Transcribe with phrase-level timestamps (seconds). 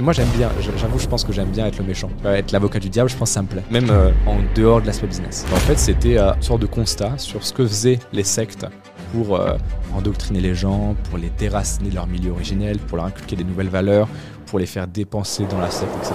[0.00, 0.48] Mais moi j'aime bien,
[0.78, 2.08] j'avoue, je pense que j'aime bien être le méchant.
[2.24, 3.62] Être l'avocat du diable, je pense que ça me plaît.
[3.70, 5.44] Même euh, en dehors de l'aspect business.
[5.52, 8.64] En fait, c'était euh, une sorte de constat sur ce que faisaient les sectes
[9.12, 9.58] pour euh,
[9.94, 13.68] endoctriner les gens, pour les déraciner de leur milieu originel, pour leur inculquer des nouvelles
[13.68, 14.08] valeurs,
[14.46, 16.14] pour les faire dépenser dans la secte, etc.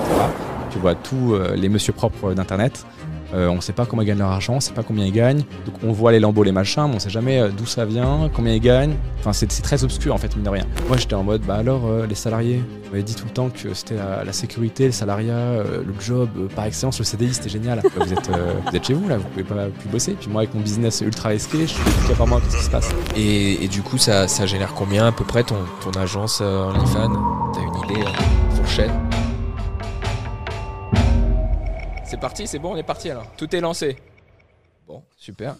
[0.71, 2.87] Tu vois, tous les monsieur propres d'Internet
[3.35, 5.05] euh, on ne sait pas comment ils gagnent leur argent, on ne sait pas combien
[5.05, 5.43] ils gagnent.
[5.65, 7.85] Donc on voit les lambeaux, les machins, mais on ne sait jamais euh, d'où ça
[7.85, 8.95] vient, combien ils gagnent.
[9.19, 10.65] Enfin, c'est très obscur en fait, mine de rien.
[10.87, 13.49] Moi j'étais en mode, bah alors euh, les salariés, on m'avait dit tout le temps
[13.49, 17.81] que c'était la, sécurité, le salariat, le job, par excellence, le CDI, c'était génial.
[17.95, 20.15] vous, êtes, vous êtes chez vous là, vous pouvez pas plus bosser.
[20.19, 22.69] Puis moi avec mon business ultra risqué, je suis tout à moi qu'est-ce qui se
[22.69, 22.89] passe.
[23.15, 27.51] Et, du coup, ça, ça, génère combien à peu près ton, ton agence OnlyFans?
[27.53, 28.09] T'as une idée,
[28.55, 28.91] fourchette
[32.25, 33.31] parti, c'est bon, on est parti alors.
[33.35, 33.97] Tout est lancé.
[34.87, 35.55] Bon, super.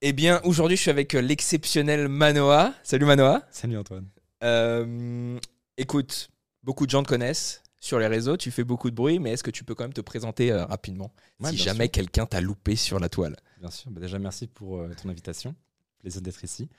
[0.00, 2.72] Eh bien, aujourd'hui, je suis avec euh, l'exceptionnel Manoa.
[2.82, 3.42] Salut Manoa.
[3.50, 4.08] Salut Antoine.
[4.42, 5.38] Euh,
[5.76, 6.30] écoute,
[6.62, 9.42] beaucoup de gens te connaissent sur les réseaux, tu fais beaucoup de bruit, mais est-ce
[9.42, 11.12] que tu peux quand même te présenter euh, rapidement
[11.44, 13.36] si jamais quelqu'un t'a loupé sur la toile?
[13.58, 15.54] Bien sûr, bah, déjà merci pour ton invitation.
[15.98, 16.70] Plaisir d'être ici.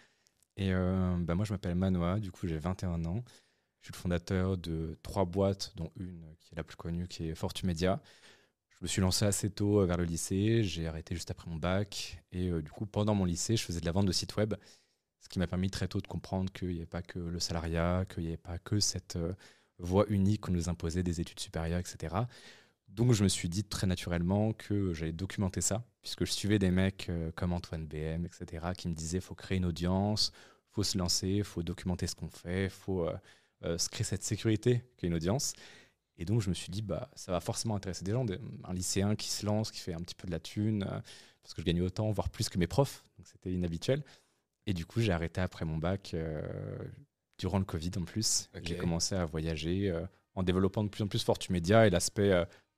[0.58, 3.24] Et bah, moi, je m'appelle Manoa, du coup, j'ai 21 ans.
[3.82, 7.30] Je suis le fondateur de trois boîtes, dont une qui est la plus connue, qui
[7.30, 8.00] est Fortumedia.
[8.70, 11.56] Je me suis lancé assez tôt euh, vers le lycée, j'ai arrêté juste après mon
[11.56, 12.24] bac.
[12.32, 14.54] Et euh, du coup, pendant mon lycée, je faisais de la vente de sites web,
[15.20, 18.06] ce qui m'a permis très tôt de comprendre qu'il n'y avait pas que le salariat,
[18.06, 19.34] qu'il n'y avait pas que cette euh,
[19.80, 22.16] voie unique qu'on nous imposait des études supérieures, etc.
[22.88, 26.72] Donc je me suis dit très naturellement que j'allais documenter ça, puisque je suivais des
[26.72, 30.34] mecs comme Antoine BM, etc., qui me disaient faut créer une audience,
[30.70, 33.08] faut se lancer, faut documenter ce qu'on fait, faut
[33.64, 35.54] se crée cette sécurité qu'est une audience.
[36.22, 38.24] Et donc, je me suis dit, bah, ça va forcément intéresser des gens,
[38.66, 41.00] un lycéen qui se lance, qui fait un petit peu de la thune, euh,
[41.42, 43.04] parce que je gagnais autant, voire plus que mes profs.
[43.18, 44.04] Donc, c'était inhabituel.
[44.68, 46.44] Et du coup, j'ai arrêté après mon bac, euh,
[47.40, 48.52] durant le Covid en plus.
[48.62, 49.92] J'ai commencé à voyager
[50.36, 52.32] en développant de plus en plus Fortumedia et l'aspect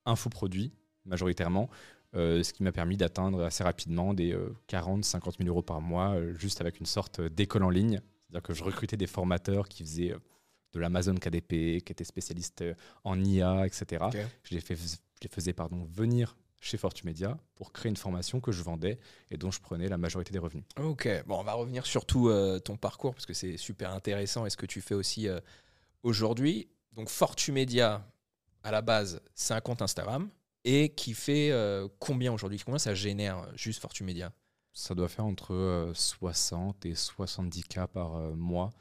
[0.05, 0.71] infoproduit,
[1.03, 1.69] majoritairement.
[2.13, 4.33] ce qui m'a permis d'atteindre assez rapidement des
[4.69, 7.99] 40-50 000 euros par mois, juste avec une sorte d'école en ligne.
[8.21, 10.15] C'est-à-dire que je recrutais des formateurs qui faisaient
[10.73, 12.73] de l'Amazon KDP, qui était spécialiste euh,
[13.03, 14.05] en IA, etc.
[14.43, 18.63] Je, les fais, je faisais pardon, venir chez Fortumedia pour créer une formation que je
[18.63, 20.63] vendais et dont je prenais la majorité des revenus.
[20.77, 24.45] Ok, bon, on va revenir sur tout euh, ton parcours parce que c'est super intéressant
[24.45, 25.39] et ce que tu fais aussi euh,
[26.03, 26.69] aujourd'hui.
[26.93, 28.05] Donc, Fortumedia,
[28.63, 30.29] à la base, c'est un compte Instagram
[30.63, 31.51] et qui fait
[31.99, 32.61] combien aujourd'hui?
[32.63, 34.31] Combien ça génère juste Fortumedia
[34.71, 38.71] Ça doit faire entre 60 et 70 cas par mois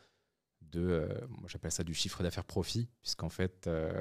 [0.73, 4.01] de, euh, moi j'appelle ça du chiffre d'affaires profit, puisqu'en fait, il euh,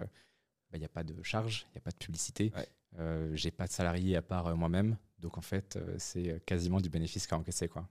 [0.73, 2.51] n'y bah, a pas de charge, il n'y a pas de publicité,
[2.97, 7.27] euh, j'ai pas de salarié à part moi-même, donc en fait, c'est quasiment du bénéfice
[7.27, 7.67] qu'à encaisser.
[7.67, 7.87] Quoi.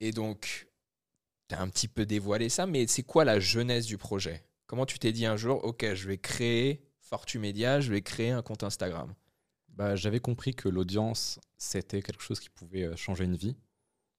[0.00, 0.68] Et donc,
[1.48, 4.44] tu as un petit peu dévoilé ça, mais c'est quoi la jeunesse du projet?
[4.66, 8.42] Comment tu t'es dit un jour, ok, je vais créer Fortumedia, je vais créer un
[8.42, 9.14] compte Instagram?
[9.68, 13.56] Bah, J'avais compris que l'audience, c'était quelque chose qui pouvait changer une vie,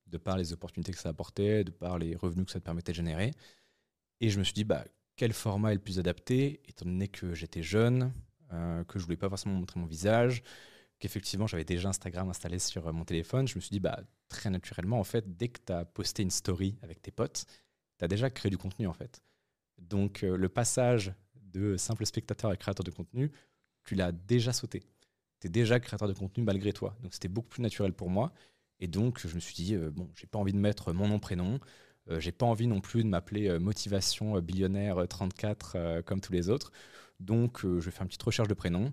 [0.10, 2.92] de par les opportunités que ça apportait, de par les revenus que ça te permettait
[2.92, 3.32] de générer.
[4.22, 4.86] Et je me suis dit, bah,
[5.16, 8.14] quel format est le plus adapté, étant donné que j'étais jeune,
[8.54, 10.44] euh, que je voulais pas forcément montrer mon visage,
[11.00, 13.48] qu'effectivement j'avais déjà Instagram installé sur euh, mon téléphone.
[13.48, 16.32] Je me suis dit, bah, très naturellement, en fait, dès que tu as posté une
[16.32, 17.46] story avec tes potes,
[17.98, 19.22] tu as déjà créé du contenu, en fait.
[19.80, 23.32] Donc, euh, le passage de simple spectateur à créateur de contenu,
[23.84, 24.84] tu l'as déjà sauté.
[25.40, 26.96] Tu es déjà créateur de contenu malgré toi.
[27.02, 28.34] Donc, c'était beaucoup plus naturel pour moi.
[28.80, 31.60] Et donc, je me suis dit, bon, j'ai pas envie de mettre mon nom, prénom.
[32.10, 36.34] Euh, j'ai pas envie non plus de m'appeler euh, Motivation euh, Billionnaire 34 comme tous
[36.34, 36.72] les autres.
[37.20, 38.92] Donc, je vais faire une petite recherche de prénom.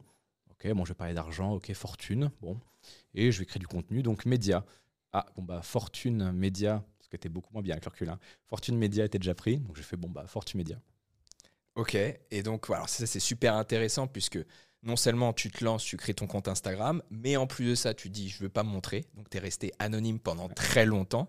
[0.50, 1.52] Ok, bon, je vais parler d'argent.
[1.52, 2.30] Ok, fortune.
[2.40, 2.58] Bon,
[3.14, 4.02] et je vais créer du contenu.
[4.02, 4.64] Donc, média.
[5.12, 8.08] Ah, bon, bah, fortune, média, ce qui était beaucoup moins bien avec le recul.
[8.08, 8.18] Hein.
[8.48, 9.58] Fortune, média était déjà pris.
[9.58, 10.80] Donc, j'ai fait, bon, bah, fortune, média.
[11.74, 14.38] Ok, et donc, voilà, ça, c'est super intéressant puisque
[14.82, 17.94] non seulement tu te lances, tu crées ton compte Instagram, mais en plus de ça,
[17.94, 19.04] tu dis, je veux pas me montrer.
[19.14, 21.26] Donc, tu es resté anonyme pendant très longtemps.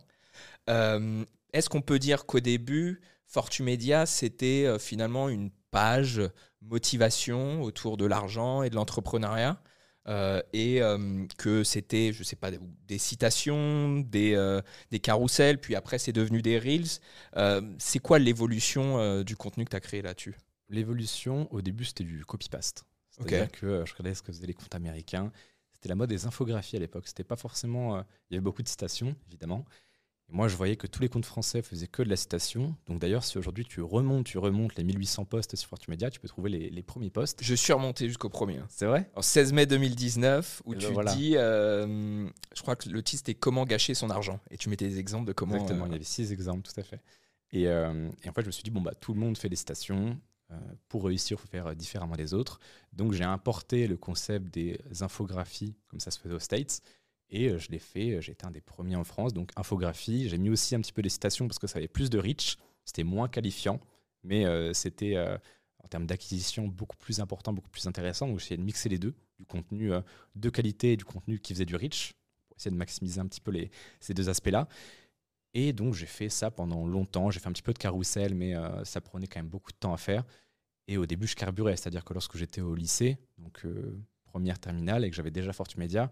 [0.70, 1.24] Euh,
[1.56, 6.22] est-ce qu'on peut dire qu'au début, Fortumedia, c'était euh, finalement une page
[6.62, 9.62] motivation autour de l'argent et de l'entrepreneuriat
[10.08, 14.60] euh, et euh, que c'était, je ne sais pas, des, citations, des,
[14.92, 17.00] des carousels, puis après c'est devenu des reels.
[17.80, 20.36] c'est quoi l'évolution du contenu que tu as créé là-dessus?
[20.70, 22.84] L'évolution, au début, c'était du copy-paste.
[23.12, 25.32] C'est-à-dire que je regardais ce que faisaient les comptes américains.
[25.72, 27.08] C'était la mode des infographies à l'époque.
[27.08, 28.00] C'était pas forcément.
[28.30, 29.66] il y avait beaucoup de citations, évidemment,
[30.30, 32.76] moi, je voyais que tous les comptes français faisaient que de la citation.
[32.88, 36.28] Donc d'ailleurs, si aujourd'hui tu remontes, tu remontes les 1800 posts sur Fortumedia, tu peux
[36.28, 37.44] trouver les, premiers posts.
[37.44, 38.58] Je suis remonté jusqu'au premier.
[38.58, 38.66] Hein.
[38.70, 39.10] C'est vrai?
[39.16, 43.20] En 16 mai 2019, où eh ben tu dis, euh, je crois que le titre
[43.20, 44.40] c'était Comment gâcher son argent.
[44.50, 45.54] Et tu mettais des exemples de comment.
[45.54, 47.02] Exactement, euh, il y avait six exemples, tout à fait.
[47.52, 49.50] Et, euh, et, en fait, je me suis dit, bon, bah, tout le monde fait
[49.50, 50.20] des citations.
[50.90, 52.60] pour réussir, il faut faire différemment des autres.
[52.94, 56.82] Donc j'ai importé le concept des infographies, comme ça se faisait aux States,
[57.30, 58.22] et je l'ai fait.
[58.22, 59.34] J'ai été un des premiers en France.
[59.34, 62.10] Donc infographie, j'ai mis aussi un petit peu des citations parce que ça avait plus
[62.10, 63.80] de reach, c'était moins qualifiant,
[64.24, 65.18] mais c'était
[65.84, 68.28] en termes d'acquisition beaucoup plus important, beaucoup plus intéressant.
[68.28, 69.92] Donc j'ai essayé de mixer les deux, du contenu
[70.36, 72.14] de qualité et du contenu qui faisait du reach,
[72.48, 74.68] pour essayer de maximiser un petit peu les, ces deux aspects-là.
[75.56, 77.32] Et donc, j'ai fait ça pendant longtemps.
[77.32, 79.78] J'ai fait un petit peu de carrousel, mais euh, ça prenait quand même beaucoup de
[79.78, 80.26] temps à faire.
[80.90, 81.78] Et au début, je carburais.
[81.78, 86.12] C'est-à-dire que lorsque j'étais au lycée, donc euh, première terminale, et que j'avais déjà Fortumedia,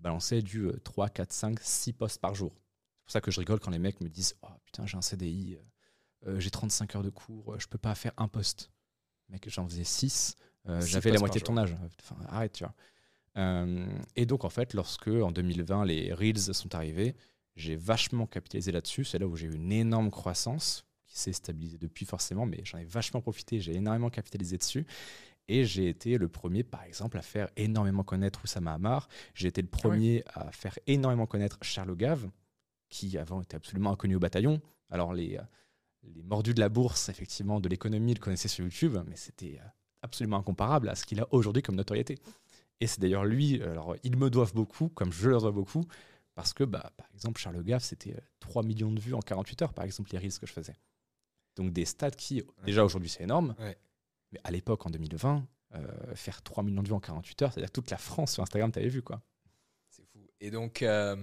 [0.00, 2.52] je balançais du 3, 4, 5, 6 postes par jour.
[2.52, 5.02] C'est pour ça que je rigole quand les mecs me disent Oh putain, j'ai un
[5.02, 5.58] CDI,
[6.26, 8.70] euh, j'ai 35 heures de cours, je peux pas faire un poste.
[9.28, 10.36] Mec, j'en faisais 6.
[10.80, 11.76] j'avais la moitié de ton âge.
[12.00, 12.74] Enfin, arrête, tu vois.
[14.16, 17.14] et donc, en fait, lorsque en 2020, les Reels sont arrivés,
[17.56, 19.04] j'ai vachement capitalisé là-dessus.
[19.04, 22.78] C'est là où j'ai eu une énorme croissance qui s'est stabilisée depuis forcément, mais j'en
[22.78, 23.60] ai vachement profité.
[23.60, 24.86] J'ai énormément capitalisé dessus.
[25.52, 29.08] Et j'ai été le premier, par exemple, à faire énormément connaître Oussama Hamar.
[29.34, 32.30] J'ai été le ah premier à faire énormément connaître Charles Gave,
[32.88, 34.60] qui avant était absolument inconnu au bataillon.
[34.90, 35.42] Alors, les, euh,
[36.04, 39.68] les mordus de la bourse, effectivement, de l'économie, le connaissaient sur YouTube, mais c'était euh,
[40.02, 42.18] absolument incomparable à ce qu'il a aujourd'hui comme notoriété.
[42.78, 45.82] Et c'est d'ailleurs lui, alors ils me doivent beaucoup, comme je leur dois beaucoup,
[46.36, 49.62] parce que, bah, par exemple, Charles Gaff, c'était 3 euh, millions de vues en 48
[49.62, 50.76] heures, par exemple, les reels que je faisais.
[51.56, 53.56] Donc des stats qui, déjà aujourd'hui, c'est énorme.
[54.32, 57.70] Mais à l'époque, en 2020, euh, faire 3 millions de vues en 48 heures, c'est-à-dire
[57.70, 59.22] toute la France sur Instagram, tu avais vu, quoi.
[59.88, 60.26] C'est fou.
[60.40, 61.16] Et donc, euh,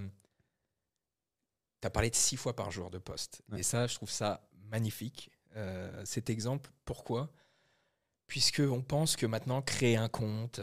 [1.80, 3.42] tu as parlé de 6 fois par jour de post.
[3.56, 5.30] Et ça, je trouve ça magnifique.
[6.04, 7.32] cet exemple, pourquoi?
[8.26, 10.60] Puisque on pense que maintenant, créer un compte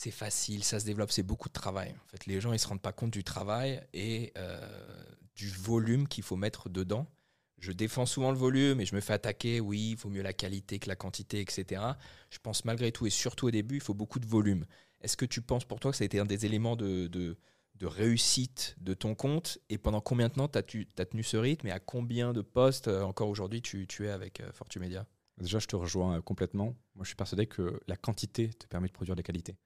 [0.00, 1.94] c'est facile, ça se développe, c'est beaucoup de travail.
[2.06, 4.58] En fait, les gens ils se rendent pas compte du travail et euh,
[5.34, 7.06] du volume qu'il faut mettre dedans.
[7.60, 9.60] Je défends souvent le volume et je me fais attaquer.
[9.60, 11.82] Oui, il faut mieux la qualité que la quantité, etc.
[12.30, 14.64] Je pense malgré tout et surtout au début, il faut beaucoup de volume.
[15.02, 17.36] Est-ce que tu penses pour toi que ça a été un des éléments de, de,
[17.82, 19.58] réussite de ton compte?
[19.68, 21.66] Et pendant combien de temps tu as, tenu ce rythme?
[21.66, 25.06] Et à combien de postes euh, encore aujourd'hui tu, es avec euh, Fortumedia?
[25.38, 26.76] Déjà, je te rejoins complètement.
[26.94, 29.56] Moi, je suis persuadé que la quantité te permet de produire des qualités.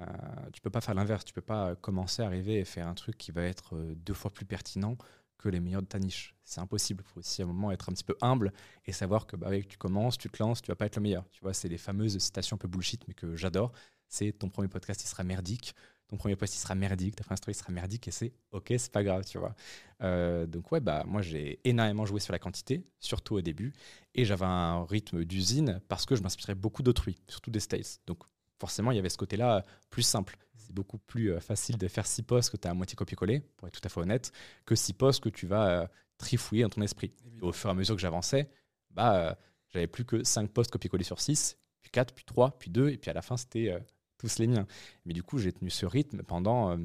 [0.00, 0.06] Euh,
[0.52, 1.24] tu peux pas faire l'inverse.
[1.24, 4.32] Tu peux pas commencer, arriver et faire un truc qui va être euh, deux fois
[4.32, 4.96] plus pertinent
[5.38, 6.34] que les meilleurs de ta niche.
[6.44, 7.04] C'est impossible.
[7.06, 8.52] Il faut aussi à un moment être un petit peu humble
[8.86, 11.24] et savoir que bah, tu commences, tu te lances, tu vas pas être le meilleur.
[11.32, 13.72] Tu vois, c'est les fameuses citations un peu bullshit, mais que j'adore.
[14.08, 15.74] C'est ton premier podcast, il sera merdique.
[16.08, 17.16] Ton premier post, il sera merdique.
[17.16, 19.54] Ta première story sera merdique et c'est ok, c'est pas grave, tu vois.
[20.02, 23.72] Euh, donc, ouais, bah, moi, j'ai énormément joué sur la quantité, surtout au début.
[24.14, 28.00] Et j'avais un rythme d'usine parce que je m'inspirais beaucoup d'autrui, surtout des States.
[28.06, 28.22] Donc,
[28.58, 29.60] forcément, il y avait ce côté-là euh,
[29.90, 30.36] plus simple.
[30.56, 33.40] C'est beaucoup plus euh, facile de faire six postes que tu as à moitié copier-coller,
[33.56, 34.32] pour être tout à fait honnête,
[34.64, 35.86] que six postes que tu vas euh,
[36.18, 37.12] trifouiller dans ton esprit.
[37.42, 38.48] au fur et à mesure que j'avançais,
[38.90, 39.36] bah,
[39.70, 42.98] j'avais plus que cinq postes copier-coller sur six, puis quatre, puis trois, puis deux, et
[42.98, 43.76] puis à la fin, c'était
[44.18, 44.66] tous les miens.
[45.04, 46.78] Mais du coup, j'ai tenu ce rythme pendant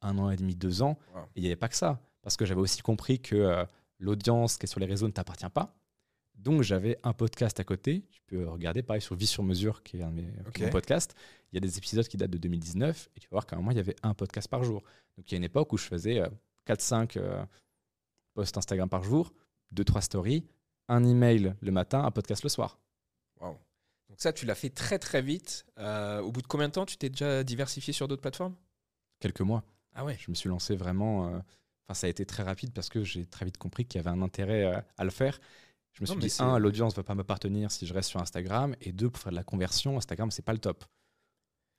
[0.00, 0.98] un an et demi, deux ans,
[1.36, 3.64] et il n'y avait pas que ça, parce que j'avais aussi compris que
[4.00, 5.76] l'audience qui est sur les réseaux ne t'appartient pas
[6.36, 8.04] donc j'avais un podcast à côté.
[8.10, 10.22] Tu peux regarder pareil sur Vie sur mesure, qui est un de
[10.60, 11.14] mes podcasts.
[11.52, 13.60] Il y a des épisodes qui datent de 2019 et tu vas voir qu'à un
[13.60, 14.82] moment il y avait un podcast par jour.
[15.16, 16.20] Donc il y a une époque où je faisais
[16.66, 17.44] 4-5 euh, euh,
[18.34, 19.32] posts Instagram par jour,
[19.74, 20.44] 2-3 stories,
[20.88, 22.78] un email le matin, un podcast le soir.
[23.40, 23.56] Wow.
[24.08, 25.64] Donc ça, tu l'as fait très très vite.
[25.78, 28.56] Euh, au bout de combien de temps tu t'es déjà diversifié sur d'autres plateformes?
[29.20, 29.62] Quelques mois.
[29.94, 30.16] Ah ouais.
[30.18, 31.26] Je me suis lancé vraiment.
[31.84, 34.14] Enfin, ça a été très rapide parce que j'ai très vite compris qu'il y avait
[34.14, 35.40] un intérêt à le faire.
[35.94, 38.20] Je me suis dit, un, l'audience ne va pas me partenir si je reste sur
[38.20, 38.74] Instagram.
[38.80, 40.84] Et deux, pour faire de la conversion, Instagram, c'est pas le top.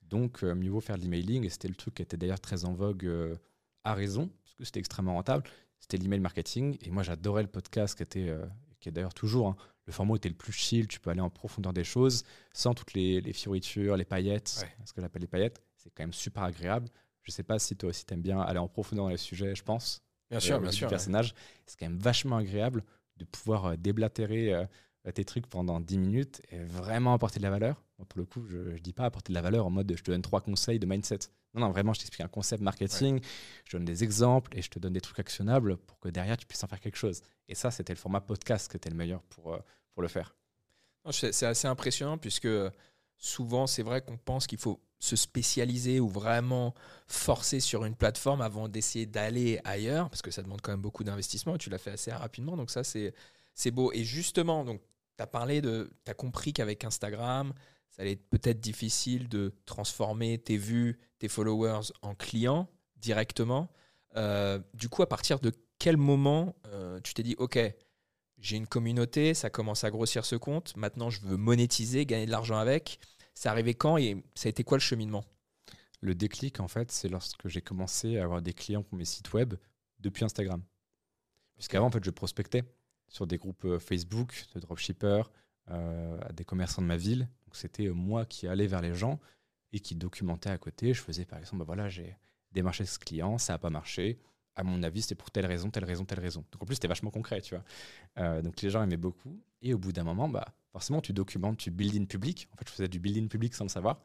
[0.03, 1.43] Donc, euh, mieux vaut faire de l'emailing.
[1.43, 3.35] Et c'était le truc qui était d'ailleurs très en vogue euh,
[3.83, 5.43] à raison, parce que c'était extrêmement rentable.
[5.79, 6.77] C'était l'email marketing.
[6.81, 8.45] Et moi, j'adorais le podcast qui était, euh,
[8.79, 9.49] qui est d'ailleurs toujours.
[9.49, 9.55] Hein.
[9.85, 10.87] le format était le plus chill.
[10.87, 14.65] Tu peux aller en profondeur des choses sans toutes les, les fioritures, les paillettes.
[14.85, 15.61] Ce que j'appelle les paillettes.
[15.75, 16.87] C'est quand même super agréable.
[17.21, 19.63] Je sais pas si toi aussi t'aimes bien aller en profondeur dans les sujets, je
[19.63, 20.01] pense.
[20.29, 20.87] Bien sûr, bien sûr.
[20.87, 21.33] personnage.
[21.65, 22.83] C'est quand même vachement agréable
[23.17, 24.65] de pouvoir euh, déblatérer euh,
[25.13, 27.83] tes trucs pendant 10 minutes et vraiment apporter de la valeur.
[27.97, 30.11] pour le coup, je ne dis pas apporter de la valeur en mode je te
[30.11, 31.19] donne trois conseils de mindset.
[31.53, 33.21] Non, non, vraiment, je t'explique un concept marketing,
[33.63, 36.45] je donne des exemples et je te donne des trucs actionnables pour que derrière, tu
[36.45, 37.21] puisses en faire quelque chose.
[37.47, 39.59] Et ça, c'était le format podcast qui était le meilleur pour, euh,
[39.93, 40.35] pour le faire.
[41.11, 42.47] C'est assez impressionnant puisque
[43.15, 46.73] souvent, c'est vrai qu'on pense qu'il faut se spécialiser ou vraiment
[47.07, 51.03] forcer sur une plateforme avant d'essayer d'aller ailleurs, parce que ça demande quand même beaucoup
[51.03, 53.13] d'investissement, et tu l'as fait assez rapidement, donc ça c'est,
[53.71, 53.91] beau.
[53.93, 54.81] Et justement, donc
[55.17, 57.53] tu as parlé de, tu as compris qu'avec Instagram,
[57.89, 63.69] ça allait être peut-être difficile de transformer tes vues, tes followers en clients directement.
[64.17, 67.59] Euh, du coup, à partir de quel moment euh, tu t'es dit, OK,
[68.39, 70.75] j'ai une communauté, ça commence à grossir ce compte.
[70.75, 72.99] Maintenant, je veux monétiser, gagner de l'argent avec.
[73.35, 75.23] C'est arrivé quand et ça a été quoi le cheminement?
[76.01, 79.33] Le déclic, en fait, c'est lorsque j'ai commencé à avoir des clients pour mes sites
[79.33, 79.55] web
[79.99, 80.63] depuis Instagram.
[81.55, 82.63] Puisqu'avant, en fait, je prospectais
[83.07, 85.31] sur des groupes euh, Facebook de dropshippers,
[85.69, 87.29] euh, à des commerçants de ma ville.
[87.51, 89.19] C'était euh, moi qui allais vers les gens
[89.71, 90.93] et qui documentais à côté.
[90.93, 92.17] Je faisais, par exemple, bah voilà, j'ai
[92.51, 94.19] démarché ce client, ça n'a pas marché
[94.55, 96.45] à mon avis, c'était pour telle raison, telle raison, telle raison.
[96.51, 97.63] Donc en plus, c'était vachement concret, tu vois.
[98.19, 99.41] Euh, donc les gens aimaient beaucoup.
[99.61, 102.47] Et au bout d'un moment, bah, forcément, tu documentes, tu build in public.
[102.53, 104.01] En fait, je faisais du build in public sans le savoir.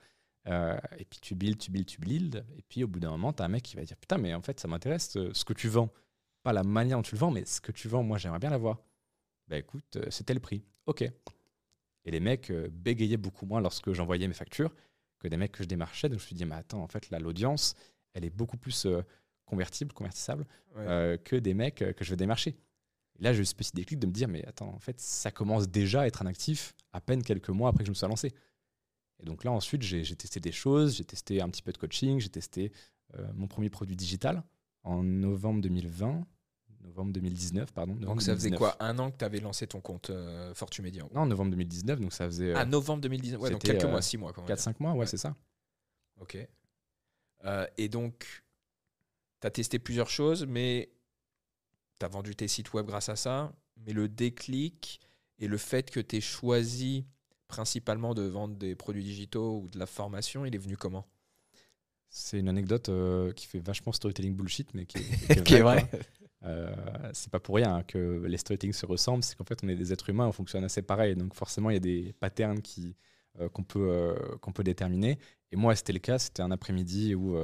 [0.49, 2.45] Euh, et puis tu build, tu build, tu build.
[2.57, 4.35] Et puis au bout d'un moment, tu as un mec qui va dire Putain, mais
[4.35, 5.91] en fait, ça m'intéresse euh, ce que tu vends.
[6.43, 8.51] Pas la manière dont tu le vends, mais ce que tu vends, moi, j'aimerais bien
[8.51, 8.81] l'avoir.
[9.49, 10.63] Bah écoute, c'était le prix.
[10.87, 11.03] Ok.
[11.03, 14.73] Et les mecs bégayaient beaucoup moins lorsque j'envoyais mes factures
[15.19, 16.09] que des mecs que je démarchais.
[16.09, 17.75] Donc je me suis dit Mais attends, en fait, là, l'audience,
[18.15, 18.87] elle est beaucoup plus
[19.51, 22.57] convertibles, convertissables, euh, que des mecs euh, que je vais démarcher.
[23.19, 25.31] Et là, j'ai eu ce petit déclic de me dire, mais attends, en fait, ça
[25.31, 28.09] commence déjà à être un actif à peine quelques mois après que je me sois
[28.09, 28.33] lancé.
[29.19, 32.21] Et donc là, ensuite, j'ai testé des choses, j'ai testé un petit peu de coaching,
[32.21, 32.73] j'ai testé
[33.19, 34.43] euh, mon premier produit digital
[34.83, 36.25] en novembre 2020,
[36.83, 37.95] novembre 2019, pardon.
[37.95, 41.27] donc ça faisait quoi Un an que tu avais lancé ton compte euh, Fortumedia Non,
[41.27, 42.55] novembre 2019, donc ça faisait...
[42.55, 44.33] ah, novembre 2019, ouais, donc quelques mois, six mois.
[44.33, 45.37] 4-5 mois, ouais, c'est ça.
[46.19, 46.39] Ok.
[47.77, 48.43] et donc,
[49.41, 50.91] tu as testé plusieurs choses, mais
[51.99, 53.53] tu as vendu tes sites web grâce à ça.
[53.87, 55.01] Mais le déclic
[55.39, 57.07] et le fait que tu aies choisi
[57.49, 61.07] principalement de vendre des produits digitaux ou de la formation, il est venu comment?
[62.09, 65.89] C'est une anecdote euh, qui fait vachement storytelling bullshit, mais qui est, vrai.
[66.43, 66.75] Euh,
[67.13, 69.77] c'est pas pour rien hein, que les storytelling se ressemblent, c'est qu'en fait on est
[69.77, 72.97] des êtres humains, on fonctionne assez pareil, donc forcément il y a des patterns qui,
[73.41, 75.19] euh, qu'on, peut, qu'on peut déterminer.
[75.53, 77.37] Et moi c'était le cas, c'était un après-midi où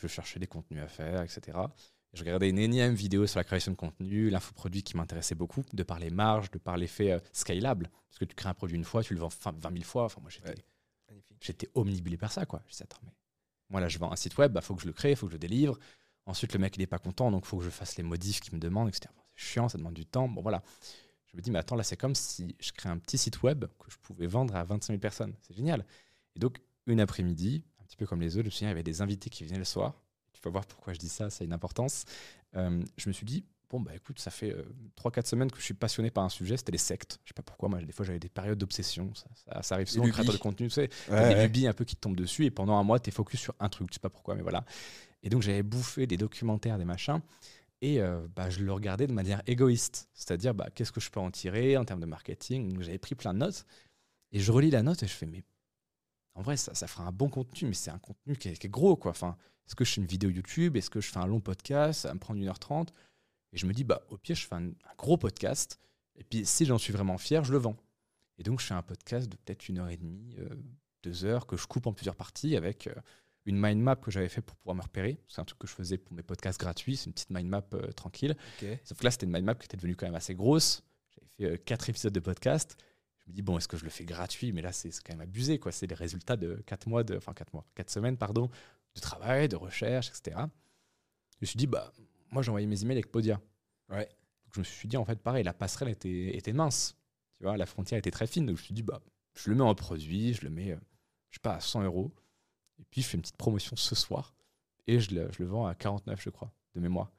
[0.00, 1.58] je cherchais des contenus à faire, etc.
[2.12, 5.82] je regardais une énième vidéo sur la création de contenu, l'infoproduit qui m'intéressait beaucoup, de
[5.82, 7.90] par les marges, de par l'effet euh, scalable.
[8.08, 10.04] Parce que tu crées un produit une fois, tu le vends 20 000 fois.
[10.04, 10.54] Enfin, moi, j'étais,
[11.40, 12.46] j'étais omnibulé par ça.
[12.46, 12.62] Quoi.
[12.66, 13.12] Je disais, attends, mais
[13.70, 15.16] moi, là, je vends un site web, il bah, faut que je le crée, il
[15.16, 15.78] faut que je le délivre.
[16.26, 18.40] Ensuite, le mec, il n'est pas content, donc il faut que je fasse les modifs
[18.40, 19.12] qu'il me demande, etc.
[19.34, 20.28] c'est chiant, ça demande du temps.
[20.28, 20.62] Bon, voilà.
[21.26, 23.66] Je me dis, mais attends, là, c'est comme si je crée un petit site web
[23.78, 25.34] que je pouvais vendre à 25 000 personnes.
[25.40, 25.86] C'est génial.
[26.34, 27.64] Et donc, une après-midi,
[28.00, 28.44] peu comme les autres.
[28.44, 29.94] Je me souviens, il y avait des invités qui venaient le soir.
[30.32, 32.04] Tu vas voir pourquoi je dis ça, ça a une importance.
[32.56, 34.56] Euh, je me suis dit, bon, bah écoute, ça fait
[34.96, 37.20] 3-4 euh, semaines que je suis passionné par un sujet, c'était les sectes.
[37.24, 39.12] Je sais pas pourquoi, moi, des fois, j'avais des périodes d'obsession.
[39.14, 42.00] Ça, ça, arrive souvent, créateur de contenu, tu sais, des lubies un peu qui te
[42.00, 44.10] tombent dessus, et pendant un mois, tu es focus sur un truc, je sais pas
[44.10, 44.64] pourquoi, mais voilà.
[45.22, 47.20] Et donc, j'avais bouffé des documentaires, des machins,
[47.82, 50.08] et euh, bah, je le regardais de manière égoïste.
[50.14, 52.80] C'est-à-dire, bah, qu'est-ce que je peux en tirer en termes de marketing?
[52.80, 53.66] J'avais pris plein de notes,
[54.32, 55.44] et je relis la note, et je fais, mais
[56.34, 58.96] en vrai, ça, ça fera un bon contenu, mais c'est un contenu qui est, gros,
[58.96, 59.10] quoi.
[59.10, 60.76] Enfin, est-ce que je fais une vidéo YouTube?
[60.76, 62.02] Est-ce que je fais un long podcast?
[62.02, 62.88] Ça va me prendre 1h30.
[63.52, 65.78] Et je me dis, bah, au pire, je fais un, gros podcast.
[66.16, 67.76] Et puis, si j'en suis vraiment fier, je le vends.
[68.38, 70.48] Et donc, je fais un podcast de peut-être une heure et demie, euh,
[71.02, 72.94] deux heures, que je coupe en plusieurs parties avec euh,
[73.44, 75.20] une mind map que j'avais fait pour pouvoir me repérer.
[75.28, 76.96] C'est un truc que je faisais pour mes podcasts gratuits.
[76.96, 78.36] C'est une petite mind map euh, tranquille.
[78.84, 80.84] Sauf que là, c'était une mind map qui était devenue quand même assez grosse.
[81.10, 82.76] J'avais fait quatre épisodes de podcast
[83.20, 84.52] je me dis, bon, est-ce que je le fais gratuit?
[84.52, 85.72] Mais là, c'est quand même abusé, quoi.
[85.72, 88.50] C'est les résultats de 4 mois, de, enfin 4 mois, 4 semaines, pardon,
[88.94, 90.36] de travail, de recherche, etc.
[90.38, 91.92] Je me suis dit, bah,
[92.30, 93.40] moi, j'ai envoyé mes emails avec Podia.
[93.88, 94.06] Ouais.
[94.44, 96.96] Donc, je me suis dit, en fait, pareil, la passerelle était, était mince.
[97.38, 98.46] Tu vois, la frontière était très fine.
[98.46, 99.00] Donc, je me suis dit, bah,
[99.34, 100.80] je le mets en produit, je le mets, euh,
[101.30, 102.12] je sais pas, à 100 euros.
[102.78, 104.34] Et puis, je fais une petite promotion ce soir.
[104.86, 107.12] Et je le, je le vends à 49, je crois, de mémoire.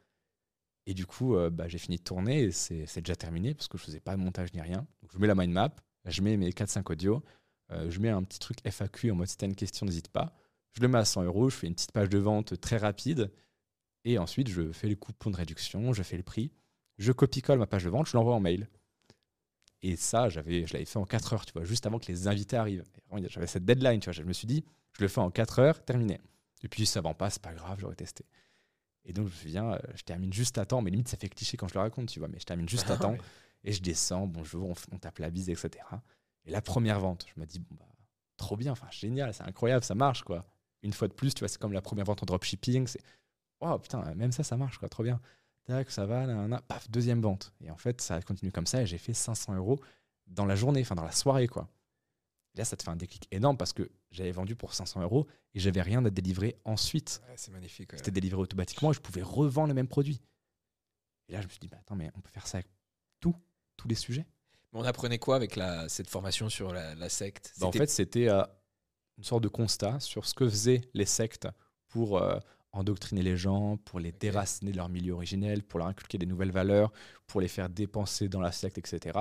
[0.86, 3.78] Et du coup, euh, bah, j'ai fini de tourner et c'est déjà terminé parce que
[3.78, 4.86] je faisais pas de montage ni rien.
[5.02, 5.74] Donc, je mets la mind map,
[6.06, 7.24] je mets mes 4-5 audios,
[7.72, 10.10] euh, je mets un petit truc FAQ en mode si tu as une question, n'hésite
[10.10, 10.34] pas.
[10.74, 13.32] Je le mets à 100 euros, je fais une petite page de vente très rapide
[14.04, 16.52] et ensuite je fais les coupons de réduction, je fais le prix,
[16.98, 18.68] je copie-colle ma page de vente, je l'envoie en mail.
[19.84, 22.28] Et ça, j'avais, je l'avais fait en 4 heures, tu vois, juste avant que les
[22.28, 22.84] invités arrivent.
[23.28, 24.14] J'avais cette deadline, tu vois.
[24.14, 26.20] Je me suis dit, je le fais en 4 heures, terminé.
[26.64, 28.24] Et puis, ça vend pas, c'est pas grave, j'aurais testé.
[29.06, 31.58] Et donc, je viens, euh, je termine juste à temps, mais limite, ça fait cliché
[31.58, 33.18] quand je le raconte, tu vois, mais je termine juste à temps.
[33.64, 35.84] Et je descends, bonjour, on, on, tape la bise, etc.
[36.46, 37.86] Et la première vente, je me dis, bon, bah,
[38.38, 40.46] trop bien, enfin, génial, c'est incroyable, ça marche, quoi.
[40.82, 43.02] Une fois de plus, tu vois, c'est comme la première vente en dropshipping, c'est,
[43.60, 45.22] oh putain, même ça, ça marche, quoi, trop bien.
[45.66, 47.54] Tac, ça va, là, paf, deuxième vente.
[47.62, 49.80] Et en fait, ça continue comme ça, et j'ai fait 500 euros
[50.26, 51.70] dans la journée, enfin, dans la soirée, quoi.
[52.54, 55.26] Et là, ça te fait un déclic énorme parce que j'avais vendu pour 500 euros
[55.54, 57.22] et j'avais rien à délivrer ensuite.
[57.36, 57.92] c'est magnifique.
[57.96, 60.20] C'était délivré automatiquement et je pouvais revendre le même produit.
[61.30, 62.68] Et là, je me suis dit, bah, attends, mais on peut faire ça avec
[63.22, 63.36] tout
[63.82, 64.26] tous les sujets.
[64.74, 67.54] on apprenait quoi avec la, cette formation sur la, secte?
[67.60, 68.44] Bah, En fait, c'était euh,
[69.18, 71.48] une sorte de constat sur ce que faisaient les sectes
[71.88, 72.38] pour euh,
[72.72, 76.52] endoctriner les gens, pour les déraciner de leur milieu originel, pour leur inculquer des nouvelles
[76.52, 76.92] valeurs,
[77.28, 79.20] pour les faire dépenser dans la secte, etc.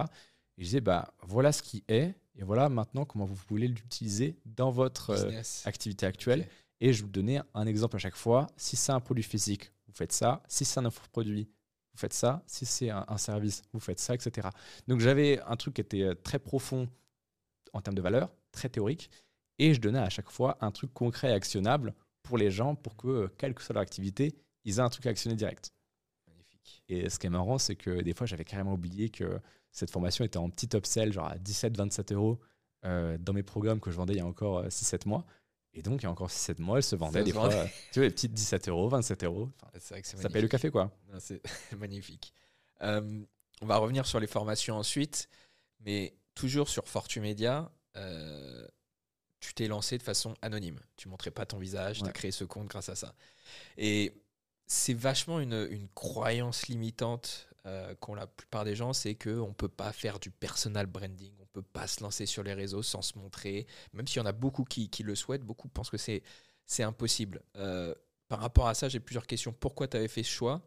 [0.56, 4.38] Et je disais, bah, voilà ce qui est, et voilà maintenant comment vous voulez l'utiliser
[4.44, 6.46] dans votre euh, activité actuelle.
[6.80, 8.46] Et je vous donnais un exemple à chaque fois.
[8.56, 10.42] Si c'est un produit physique, vous faites ça.
[10.48, 11.59] Si c'est un produit, vous
[12.00, 12.42] faites ça.
[12.47, 14.49] Si c'est un, service, vous faites ça, etc.
[14.88, 16.88] Donc j'avais un truc qui était euh, très profond
[17.73, 19.11] en termes de valeur, très théorique,
[19.59, 22.97] et je donnais à chaque fois un truc concret et actionnable pour les gens, pour
[22.97, 25.73] que, euh, quelle que soit leur activité, ils aient un truc à actionner direct.
[26.26, 26.83] Magnifique.
[26.88, 29.40] Et ce qui est marrant, c'est que des fois, j'avais carrément oublié que
[29.71, 32.40] cette formation était en petit upsell, genre à 17-27 euros
[32.85, 35.25] euh, dans mes programmes que je vendais il y a encore 6-7 mois.
[35.74, 37.48] Et donc, il y a encore 6-7 mois, elle se vendait des fois,
[37.92, 39.50] tu vois, les petites 17 euros, 27 euros.
[39.78, 40.90] ça paye le café, quoi.
[41.18, 41.40] C'est
[41.78, 42.34] magnifique.
[42.82, 43.22] Euh,
[43.62, 45.28] on va revenir sur les formations ensuite,
[45.80, 48.66] mais toujours sur Fortumedia, euh,
[49.38, 50.80] tu t'es lancé de façon anonyme.
[50.96, 53.14] Tu montrais pas ton visage, tu as créé ce compte grâce à ça.
[53.76, 54.12] Et
[54.66, 59.54] c'est vachement une, une, croyance limitante euh, qu'ont la plupart des gens, c'est qu'on ne
[59.54, 63.19] peut pas faire du personal branding, peut pas se lancer sur les réseaux sans se
[63.19, 66.23] montrer, même s'il y en a beaucoup qui, qui, le souhaitent, beaucoup pensent que c'est,
[66.66, 67.42] c'est impossible.
[67.57, 67.95] Euh,
[68.28, 69.52] par rapport à ça, j'ai plusieurs questions.
[69.52, 70.62] Pourquoi tu avais fait ce choix?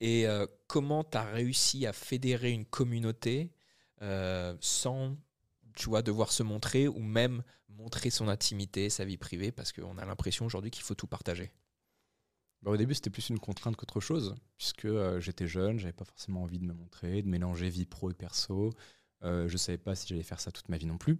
[0.00, 3.52] Et euh, comment tu as réussi à fédérer une communauté
[4.60, 5.16] sans
[5.78, 9.96] tu vois, devoir se montrer ou même montrer son intimité, sa vie privée, parce qu'on
[9.96, 11.52] a l'impression aujourd'hui qu'il faut tout partager
[12.62, 16.04] bah, au début, c'était plus une contrainte qu'autre chose, puisque euh, j'étais jeune, j'avais pas
[16.04, 18.72] forcément envie de me montrer, de mélanger vie pro et perso.
[19.24, 21.18] Euh, je savais pas si j'allais faire ça toute ma vie non plus.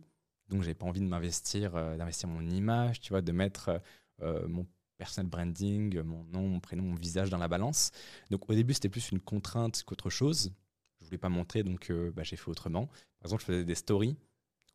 [0.49, 3.81] Donc, j'avais pas envie de m'investir, euh, d'investir mon image, tu vois, de mettre
[4.23, 7.91] euh, mon personal branding, mon nom, mon prénom, mon visage dans la balance.
[8.31, 10.53] Donc, au début, c'était plus une contrainte qu'autre chose.
[11.01, 12.87] Je voulais pas montrer, donc bah, j'ai fait autrement.
[12.87, 14.17] Par exemple, je faisais des stories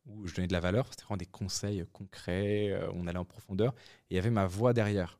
[0.06, 3.74] où je donnais de la valeur, c'était vraiment des conseils concrets, on allait en profondeur,
[4.08, 5.18] et il y avait ma voix derrière.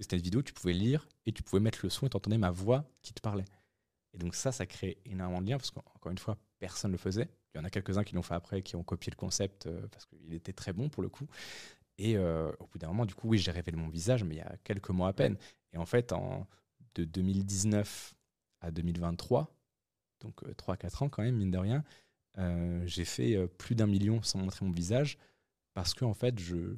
[0.00, 2.50] C'était une vidéo, tu pouvais lire et tu pouvais mettre le son et t'entendais ma
[2.50, 3.44] voix qui te parlait.
[4.14, 6.98] Et donc ça, ça crée énormément de liens parce qu'encore une fois, personne ne le
[6.98, 7.28] faisait.
[7.54, 9.86] Il y en a quelques-uns qui l'ont fait après, qui ont copié le concept euh,
[9.88, 11.26] parce qu'il était très bon pour le coup.
[11.98, 14.38] Et euh, au bout d'un moment, du coup, oui, j'ai révélé mon visage, mais il
[14.38, 15.36] y a quelques mois à peine.
[15.72, 16.46] Et en fait, en,
[16.94, 18.14] de 2019
[18.60, 19.52] à 2023,
[20.20, 21.84] donc 3-4 euh, ans quand même, mine de rien,
[22.86, 25.18] j'ai fait plus d'un million sans montrer mon visage
[25.72, 26.76] parce que en fait, je,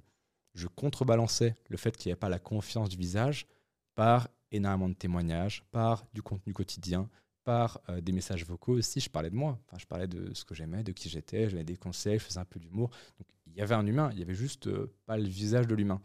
[0.53, 3.47] je contrebalançais le fait qu'il n'y ait pas la confiance du visage
[3.95, 7.09] par énormément de témoignages, par du contenu quotidien,
[7.47, 8.99] par euh, des messages vocaux aussi.
[8.99, 11.63] Je parlais de moi, enfin, je parlais de ce que j'aimais, de qui j'étais, j'avais
[11.63, 12.91] des conseils, je faisais un peu d'humour.
[13.19, 15.75] Donc il y avait un humain, il y avait juste euh, pas le visage de
[15.77, 16.03] l'humain.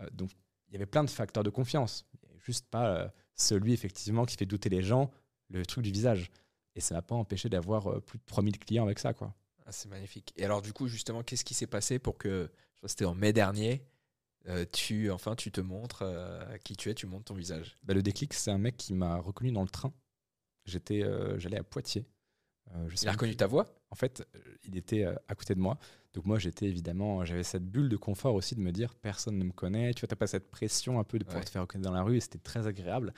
[0.00, 0.30] Euh, donc
[0.66, 4.24] il y avait plein de facteurs de confiance, il n'y avait juste pas celui effectivement
[4.24, 5.10] qui fait douter les gens,
[5.50, 6.30] le truc du visage.
[6.74, 9.12] Et ça m'a pas empêché d'avoir plus de 3000 clients avec ça.
[9.12, 9.34] quoi.
[9.66, 10.32] Ah, c'est magnifique.
[10.36, 12.50] Et alors du coup justement, qu'est-ce qui s'est passé pour que
[12.84, 13.84] c'était en mai dernier.
[14.48, 17.78] Euh, tu, enfin, tu te montres euh, qui tu es, tu montres ton visage?
[17.84, 19.92] Bah, le déclic, c'est un mec qui m'a reconnu dans le train.
[20.64, 22.06] J'étais, euh, j'allais à Poitiers.
[23.02, 23.74] il a reconnu ta voix?
[23.90, 24.26] En fait,
[24.64, 25.78] il était à côté de moi.
[26.14, 29.44] Donc moi, j'étais évidemment, j'avais cette bulle de confort aussi de me dire personne ne
[29.44, 29.92] me connaît.
[29.94, 32.02] Tu vois, t'as pas cette pression un peu de pouvoir te faire reconnaître dans la
[32.02, 33.12] rue et c'était très agréable.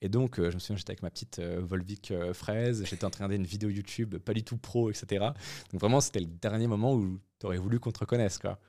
[0.00, 2.84] Et donc, je me souviens, j'étais avec ma petite Volvic fraise.
[2.84, 5.30] J'étais en train de regarder une vidéo YouTube, pas du tout pro, etc.
[5.72, 8.60] Donc vraiment, c'était le dernier moment où tu aurais voulu qu'on te reconnaisse, quoi.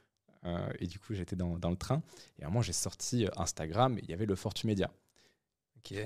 [0.45, 2.01] Euh, et du coup, j'étais dans, dans, le train.
[2.39, 4.91] Et à un moment, j'ai sorti euh, Instagram et il y avait le Fortu Media.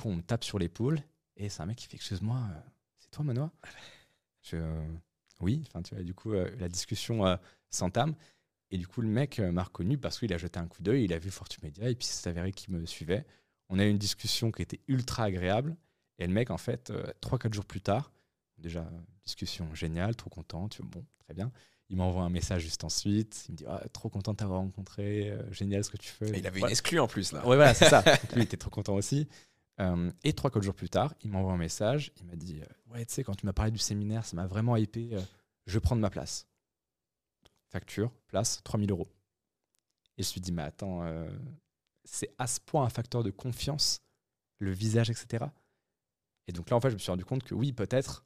[0.03, 0.99] on me tape sur l'épaule
[1.37, 2.59] et c'est un mec qui fait Excuse-moi, euh,
[2.97, 3.51] c'est toi, Manoa?
[4.41, 4.57] Je,
[5.41, 5.63] Oui.
[5.67, 7.37] Enfin, tu vois, du coup, la discussion
[7.69, 8.15] s'entame.
[8.71, 11.13] Et du coup, le mec m'a reconnu parce qu'il a jeté un coup d'œil, il
[11.13, 13.25] a vu Fortu Media et puis c'est avéré qu'il me suivait.
[13.69, 15.75] On a eu une discussion qui était ultra agréable.
[16.19, 18.11] Et le mec, en fait, 3-4 jours plus tard,
[18.57, 18.87] déjà,
[19.23, 21.51] discussion géniale, trop content, tu vois, bon, très bien.
[21.89, 23.45] Il m'envoie un message juste ensuite.
[23.47, 26.29] Il me dit ah, Trop content de t'avoir rencontré, euh, génial ce que tu fais.
[26.35, 27.41] il avait une exclue en plus là.
[27.45, 28.01] Ouais, voilà, c'est ça.
[28.33, 29.27] lui, il était trop content aussi.
[29.81, 32.11] Euh, et trois, quatre jours plus tard, il m'envoie un message.
[32.17, 34.47] Il m'a dit euh, Ouais, tu sais, quand tu m'as parlé du séminaire, ça m'a
[34.47, 35.17] vraiment hypé.
[35.65, 36.47] je vais prendre ma place.
[37.69, 39.09] Facture, place, 3000 euros.
[40.17, 41.03] Et je me suis dit Mais attends,
[42.05, 44.01] c'est à ce point un facteur de confiance,
[44.59, 45.45] le visage, etc.
[46.47, 48.25] Et donc là, en fait, je me suis rendu compte que oui, peut-être,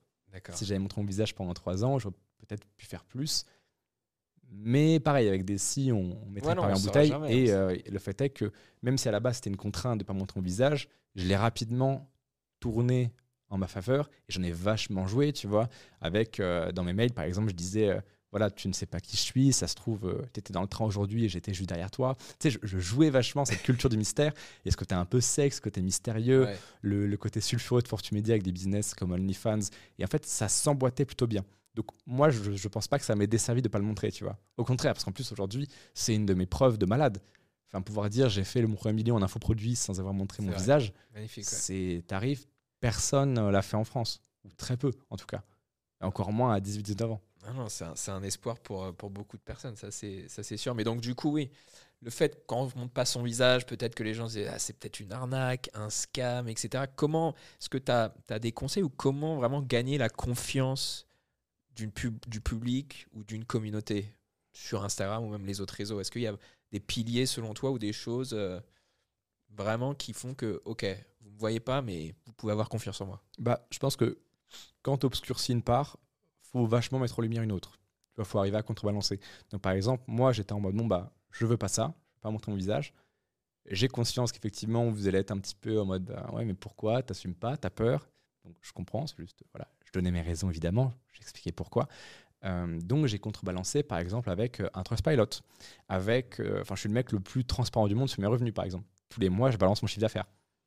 [0.54, 3.46] si j'avais montré mon visage pendant trois ans, j'aurais peut-être pu faire plus.
[4.52, 7.14] Mais pareil, avec des si, on, on mettrait en bouteille.
[7.28, 10.04] et euh, le fait est que même si à la base c'était une contrainte de
[10.04, 12.12] ne pas montrer mon visage, je l'ai rapidement
[12.60, 13.14] tourné
[13.50, 15.70] en ma faveur et j'en ai vachement joué, tu vois.
[16.02, 18.00] Avec euh, dans mes mails, par exemple, je disais euh,
[18.32, 20.68] voilà, tu ne sais pas qui je suis, ça se trouve, tu étais dans le
[20.68, 22.16] train aujourd'hui et j'étais juste derrière toi.
[22.40, 24.34] Tu sais, je, jouais vachement cette culture du mystère.
[24.66, 26.48] Et ce côté un peu sexe, ce côté mystérieux,
[26.82, 29.72] le, le, côté sulfureux de Fortumedia avec des business comme OnlyFans.
[29.98, 31.44] Et en fait, ça s'emboîtait plutôt bien.
[31.76, 34.12] Donc moi, je ne pense pas que ça m'ait desservi de ne pas le montrer,
[34.12, 34.38] tu vois.
[34.58, 37.22] Au contraire, parce qu'en plus aujourd'hui, c'est une de mes preuves de malade.
[37.72, 40.50] Enfin, pouvoir dire j'ai fait le mon premier million en infoproduit sans avoir montré mon
[40.50, 40.60] vrai.
[40.60, 41.46] visage, Magnifique.
[41.46, 41.52] ouais.
[41.52, 42.48] c'est tarif,
[42.80, 44.22] personne euh, l'a fait en France.
[44.46, 45.44] Ou très peu, en tout cas.
[46.02, 47.22] Et encore moins à 18-19 ans.
[47.48, 50.76] Non, non, c'est un, espoir pour, euh, pour beaucoup de personnes, ça c'est sûr.
[50.76, 51.50] Mais donc, du coup, oui,
[52.02, 54.50] le fait quand on ne montre pas son visage, peut-être que les gens se disent
[54.52, 56.86] ah, c'est peut-être une arnaque, un scam, etc.
[56.96, 61.06] Comment est-ce que tu as, des conseils ou comment vraiment gagner la confiance
[61.94, 64.14] pub, du public ou d'une communauté
[64.52, 66.00] sur Instagram ou même les autres réseaux?
[66.00, 66.36] Est-ce qu'il y a
[66.72, 68.60] des piliers selon toi ou des choses euh,
[69.50, 70.86] vraiment qui font que, ok,
[71.22, 73.22] vous ne me voyez pas, mais vous pouvez avoir confiance en moi?
[73.38, 74.20] Bah, je pense que
[74.82, 75.98] quand tu obscurcis une part,
[76.42, 77.80] faut vachement mettre en lumière une autre.
[78.18, 79.20] Il faut arriver à contrebalancer.
[79.52, 82.22] Donc, par exemple, moi, j'étais en mode bon, bah, je veux pas ça, je veux
[82.22, 82.94] pas montrer mon visage.
[83.66, 87.04] J'ai conscience qu'effectivement, vous allez être un petit peu en mode bah, ouais, mais pourquoi?
[87.04, 88.10] T'assumes pas T'as peur
[88.44, 91.88] Donc, je comprends, c'est juste, voilà, je donnais mes raisons évidemment, j'expliquais pourquoi.
[92.46, 95.26] Euh, donc, j'ai contrebalancé par exemple avec euh, un Trustpilot.
[95.88, 98.54] Avec, euh, enfin, je suis le mec le plus transparent du monde sur mes revenus
[98.54, 98.86] par exemple.
[99.10, 100.26] Tous les mois, je balance mon chiffre d'affaires.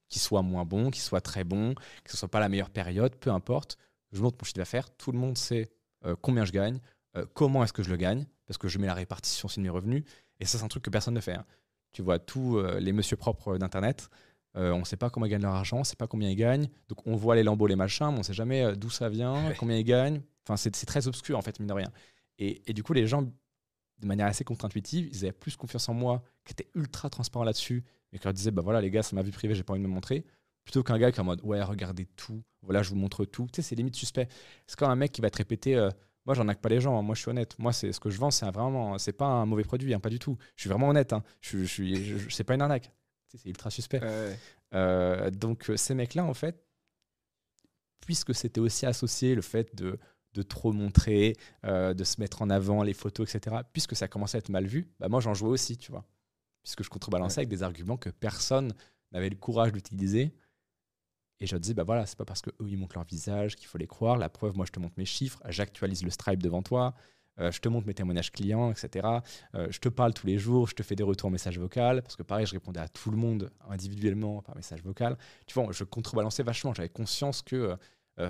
[0.09, 3.15] Qu'il soit moins bon, qu'il soit très bon, que ce soit pas la meilleure période,
[3.17, 3.79] peu importe.
[4.13, 5.71] Je montre mon chiffre d'affaires, tout le monde sait
[6.21, 6.81] combien je gagne,
[7.33, 10.03] comment est-ce que je le gagne, parce que je mets la répartition sur mes revenus.
[10.41, 11.33] Et ça, c'est un truc que personne ne fait.
[11.35, 11.47] hein.
[11.93, 14.11] Tu vois, tous les monsieur propres d'Internet,
[14.57, 16.29] euh, on ne sait pas comment ils gagnent leur argent, on ne sait pas combien
[16.29, 16.69] ils gagnent.
[16.89, 19.33] Donc, on voit les lambeaux, les machins, mais on ne sait jamais d'où ça vient,
[19.49, 19.57] Ouais.
[19.59, 20.21] combien ils gagnent.
[20.45, 21.93] Enfin, c'est très obscur, en fait, mine de rien.
[22.39, 25.95] Et, et du coup, les gens, de manière assez contre-intuitive, ils avaient plus confiance en
[25.95, 29.15] moi, qui était ultra transparent là-dessus, et qui leur disait, bah voilà, les gars, c'est
[29.15, 30.25] ma vie privée, j'ai pas envie de me montrer.
[30.65, 33.47] Plutôt qu'un gars qui est en mode, ouais, regardez tout, voilà, je vous montre tout.
[33.53, 34.29] Tu sais, c'est limite suspect.
[34.67, 35.91] C'est comme un mec qui va te répéter, euh,
[36.25, 37.59] moi, j'en pas les gens, hein, moi, je suis honnête.
[37.59, 40.11] Moi, c'est ce que je vends, c'est vraiment, c'est pas un mauvais produit, hein, pas
[40.11, 40.37] du tout.
[40.57, 41.23] Je suis vraiment honnête, hein.
[41.41, 42.93] je, je suis, je- je- c'est pas une arnaque.
[43.29, 44.01] Tu sais, c'est ultra suspect.
[44.75, 46.65] Euh, donc euh, ces mecs-là, en fait,
[48.07, 49.99] puisque c'était aussi associé le fait de,
[50.35, 54.39] de trop montrer, euh, de se mettre en avant les photos, etc., puisque ça commençait
[54.39, 56.05] à être mal vu, bah moi j'en jouais aussi, tu vois.
[56.63, 58.73] Puisque je contrebalançais avec des arguments que personne
[59.11, 60.33] n'avait le courage d'utiliser.
[61.41, 63.79] Et je disais, bah voilà, c'est pas parce qu'eux ils montrent leur visage qu'il faut
[63.79, 64.17] les croire.
[64.17, 66.95] La preuve, moi je te montre mes chiffres, j'actualise le Stripe devant toi,
[67.41, 69.09] euh, je te montre mes témoignages clients, etc.
[69.55, 72.03] Euh, je te parle tous les jours, je te fais des retours en message vocal,
[72.03, 75.17] parce que pareil, je répondais à tout le monde individuellement par message vocal.
[75.47, 76.75] Tu vois, je contrebalançais vachement.
[76.75, 77.77] J'avais conscience que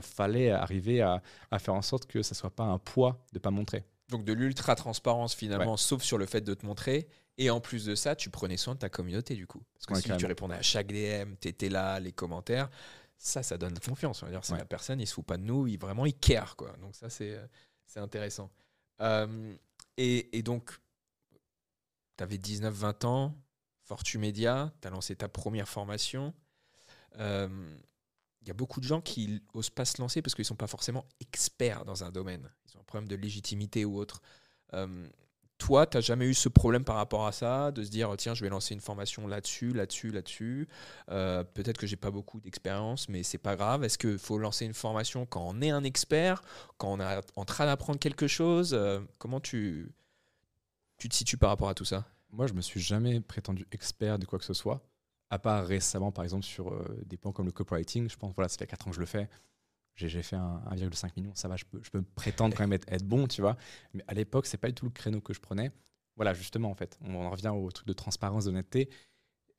[0.00, 3.50] fallait arriver à, à faire en sorte que ça soit pas un poids de pas
[3.50, 3.84] montrer.
[4.08, 7.08] Donc de l'ultra transparence finalement, sauf sur le fait de te montrer.
[7.38, 9.62] Et en plus de ça, tu prenais soin de ta communauté du coup.
[9.74, 12.68] Parce que Ouais, si tu répondais à chaque DM, tu étais là, les commentaires,
[13.16, 14.22] ça, ça donne confiance.
[14.22, 14.58] On va dire, c'est Ouais.
[14.58, 16.72] la personne, il se fout pas de nous, il vraiment il care quoi.
[16.82, 17.46] Donc ça, c'est euh,
[17.86, 18.50] c'est intéressant.
[19.00, 19.54] Euh,
[19.96, 20.72] et, et donc,
[22.18, 23.34] tu avais 19-20 ans,
[23.84, 26.34] Fortu Media, tu as lancé ta première formation.
[27.18, 27.48] Euh,
[28.42, 30.66] Il y a beaucoup de gens qui osent pas se lancer parce qu'ils sont pas
[30.66, 32.50] forcément experts dans un domaine.
[32.66, 34.20] Ils ont un problème de légitimité ou autre.
[34.74, 35.08] Euh,
[35.58, 38.34] toi, tu n'as jamais eu ce problème par rapport à ça, de se dire, tiens,
[38.34, 40.68] je vais lancer une formation là-dessus, là-dessus, là-dessus.
[41.08, 43.84] Euh, Peut-être que j'ai pas beaucoup d'expérience, mais c'est pas grave.
[43.84, 46.42] Est-ce qu'il faut lancer une formation quand on est un expert,
[46.78, 49.92] quand on est en train d'apprendre quelque chose Euh, Comment tu,
[50.98, 52.06] tu te situes par rapport à tout ça?
[52.32, 54.80] Moi, je me suis jamais prétendu expert de quoi que ce soit,
[55.32, 58.06] à part récemment, par exemple, sur euh, des points comme le copywriting.
[58.10, 59.30] Je pense, voilà, ça fait 4 ans que je le fais.
[59.94, 63.04] J'ai fait un 1,5 million, ça va, je peux, je peux prétendre quand même être,
[63.04, 63.56] bon, tu vois.
[63.94, 65.70] Mais à l'époque, c'est pas du tout le créneau que je prenais.
[66.16, 68.90] Voilà, justement, en fait, on en revient au truc de transparence, d'honnêteté.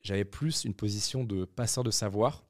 [0.00, 2.44] J'avais plus une position de passeur de savoir,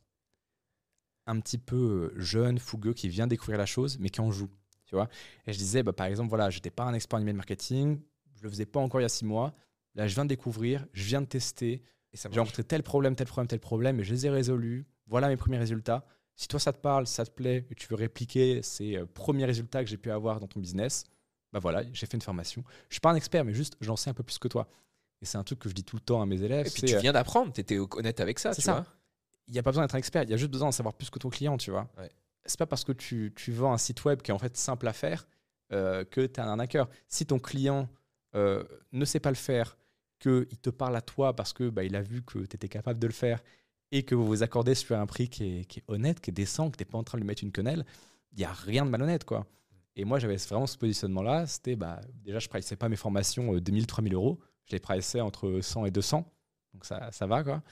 [1.26, 4.50] un petit peu euh, jeune, fougueux, qui vient découvrir la chose, mais qui en joue,
[4.84, 5.08] tu vois.
[5.46, 8.02] Et je disais, bah, par exemple, voilà, j'étais pas un expert en email marketing,
[8.34, 9.54] je le faisais pas encore il y a six mois.
[9.94, 11.82] Là, je viens de découvrir, je viens de tester,
[12.14, 14.86] j'ai rencontré tel problème, tel problème, tel problème, et je les ai résolus.
[15.06, 16.04] Voilà mes premiers résultats.
[16.36, 19.44] Si toi ça te parle, ça te plaît, et tu veux répliquer ces euh, premiers
[19.44, 21.04] résultats que j'ai pu avoir dans ton business,
[21.52, 22.64] bah voilà, j'ai fait une formation.
[22.88, 24.66] Je suis pas un expert, mais juste j'en sais un peu plus que toi.
[25.22, 26.66] Et c'est un truc que je dis tout le temps à mes élèves.
[26.66, 28.72] Et puis tu euh, viens d'apprendre, tu étais honnête avec ça, C'est tu ça.
[28.72, 28.86] vois.
[29.46, 30.94] il n'y a pas besoin d'être un expert, il y a juste besoin d'en savoir
[30.94, 31.88] plus que ton client, tu vois.
[31.98, 32.10] Ouais.
[32.46, 34.88] C'est pas parce que tu, tu vends un site web qui est en fait simple
[34.88, 35.28] à faire
[35.72, 36.88] euh, que tu es un arnaqueur.
[37.08, 37.88] Si ton client
[38.34, 39.78] euh, ne sait pas le faire,
[40.18, 42.98] qu'il te parle à toi parce que bah, il a vu que tu étais capable
[42.98, 43.42] de le faire
[43.92, 46.76] et que vous vous accordez sur un prix qui est, honnête, qui est décent, que
[46.76, 47.84] tu n'es pas en train de lui mettre une quenelle,
[48.32, 49.46] il n'y a rien de malhonnête, quoi.
[49.96, 51.46] Et moi, j'avais vraiment ce positionnement-là.
[51.46, 54.40] C'était, bah, déjà, je ne priceais pas mes formations euh, 2000, 3000 euros.
[54.64, 56.28] Je les priceais entre 100 et 200.
[56.72, 57.62] Donc, ça, ça va, quoi.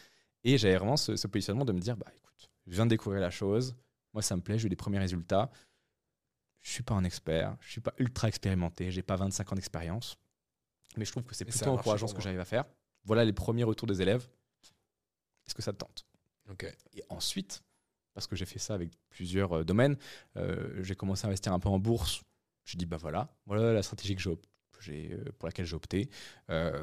[0.45, 3.31] Et j'avais vraiment ce, positionnement de me dire, bah écoute, je viens de découvrir la
[3.31, 3.77] chose,
[4.13, 5.51] moi ça me plaît, j'ai eu des premiers résultats.
[6.61, 10.17] Je suis pas un expert, je suis pas ultra expérimenté, j'ai pas 25 ans d'expérience,
[10.97, 12.65] mais je trouve que c'est plutôt encourageant ce que j'arrive à faire.
[13.05, 14.29] Voilà les premiers retours des élèves.
[15.47, 16.07] Est-ce que ça te tente?
[16.51, 16.65] Ok.
[16.95, 17.63] Et ensuite,
[18.15, 19.97] parce que j'ai fait ça avec plusieurs euh, domaines,
[20.37, 22.23] euh, j'ai commencé à investir un peu en bourse.
[22.65, 24.23] J'ai dit, bah voilà, voilà la stratégie que
[24.81, 26.09] j'ai, pour laquelle j'ai opté.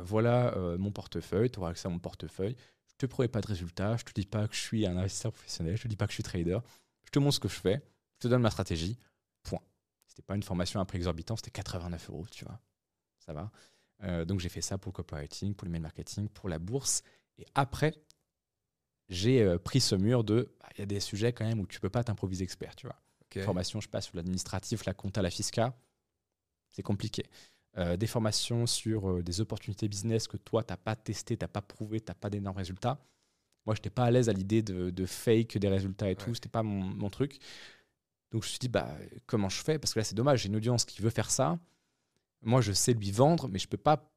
[0.01, 2.57] voilà mon portefeuille, tu auras accès à mon portefeuille.
[2.87, 5.31] Je te promets pas de résultats, je te dis pas que je suis un investisseur
[5.31, 6.59] professionnel, je te dis pas que je suis trader.
[7.05, 7.81] Je te montre ce que je fais,
[8.15, 8.99] je te donne ma stratégie,
[9.41, 9.61] point.
[10.05, 12.59] C'était pas une formation à prix exorbitant, c'était 89 euros, tu vois.
[13.19, 13.51] Ça va.
[14.03, 17.03] Euh, donc j'ai fait ça pour le copywriting, pour le mail marketing, pour la bourse.
[17.37, 17.93] Et après,
[19.09, 21.67] j'ai euh, pris ce mur de, bah, il y a des sujets quand même où
[21.67, 22.99] tu peux pas t'improviser expert, tu vois.
[23.43, 25.77] Formation, je passe sur l'administratif, la compta, la fisca,
[26.71, 27.23] c'est compliqué.
[27.77, 31.47] Euh, des formations sur des opportunités business que toi, tu n'as pas testé, tu n'as
[31.47, 32.99] pas prouvé, tu n'as pas d'énormes résultats.
[33.67, 36.39] Moi, je n'étais pas à l'aise à l'idée de, fake des résultats et tout, ce
[36.39, 37.37] n'était pas mon, mon, truc.
[38.31, 38.89] Donc je me suis dit, bah,
[39.27, 39.77] comment je fais?
[39.77, 41.59] Parce que là, c'est dommage, j'ai une audience qui veut faire ça
[42.41, 44.11] moi, je sais lui vendre, mais je peux pas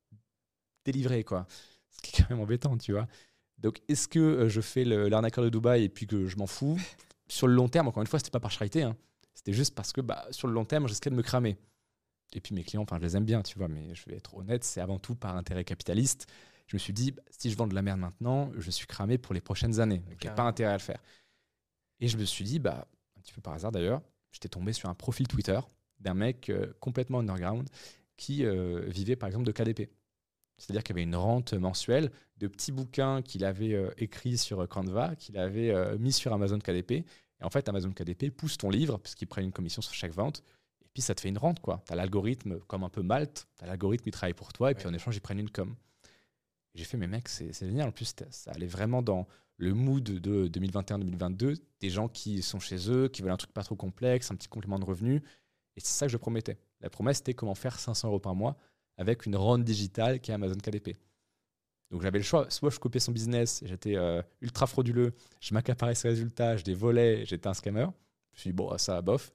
[0.85, 1.47] délivrer, quoi.
[1.91, 3.07] Ce qui est quand même embêtant, tu vois.
[3.59, 6.79] Donc, est-ce que euh, je fais l'arnaqueur de Dubaï et puis que je m'en fous?
[7.29, 8.83] Sur le long terme, encore une fois, c'était pas par charité.
[8.83, 8.97] Hein.
[9.35, 11.57] C'était juste parce que bah, sur le long terme, je risquais de me cramer.
[12.35, 14.35] Et puis mes clients, enfin, je les aime bien, tu vois, mais je vais être
[14.35, 16.27] honnête, c'est avant tout par intérêt capitaliste.
[16.67, 19.19] Je me suis dit, bah, si je vends de la merde maintenant, je suis cramé
[19.19, 19.99] pour les prochaines années.
[19.99, 21.03] Donc, il n'y a pas intérêt à le faire.
[22.01, 24.89] Et je me suis dit, bah, un petit peu par hasard d'ailleurs, j'étais tombé sur
[24.89, 25.61] un profil Twitter
[26.01, 27.69] d'un mec euh, complètement underground
[28.17, 29.91] qui euh, vivait par exemple de KDP.
[30.59, 34.67] C'est-à-dire qu'il y avait une rente mensuelle de petits bouquins qu'il avait euh, écrits sur
[34.69, 36.93] Canva, qu'il avait euh, mis sur Amazon KDP.
[36.93, 37.05] Et
[37.45, 40.45] en fait, Amazon KDP pousse ton livre, puisqu'ils prennent une commission sur chaque vente.
[40.85, 41.61] Et puis, ça te fait une rente.
[41.65, 44.71] Tu as l'algorithme, comme un peu Malte, tu as l'algorithme qui travaille pour toi.
[44.71, 45.75] Et puis, en échange, ils prennent une com.
[46.75, 47.89] J'ai fait, mais mec, c'est génial.
[47.89, 51.57] En plus, ça allait vraiment dans le mood de 2021-2022.
[51.81, 54.49] Des gens qui sont chez eux, qui veulent un truc pas trop complexe, un petit
[54.49, 55.17] complément de revenu.
[55.77, 56.59] Et c'est ça que je promettais.
[56.83, 58.57] La promesse, c'était comment faire 500 euros par mois
[58.97, 60.97] avec une rente digitale qui est Amazon KDP.
[61.91, 65.95] Donc j'avais le choix, soit je copiais son business, j'étais euh, ultra frauduleux, je m'accaparais
[65.95, 67.87] ses résultats, je dévolais, j'étais un scammer.
[68.33, 69.31] Je me suis dit, bon, ça, bof.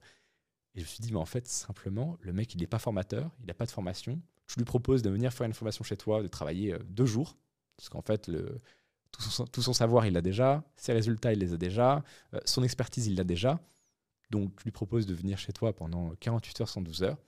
[0.74, 3.30] Et je me suis dit, mais en fait, simplement, le mec, il n'est pas formateur,
[3.40, 4.20] il n'a pas de formation.
[4.48, 7.36] Je lui propose de venir faire une formation chez toi, de travailler euh, deux jours,
[7.76, 8.60] parce qu'en fait, le,
[9.12, 12.02] tout, son, savoir, il l'a déjà, ses résultats, il les a déjà,
[12.34, 13.60] euh, son expertise, il l'a déjà.
[14.30, 17.18] Donc, je lui propose de venir chez toi pendant 48 heures, 112 heures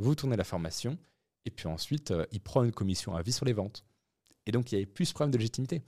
[0.00, 0.98] vous tournez la formation,
[1.44, 3.84] et puis ensuite, euh, il prend une commission à vie sur les ventes.
[4.46, 5.82] Et donc, il y avait plus ce problème de légitimité.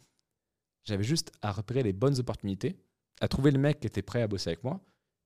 [0.84, 2.76] J'avais juste à repérer les bonnes opportunités,
[3.20, 4.80] à trouver le mec qui était prêt à bosser avec moi,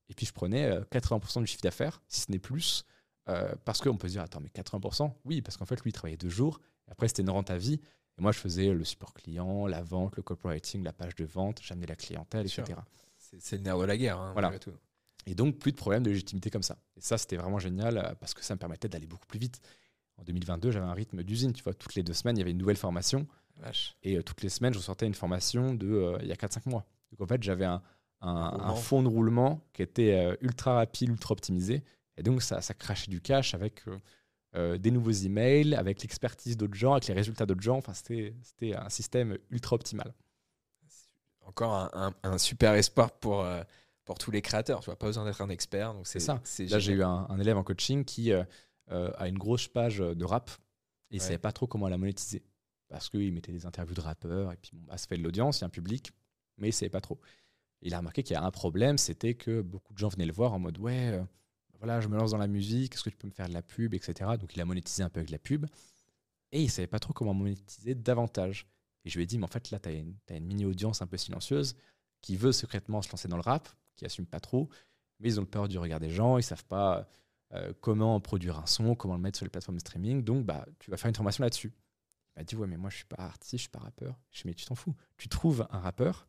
[0.08, 2.84] et puis je prenais 80% euh, du chiffre d'affaires, si ce n'est plus,
[3.28, 5.92] euh, parce qu'on peut se dire, attends, mais 80% Oui, parce qu'en fait, lui, il
[5.92, 7.80] travaillait deux jours, et après, c'était une rente à vie,
[8.18, 11.60] et moi, je faisais le support client, la vente, le copywriting, la page de vente,
[11.62, 12.78] j'amenais la clientèle, etc.
[13.16, 14.58] C'est le nerf de la guerre, hein, voilà.
[14.58, 14.72] tout.
[15.26, 16.78] Et donc, plus de problème de légitimité comme ça.
[16.96, 19.60] Et ça, c'était vraiment génial euh, parce que ça me permettait d'aller beaucoup plus vite.
[20.18, 21.52] En 2022, j'avais un rythme d'usine.
[21.52, 23.26] Tu vois, toutes les deux semaines, il y avait une nouvelle formation.
[24.02, 26.68] Et euh, toutes les semaines, je sortais une formation de euh, il y a 4-5
[26.68, 26.86] mois.
[27.10, 27.82] Donc, en fait, j'avais un,
[28.20, 31.82] un, fond de roulement qui était ultra rapide, ultra optimisé.
[32.16, 33.84] Et donc, ça, ça crachait du cash avec
[34.54, 37.76] des nouveaux emails, avec l'expertise d'autres gens, avec les résultats d'autres gens.
[37.76, 38.34] Enfin, c'était
[38.74, 40.12] un système ultra optimal.
[41.42, 43.46] Encore un, un super espoir pour
[44.06, 44.80] pour tous les créateurs.
[44.80, 45.92] Tu vois, pas besoin d'être un expert.
[45.92, 46.40] Donc c'est ça.
[46.60, 48.42] Là, j'ai eu un, élève en coaching qui euh,
[48.90, 50.50] euh, a une grosse page de rap
[51.10, 52.42] et il savait pas trop comment la monétiser
[52.88, 55.58] parce qu'il mettait des interviews de rappeurs et puis bon, bah, ça fait de l'audience,
[55.58, 56.12] il y a un public,
[56.56, 57.20] mais il savait pas trop.
[57.82, 60.32] il a remarqué qu'il y a un problème, c'était que beaucoup de gens venaient le
[60.32, 61.22] voir en mode ouais, euh,
[61.78, 63.62] voilà, je me lance dans la musique, est-ce que tu peux me faire de la
[63.62, 64.30] pub, etc.
[64.38, 65.66] Donc il a monétisé un peu avec la pub
[66.52, 68.66] et il savait pas trop comment monétiser davantage.
[69.04, 71.06] Et je lui ai dit, mais en fait, là, tu as, as, une mini-audience un
[71.06, 71.76] peu silencieuse
[72.22, 74.68] qui veut secrètement se lancer dans le rap, qui assument pas trop,
[75.20, 77.08] mais ils ont peur du regard des gens, ils savent pas
[77.52, 80.66] euh, comment produire un son, comment le mettre sur les plateformes de streaming, donc bah,
[80.78, 81.72] tu vas faire une formation là-dessus.
[82.34, 84.18] Il m'a dit, ouais, mais moi je suis pas artiste, je suis pas rappeur.
[84.30, 84.94] Je dis, mais tu t'en fous.
[85.16, 86.28] Tu trouves un rappeur,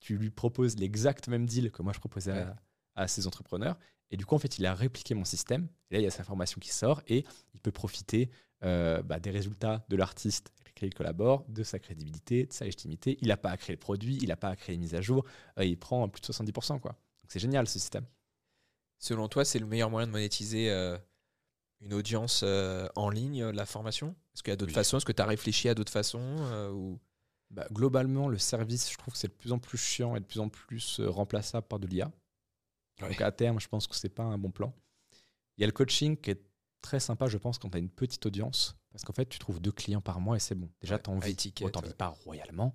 [0.00, 2.46] tu lui proposes l'exact même deal que moi je proposais
[2.94, 3.78] à, ces entrepreneurs,
[4.10, 6.10] et du coup, en fait, il a répliqué mon système, et là, il y a
[6.10, 7.24] sa formation qui sort, et
[7.54, 8.30] il peut profiter
[8.62, 10.52] euh, bah, des résultats de l'artiste
[10.84, 13.18] lequel il collabore, de sa crédibilité, de sa légitimité.
[13.20, 15.00] Il n'a pas à créer le produit, il n'a pas à créer les mises à
[15.00, 15.24] jour,
[15.58, 16.80] euh, il prend plus de 70%.
[16.80, 16.96] Quoi
[17.28, 18.04] c'est génial ce système.
[18.98, 20.96] Selon toi, c'est le meilleur moyen de monétiser euh,
[21.80, 24.14] une audience euh, en ligne, la formation?
[24.34, 24.98] Est-ce qu'il y a d'autres façons?
[24.98, 26.36] Est-ce que tu as réfléchi à d'autres façons
[26.72, 27.00] ou...
[27.50, 30.24] Bah, globalement, le service, je trouve que c'est de plus en plus chiant et de
[30.24, 32.10] plus en plus remplaçable par de l'IA.
[33.00, 34.74] Donc à terme, je pense que c'est pas un bon plan.
[35.56, 36.42] Il y a le coaching qui est
[36.80, 38.76] très sympa, je pense, quand tu as une petite audience.
[38.94, 40.70] Parce qu'en fait, tu trouves deux clients par mois et c'est bon.
[40.80, 41.52] Déjà, tu n'en vis,
[41.98, 42.72] pas royalement.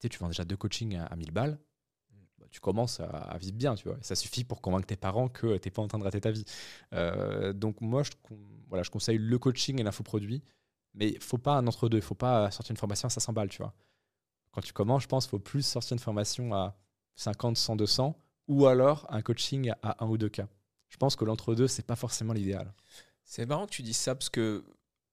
[0.00, 1.58] tu, tu vends déjà deux coachings à, à 1000 balles
[2.50, 3.96] tu commences à, vivre bien, tu vois.
[4.02, 6.30] ça suffit pour convaincre tes parents que tu n'es pas en train de rater ta
[6.30, 6.44] vie.
[6.92, 8.10] Euh, donc moi, je,
[8.68, 10.42] voilà, je conseille le coaching et l'infoproduit,
[10.94, 11.98] mais il faut pas un entre-deux.
[11.98, 13.74] Il faut pas sortir une formation à 500 balles, tu vois.
[14.52, 16.76] Quand tu commences, je pense qu'il faut plus sortir une formation à
[17.14, 18.16] 50, 100, 200,
[18.48, 20.48] ou alors un coaching à 1 ou 2 cas.
[20.88, 22.74] Je pense que l'entre-deux, c'est pas forcément l'idéal.
[23.24, 24.64] C'est marrant que tu dis ça, parce que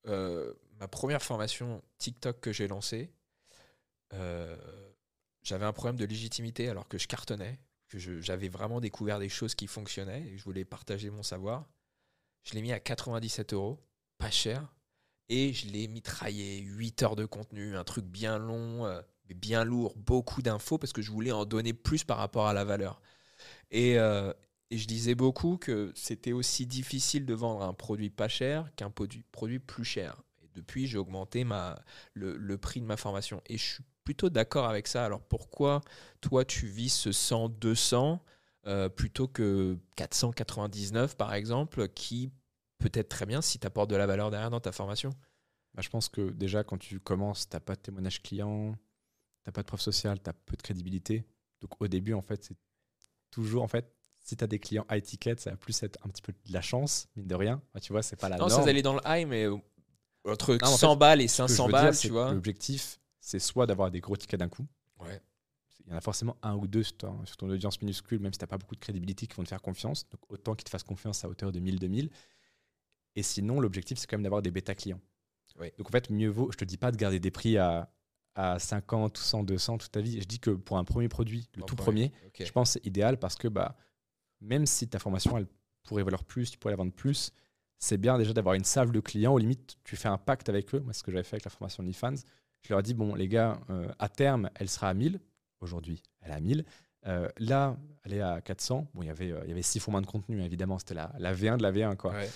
[0.08, 3.12] euh, ma première formation TikTok que j'ai lancée,
[4.14, 4.58] euh,
[5.44, 9.56] j'avais un problème de légitimité alors que je cartonnais, que j'avais vraiment découvert des choses
[9.56, 11.66] qui fonctionnaient et je voulais partager mon savoir.
[12.44, 13.80] Je l'ai mis à 97 euros,
[14.18, 14.74] pas cher,
[15.30, 19.02] et je l'ai mitraillé 8 heures de contenu, un truc bien long, euh,
[19.36, 22.64] bien lourd, beaucoup d'infos parce que je voulais en donner plus par rapport à la
[22.64, 23.02] valeur.
[23.72, 24.34] Et, euh,
[24.70, 28.90] et je disais beaucoup que c'était aussi difficile de vendre un produit pas cher qu'un
[28.90, 30.22] produit, produit plus cher.
[30.44, 31.46] Et depuis, j'ai augmenté
[32.14, 33.42] le prix de ma formation.
[33.48, 35.06] Et je suis plutôt d'accord avec ça.
[35.06, 35.82] Alors pourquoi
[36.22, 38.24] toi, tu vis ce 100, 200
[38.66, 42.32] euh, plutôt que 499 par exemple, qui
[42.78, 45.12] peut être très bien si tu apportes de la valeur derrière dans ta formation?
[45.74, 48.80] Bah, je pense que déjà, quand tu commences, tu n'as pas de témoignage client, tu
[49.46, 51.26] n'as pas de preuve sociale, tu as peu de crédibilité.
[51.62, 52.58] Donc au début, en fait, c'est
[53.30, 53.94] toujours, en fait,
[54.28, 56.54] si tu as des clients high ticket, ça va plus être un petit peu de
[56.54, 57.62] la chance, mine de rien.
[57.74, 58.62] Bah, tu vois, c'est pas la Non, norme.
[58.62, 59.56] ça allait dans le high, mais euh,
[60.26, 62.10] entre Non, en fait, 100 balles et Ce que je 500 veux dire, balles, tu
[62.10, 62.34] vois.
[62.34, 64.68] L'objectif, c'est soit d'avoir des gros tickets d'un coup.
[65.00, 65.22] Ouais.
[65.86, 68.34] Il y en a forcément un ou deux sur ton, sur ton audience minuscule, même
[68.34, 70.10] si tu n'as pas beaucoup de crédibilité, qui vont te faire confiance.
[70.10, 72.10] Donc autant qu'ils te fassent confiance à hauteur de 1000, 2000.
[73.16, 75.00] Et sinon, l'objectif, c'est quand même d'avoir des bêta clients.
[75.58, 75.74] Ouais.
[75.78, 77.90] Donc en fait, mieux vaut, je te dis pas de garder des prix à,
[78.36, 80.20] à 50 ou 100, 200 toute ta vie.
[80.20, 83.18] Je dis que pour un premier produit, le tout premier, je pense que c'est idéal
[83.18, 83.78] parce que bah,
[84.42, 85.48] même si ta formation, elle
[85.84, 87.32] pourrait valoir plus, tu pourrais la vendre plus,
[87.80, 89.34] c'est bien déjà d'avoir une salve de clients.
[89.34, 90.80] Au limite, tu fais un pacte avec eux.
[90.80, 92.16] Moi, ce que j'avais fait avec la formation OnlyFans,
[92.62, 95.20] je leur ai dit, bon, les gars, euh, à terme, elle sera à 1000.
[95.62, 96.66] Aujourd'hui, elle est à 1000.
[97.06, 98.88] Euh, là, elle est à 400.
[98.94, 100.78] Bon, il y avait, euh, il y avait six fois moins de contenu, évidemment.
[100.80, 102.14] C'était la, la V1 de la V1, quoi.
[102.14, 102.30] Ouais.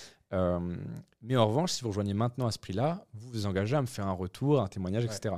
[1.21, 3.87] Mais en revanche, si vous rejoignez maintenant à ce prix-là, vous vous engagez à me
[3.87, 5.13] faire un retour, un témoignage, Ouais.
[5.15, 5.35] etc.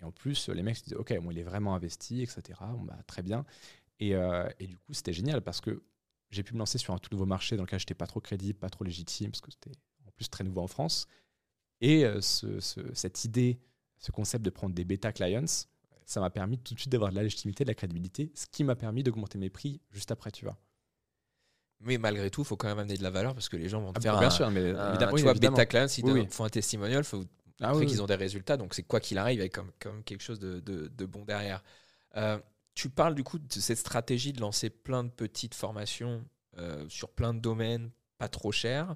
[0.00, 2.42] Et en plus, les mecs se disaient, OK, bon, il est vraiment investi, etc.
[2.72, 3.44] Bon, bah, très bien.
[4.02, 5.82] Et, euh, et du coup, c'était génial parce que
[6.30, 8.20] j'ai pu me lancer sur un tout nouveau marché dans lequel je n'étais pas trop
[8.20, 9.70] crédible, pas trop légitime, parce que c'était
[10.06, 11.06] en plus très nouveau en France.
[11.80, 13.60] Et euh, ce- ce- cette idée,
[13.98, 15.44] ce concept de prendre des bêta clients,
[16.04, 18.64] ça m'a permis tout de suite d'avoir de la légitimité, de la crédibilité, ce qui
[18.64, 20.58] m'a permis d'augmenter mes prix juste après, tu vois.
[21.80, 23.80] Mais malgré tout, il faut quand même amener de la valeur parce que les gens
[23.80, 25.56] vont te Ah, faire bien un, sûr, mais un- évidemment, tu oui, vois, évidemment.
[25.56, 26.28] bêta client, s'ils Oui, donnent- oui.
[26.30, 27.24] font un testimonial, faut
[27.60, 28.56] Ah qu'ils ont des résultats.
[28.56, 31.06] Donc c'est quoi qu'il arrive, il y a comme, comme quelque chose de, de- de
[31.06, 31.62] bon derrière.
[32.16, 32.38] Euh,
[32.74, 36.24] tu parles du coup de cette stratégie de lancer plein de petites formations
[36.58, 38.94] euh, sur plein de domaines, pas trop chers.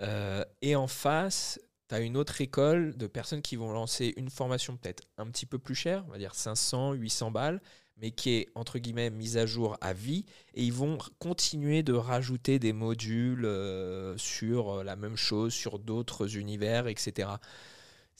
[0.00, 4.30] Euh, et en face, tu as une autre école de personnes qui vont lancer une
[4.30, 7.60] formation peut-être un petit peu plus chère, on va dire 500, 800 balles,
[8.00, 10.24] mais qui est entre guillemets mise à jour à vie.
[10.54, 15.78] Et ils vont continuer de rajouter des modules euh, sur euh, la même chose, sur
[15.78, 17.30] d'autres univers, etc.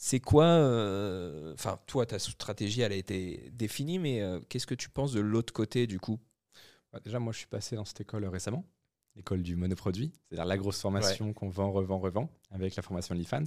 [0.00, 4.76] C'est quoi euh, Enfin, toi, ta stratégie, elle a été définie, mais euh, qu'est-ce que
[4.76, 6.20] tu penses de l'autre côté du coup?
[6.92, 8.64] Bah, déjà, moi, je suis passé dans cette école récemment,
[9.16, 13.46] l'école du monoproduit, c'est-à-dire la grosse formation qu'on vend, revend, revend, avec la formation OnlyFans.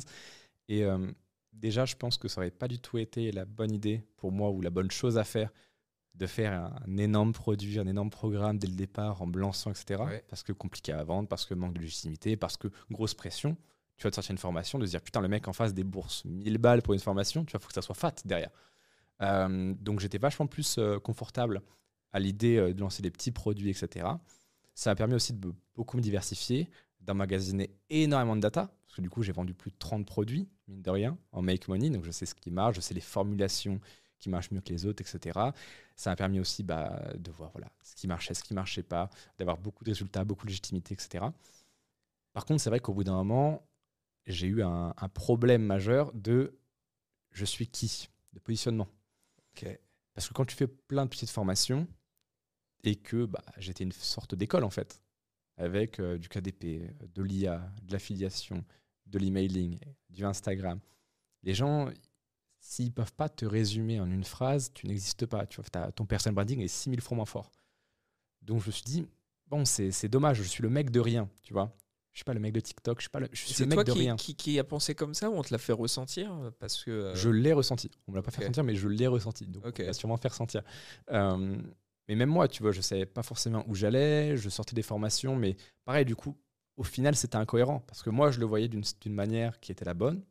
[0.67, 1.09] Et euh,
[1.53, 4.49] déjà, je pense que ça aurait pas du tout été la bonne idée pour moi
[4.49, 5.51] ou la bonne chose à faire
[6.15, 10.03] de faire un, un énorme produit, un énorme programme dès le départ en lançant, etc.
[10.03, 10.25] Ouais.
[10.27, 13.55] Parce que compliqué à vendre, parce que manque de légitimité, parce que grosse pression.
[14.01, 15.83] Tu vas te sortir une formation, de se dire putain, le mec en face des
[15.83, 18.49] bourses, 1000 balles pour une formation, tu vois, faut que ça soit fat derrière.
[19.21, 21.61] Euh, donc j'étais vachement plus euh, confortable
[22.11, 24.07] à l'idée euh, de lancer des petits produits, etc.
[24.73, 26.67] Ça m'a permis aussi de beaucoup me diversifier,
[26.99, 30.81] d'emmagasiner énormément de data, parce que du coup j'ai vendu plus de 30 produits, mine
[30.81, 33.79] de rien, en make money, donc je sais ce qui marche, je sais les formulations
[34.17, 35.39] qui marchent mieux que les autres, etc.
[35.95, 39.11] Ça m'a permis aussi bah, de voir voilà, ce qui marchait, ce qui marchait pas,
[39.37, 41.23] d'avoir beaucoup de résultats, beaucoup de légitimité, etc.
[42.33, 43.61] Par contre, c'est vrai qu'au bout d'un moment,
[44.27, 46.57] j'ai eu un, un problème majeur de
[47.31, 48.87] je suis qui, de positionnement.
[50.13, 51.87] Parce que quand tu fais plein de petites formations
[52.83, 55.01] et que bah, j'étais une sorte d'école en fait,
[55.57, 58.65] avec euh, du KDP, de l'IA, de l'affiliation,
[59.07, 59.79] de l'emailing,
[60.09, 60.79] du Instagram,
[61.43, 61.89] les gens,
[62.59, 65.45] s'ils peuvent pas te résumer en une phrase, tu n'existes pas.
[65.47, 67.51] Tu vois, t'as- ton personal branding est 6000 fois moins fort.
[68.41, 69.07] Donc je me suis dit,
[69.47, 71.75] bon, c'est c'est dommage, je suis le mec de rien, tu vois.
[72.13, 73.75] Je suis pas le mec de TikTok, je suis pas le, je suis le mec
[73.75, 74.15] toi de qui, rien.
[74.17, 76.91] qui, qui a pensé comme ça ou on te l'a fait ressentir Parce que.
[76.91, 77.89] euh, Je l'ai ressenti.
[78.07, 79.45] On me l'a pas fait ressentir, mais je l'ai ressenti.
[79.47, 79.77] Donc, Ok.
[79.81, 80.61] on va sûrement faire sentir.
[81.11, 81.57] Euh,
[82.09, 84.35] mais même moi, tu vois, je savais pas forcément où j'allais.
[84.35, 85.55] Je sortais des formations, mais
[85.85, 86.35] pareil, du coup,
[86.75, 88.83] au final, c'était incohérent parce que moi, je le voyais d'une
[89.13, 90.21] manière qui était la bonne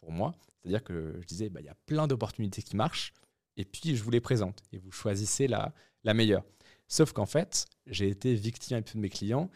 [0.00, 0.34] pour moi.
[0.62, 3.12] C'est-à-dire que je disais, bah, il y a plein d'opportunités qui marchent,
[3.58, 6.44] et puis je vous les présente, et vous choisissez la, la meilleure.
[6.88, 9.50] Sauf qu'en fait, j'ai été victime un peu de mes clients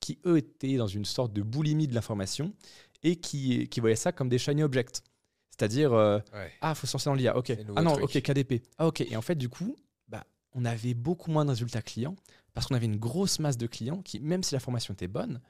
[0.00, 2.52] qui, eux, étaient dans une sorte de boulimie de l'information
[3.02, 5.02] et qui, qui voyaient ça comme des shiny objects.
[5.50, 6.50] C'est-à-dire, euh, ouais.
[6.62, 7.52] ah, faut lancer dans l'IA, ok.
[7.76, 8.16] Ah non, truc.
[8.16, 8.62] ok, KDP.
[8.78, 9.02] Ah, ok.
[9.02, 9.76] Et en fait, du coup,
[10.08, 12.16] bah, on avait beaucoup moins de résultats clients
[12.54, 15.40] parce qu'on avait une grosse masse de clients qui, même si la formation était bonne,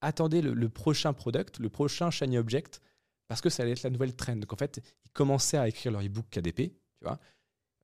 [0.00, 2.80] attendez le, prochain product, le prochain shiny object,
[3.26, 4.36] parce que ça allait être la nouvelle trend.
[4.36, 7.18] Donc en fait, ils commençaient à écrire leur e-book KDP, tu vois.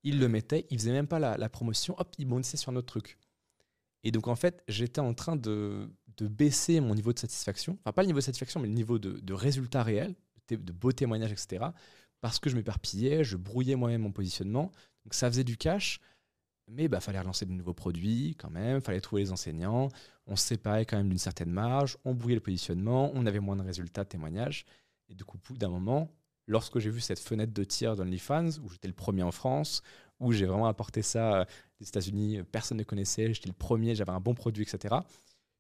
[0.03, 2.87] Ils le mettaient, ils faisaient même pas la, promotion, hop, ils bondissaient sur un autre
[2.87, 3.19] truc.
[4.03, 5.91] Et donc en fait, j'étais en train de,
[6.21, 9.19] baisser mon niveau de satisfaction, enfin pas le niveau de satisfaction, mais le niveau de,
[9.21, 10.15] de résultat réel,
[10.49, 11.67] de, de beaux témoignages, etc.
[12.21, 14.71] Parce que je m'éparpillais, je brouillais moi-même mon positionnement.
[15.05, 16.01] Donc ça faisait du cash,
[16.69, 19.89] mais il bah, fallait relancer de nouveaux produits quand même, fallait trouver les enseignants,
[20.27, 23.57] on se séparait quand même d'une certaine marge, on brouillait le positionnement, on avait moins
[23.57, 24.65] de résultats de témoignages.
[25.09, 26.11] Et du coup, d'un moment,
[26.47, 29.83] lorsque j'ai vu cette fenêtre de tir d'OnlyFans, où j'étais le premier en France,
[30.21, 31.45] où j'ai vraiment apporté ça euh,
[31.81, 34.95] des États-Unis, personne ne connaissait, j'étais le premier, j'avais un bon produit, etc.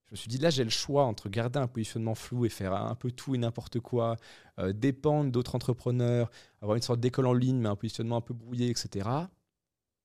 [0.07, 2.75] Je me suis dit, là, j'ai le choix entre garder un positionnement flou et faire
[2.75, 4.17] un peu tout et n'importe quoi,
[4.59, 6.31] euh, dépendre d'autres entrepreneurs,
[6.61, 9.27] avoir une sorte d'école en ligne, mais un positionnement un peu brouillé, etc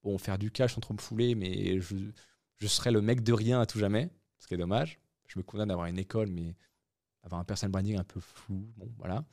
[0.04, 1.95] bon, faire du cash sans trop me fouler, mais je,
[2.58, 5.00] je serais le mec de rien à tout jamais, ce qui est dommage.
[5.28, 6.56] Je me condamne d'avoir une école, mais
[7.24, 9.26] avoir un personal branding un peu flou, bon, voilà.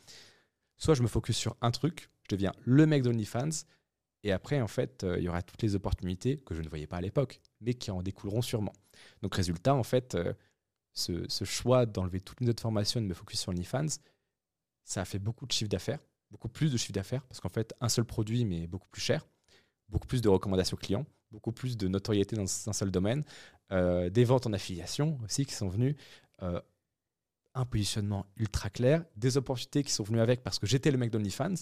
[0.77, 3.65] Soit je me focus sur un truc, je deviens le mec d'OnlyFans,
[4.23, 6.87] et après, en fait, euh, il y aura toutes les opportunités que je ne voyais
[6.87, 8.73] pas à l'époque, mais qui en découleront sûrement.
[9.23, 10.33] Donc, résultat, en fait, euh,
[10.97, 13.87] ce, ce, choix d'enlever toutes les autres formations et de me focus sur OnlyFans,
[14.85, 17.75] ça a fait beaucoup de chiffre d'affaires, beaucoup plus de chiffre d'affaires, parce qu'en fait,
[17.81, 19.25] un seul produit, mais beaucoup plus cher
[19.89, 23.25] beaucoup plus de recommandations clients, beaucoup plus de notoriété dans un seul domaine,
[23.73, 25.97] euh, des ventes en affiliation aussi qui sont venues,
[26.43, 26.61] euh,
[27.55, 31.11] un positionnement ultra clair, des opportunités qui sont venues avec parce que j'étais le mec
[31.11, 31.55] d'OnlyFans,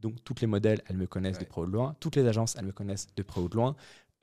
[0.00, 2.56] donc toutes les modèles, elles me connaissent de près ou de loin, toutes les agences,
[2.56, 3.76] elles me connaissent de près ou de loin.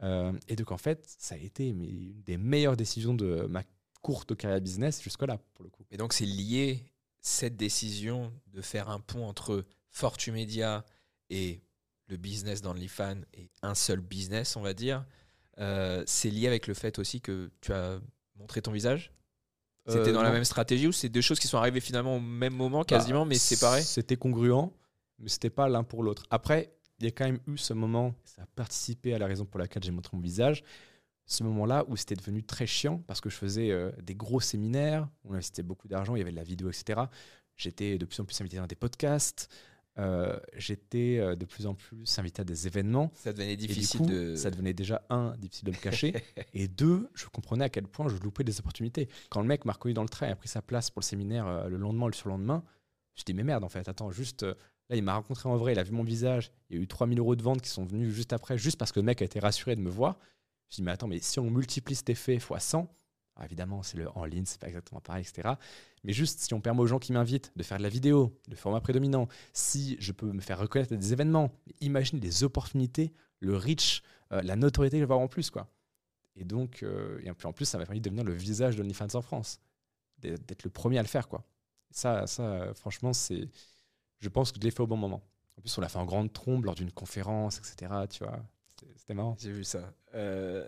[0.04, 3.64] Euh, et donc en fait, ça a été une des meilleures décisions de ma
[4.02, 5.84] courte carrière business jusque-là, pour le coup.
[5.92, 6.84] Et donc c'est lié,
[7.22, 10.86] cette décision de faire un pont entre Fortumedia
[11.30, 11.62] et
[12.08, 15.06] le business d'OnlyFans est un seul business, on va dire.
[15.60, 18.00] Euh, c'est lié avec le fait aussi que tu as
[18.36, 19.12] montré ton visage?
[19.88, 22.20] C'était dans la euh, même stratégie ou c'est deux choses qui sont arrivées finalement au
[22.20, 23.82] même moment, bah, quasiment, mais séparées?
[23.82, 24.70] C'était congruent,
[25.18, 26.24] mais c'était pas l'un pour l'autre.
[26.30, 29.46] Après, il y a quand même eu ce moment, ça a participé à la raison
[29.46, 30.64] pour laquelle j'ai montré mon visage,
[31.28, 35.08] ce moment-là où c'était devenu très chiant parce que je faisais euh, des gros séminaires,
[35.24, 37.02] on investait beaucoup d'argent, il y avait de la vidéo, etc.
[37.56, 39.50] J'étais de plus en plus invité dans des podcasts.
[40.00, 43.12] Euh, j'étais euh, de plus en plus invité à des événements.
[43.16, 44.36] Ça devenait difficile de...
[44.36, 46.14] Ça devenait déjà, un, difficile de me cacher.
[46.54, 49.10] et deux, je comprenais à quel point je loupais des opportunités.
[49.30, 51.06] Quand le mec m'a reconnu dans le train et a pris sa place pour le
[51.06, 52.64] séminaire euh, le lendemain ou le surlendemain,
[53.16, 54.44] je dis mais merde, en fait, attends, juste.
[54.44, 56.52] là, il m'a rencontré en vrai, il a vu mon visage.
[56.70, 58.92] Il y a eu 3000 euros de vente qui sont venus juste après, juste parce
[58.92, 60.20] que le mec a été rassuré de me voir.
[60.70, 62.88] Je dis mais attends, mais si on multiplie cet effet fois 100,
[63.44, 65.56] évidemment, c'est le en ligne, c'est pas exactement pareil, etc.
[66.04, 68.56] Mais juste, si on permet aux gens qui m'invitent de faire de la vidéo, de
[68.56, 71.52] format prédominant, si je peux me faire reconnaître à des événements,
[71.82, 74.02] imagine les opportunités, le reach,
[74.32, 75.50] euh, la notoriété que je vais avoir en plus.
[75.50, 75.68] Quoi.
[76.36, 79.22] Et donc, euh, en plus, ça m'a permis de devenir le visage de OnlyFans en
[79.22, 79.60] France,
[80.20, 81.28] d'être le premier à le faire.
[81.28, 81.44] Quoi.
[81.92, 83.50] Ça, ça franchement, c'est,
[84.20, 85.24] je pense que je l'ai fait au bon moment.
[85.58, 87.92] En plus, on l'a fait en grande trombe lors d'une conférence, etc.
[88.10, 88.40] Tu vois,
[88.96, 89.36] c'était marrant.
[89.40, 89.94] J'ai vu ça.
[90.14, 90.68] Euh,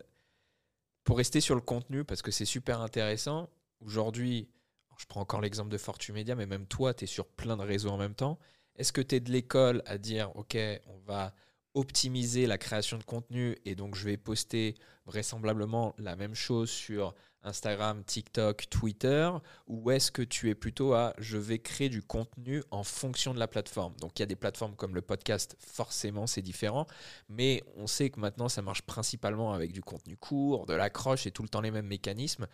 [1.03, 3.49] pour rester sur le contenu, parce que c'est super intéressant,
[3.81, 4.49] aujourd'hui,
[4.97, 7.63] je prends encore l'exemple de Fortune Media, mais même toi, tu es sur plein de
[7.63, 8.37] réseaux en même temps.
[8.75, 10.57] Est-ce que tu es de l'école à dire, OK,
[10.87, 11.33] on va
[11.73, 17.13] optimiser la création de contenu et donc je vais poster vraisemblablement la même chose sur
[17.43, 19.29] Instagram, TikTok, Twitter
[19.67, 23.39] Ou est-ce que tu es plutôt à je vais créer du contenu en fonction de
[23.39, 26.85] la plateforme Donc il y a des plateformes comme le podcast, forcément c'est différent,
[27.29, 31.31] mais on sait que maintenant ça marche principalement avec du contenu court, de l'accroche et
[31.31, 32.47] tout le temps les mêmes mécanismes.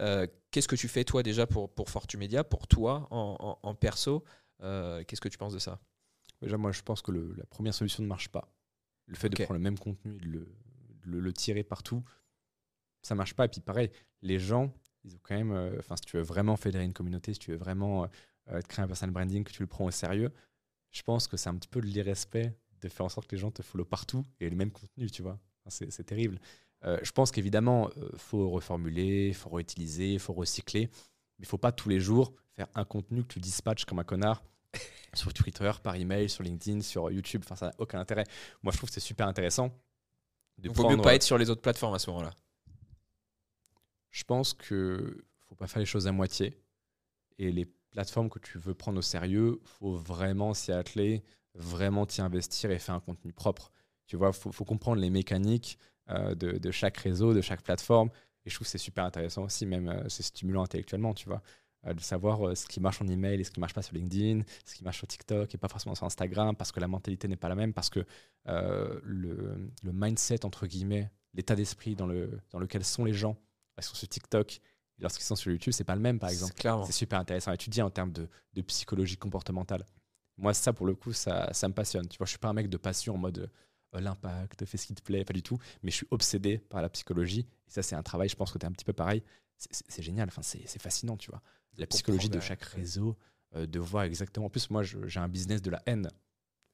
[0.00, 4.24] Euh, qu'est-ce que tu fais toi déjà pour, pour Fortumedia, pour toi en, perso?
[4.62, 5.78] Euh, Qu'est-ce que tu penses de ça?
[6.40, 8.50] Déjà moi je pense que la première solution ne marche pas.
[9.06, 10.46] Le fait de prendre le même contenu et de
[11.04, 12.02] le tirer partout,
[13.02, 13.44] ça marche pas.
[13.44, 13.90] Et puis pareil,
[14.22, 14.72] les gens,
[15.04, 17.50] ils ont quand même, euh, enfin, si tu veux vraiment fédérer une communauté, si tu
[17.50, 18.08] veux vraiment
[18.50, 20.32] euh, créer un personal branding, que tu le prends au sérieux,
[20.90, 23.40] je pense que c'est un petit peu de l'irrespect de faire en sorte que les
[23.40, 25.38] gens te follow partout et le même contenu, tu vois.
[25.68, 26.40] c'est terrible.
[26.84, 30.88] Euh, je pense qu'évidemment, il faut reformuler, il faut réutiliser, il faut recycler,
[31.38, 34.04] mais il faut pas tous les jours faire un contenu que tu dispatches comme un
[34.04, 34.42] connard
[35.14, 37.42] sur Twitter, par email, sur LinkedIn, sur YouTube.
[37.44, 38.24] Enfin, ça n'a aucun intérêt.
[38.62, 39.70] Moi, je trouve que c'est super intéressant.
[40.58, 42.34] Il ne faut mieux pas être sur les autres plateformes à ce moment-là
[44.12, 46.56] je pense que faut pas faire les choses à moitié.
[47.38, 52.20] Et les plateformes que tu veux prendre au sérieux, faut vraiment s'y atteler, vraiment t'y
[52.20, 53.72] investir et faire un contenu propre.
[54.06, 55.78] Tu vois, faut, faut comprendre les mécaniques
[56.10, 58.10] euh, de, chaque réseau, de chaque plateforme.
[58.44, 61.42] Et je trouve que c'est super intéressant aussi, même euh, c'est stimulant intellectuellement, tu vois,
[61.86, 64.42] euh, de savoir ce qui marche en email et ce qui marche pas sur LinkedIn,
[64.64, 67.36] ce qui marche sur TikTok et pas forcément sur Instagram, parce que la mentalité n'est
[67.36, 68.04] pas la même, parce que
[68.46, 73.36] le, le mindset, entre guillemets, l'état d'esprit dans, le, dans lequel sont les gens
[73.80, 74.60] sur ce TikTok,
[74.98, 76.52] lorsqu'ils sont sur YouTube, c'est pas le même, par exemple.
[76.86, 79.86] C'est super intéressant à étudier en termes de, de psychologie comportementale.
[80.36, 82.08] Moi, ça, pour le coup, ça, ça me passionne.
[82.08, 83.50] Tu vois, je suis pas un mec de passion en mode
[83.94, 85.58] euh, l'impact, fais ce qui te plaît, pas du tout.
[85.82, 87.46] Mais je suis obsédé par la psychologie.
[87.66, 89.22] Et ça, c'est un travail, je pense que tu es un petit peu pareil.
[89.58, 91.40] C'est- génial, enfin, c'est fascinant, tu vois.
[91.78, 93.16] La psychologie de chaque réseau,
[93.54, 94.46] euh, de voir exactement.
[94.46, 96.08] En plus, moi, j'ai un business de la haine.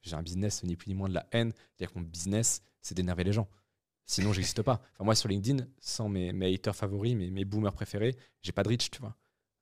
[0.01, 1.51] J'ai un business ni plus ni moins de la haine.
[1.75, 3.47] C'est-à-dire que mon business, c'est d'énerver les gens.
[4.09, 4.81] Sinon, j'existe pas.
[4.95, 8.63] Enfin, moi, sur LinkedIn, sans mes, mes haters favoris, mes, mes boomers préférés, j'ai pas
[8.63, 9.15] de reach, tu vois.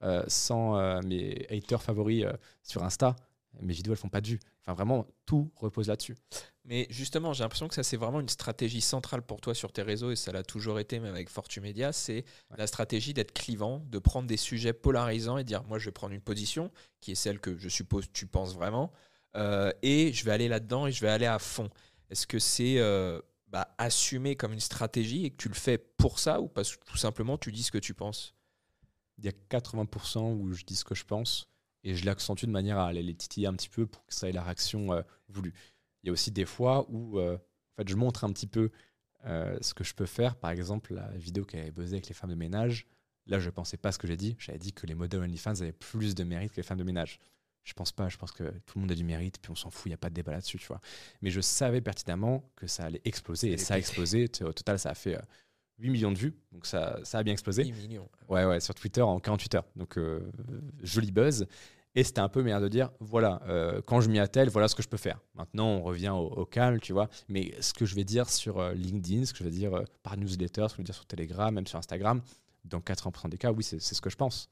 [0.04, 2.32] Euh, sans euh, mes haters favoris euh,
[2.64, 3.18] sur Insta,
[3.62, 4.40] mes vidéos, elles font pas de vues.
[4.62, 6.16] Enfin, vraiment, tout repose là-dessus.
[6.64, 9.82] Mais justement, j'ai l'impression que ça, c'est vraiment une stratégie centrale pour toi sur tes
[9.82, 12.58] réseaux, et ça l'a toujours été, même avec Fortumedia, c'est Ouais.
[12.58, 16.14] la stratégie d'être clivant, de prendre des sujets polarisants et dire, moi, je vais prendre
[16.14, 16.72] une position,
[17.02, 18.94] qui est celle que je suppose tu penses vraiment,
[19.84, 21.70] et je vais aller là-dedans et je vais aller à fond.
[22.10, 22.78] Est-ce que c'est
[23.48, 26.84] bah, assumé comme une stratégie et que tu le fais pour ça, ou parce que
[26.86, 28.36] tout simplement, tu dis ce que tu penses?
[29.18, 31.50] Il y a 80% où je dis ce que je pense
[31.84, 34.30] et je l'accentue de manière à aller les titiller un petit peu pour que ça
[34.30, 35.54] ait la réaction euh, voulue.
[36.04, 38.72] Il y a aussi des fois où euh, en fait, je montre un petit peu
[39.26, 40.36] euh, ce que je peux faire.
[40.36, 42.88] Par exemple, la vidéo qui avait buzzé avec les femmes de ménage.
[43.26, 44.36] Là, je ne pensais pas ce que j'ai dit.
[44.40, 47.20] J'avais dit que les modèles OnlyFans avaient plus de mérite que les femmes de ménage.
[47.68, 48.08] Je pense pas.
[48.10, 49.88] Je pense que tout le monde a du mérite, puis on s'en fout.
[49.88, 50.80] Il n'y a pas de débat là-dessus, tu vois.
[51.22, 54.30] Mais je savais pertinemment que ça allait exploser et ça a explosé.
[54.42, 55.22] Au total, ça a fait euh,
[55.80, 56.34] 8 millions de vues.
[56.52, 57.64] Donc ça, ça a bien explosé.
[57.64, 58.10] 10 millions.
[58.30, 59.66] Ouais, ouais, sur Twitter en 48 heures.
[59.76, 60.32] Donc, euh,
[60.82, 61.46] joli buzz.
[61.98, 64.76] Et c'était un peu meilleur de dire, voilà, euh, quand je m'y attelle, voilà ce
[64.76, 65.20] que je peux faire.
[65.34, 67.10] Maintenant, on revient au, au calme, tu vois.
[67.28, 69.84] Mais ce que je vais dire sur euh, LinkedIn, ce que je vais dire euh,
[70.04, 72.22] par newsletter, ce que je vais dire sur Telegram, même sur Instagram,
[72.66, 74.48] dans 80% des cas, oui, c'est ce que je pense.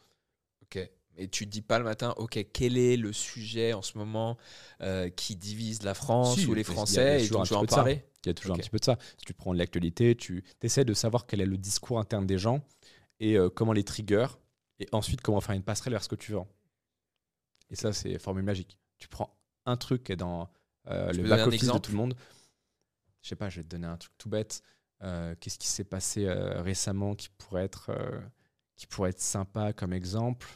[0.63, 0.89] Ok.
[1.17, 4.37] Et tu te dis pas le matin, ok, quel est le sujet en ce moment
[4.81, 8.03] euh, qui divise la France Si, ou les Français et donc je vais en parler?
[8.23, 8.97] Il y a toujours un petit peu de ça.
[9.17, 12.65] Si tu prends l'actualité, tu essaies de savoir quel est le discours interne des gens
[13.19, 14.27] et euh, comment les trigger,
[14.79, 16.49] et ensuite comment faire une passerelle vers ce que tu vends.
[17.69, 18.77] Et ça, c'est formule magique.
[18.97, 20.49] Tu prends un truc qui est dans
[20.87, 22.15] euh, le back-office de tout le monde.
[23.21, 24.61] Je sais pas, je vais te donner un truc tout bête.
[25.39, 27.91] Qu'est-ce qui s'est passé récemment qui pourrait être,
[28.75, 30.47] qui pourrait être sympa comme exemple?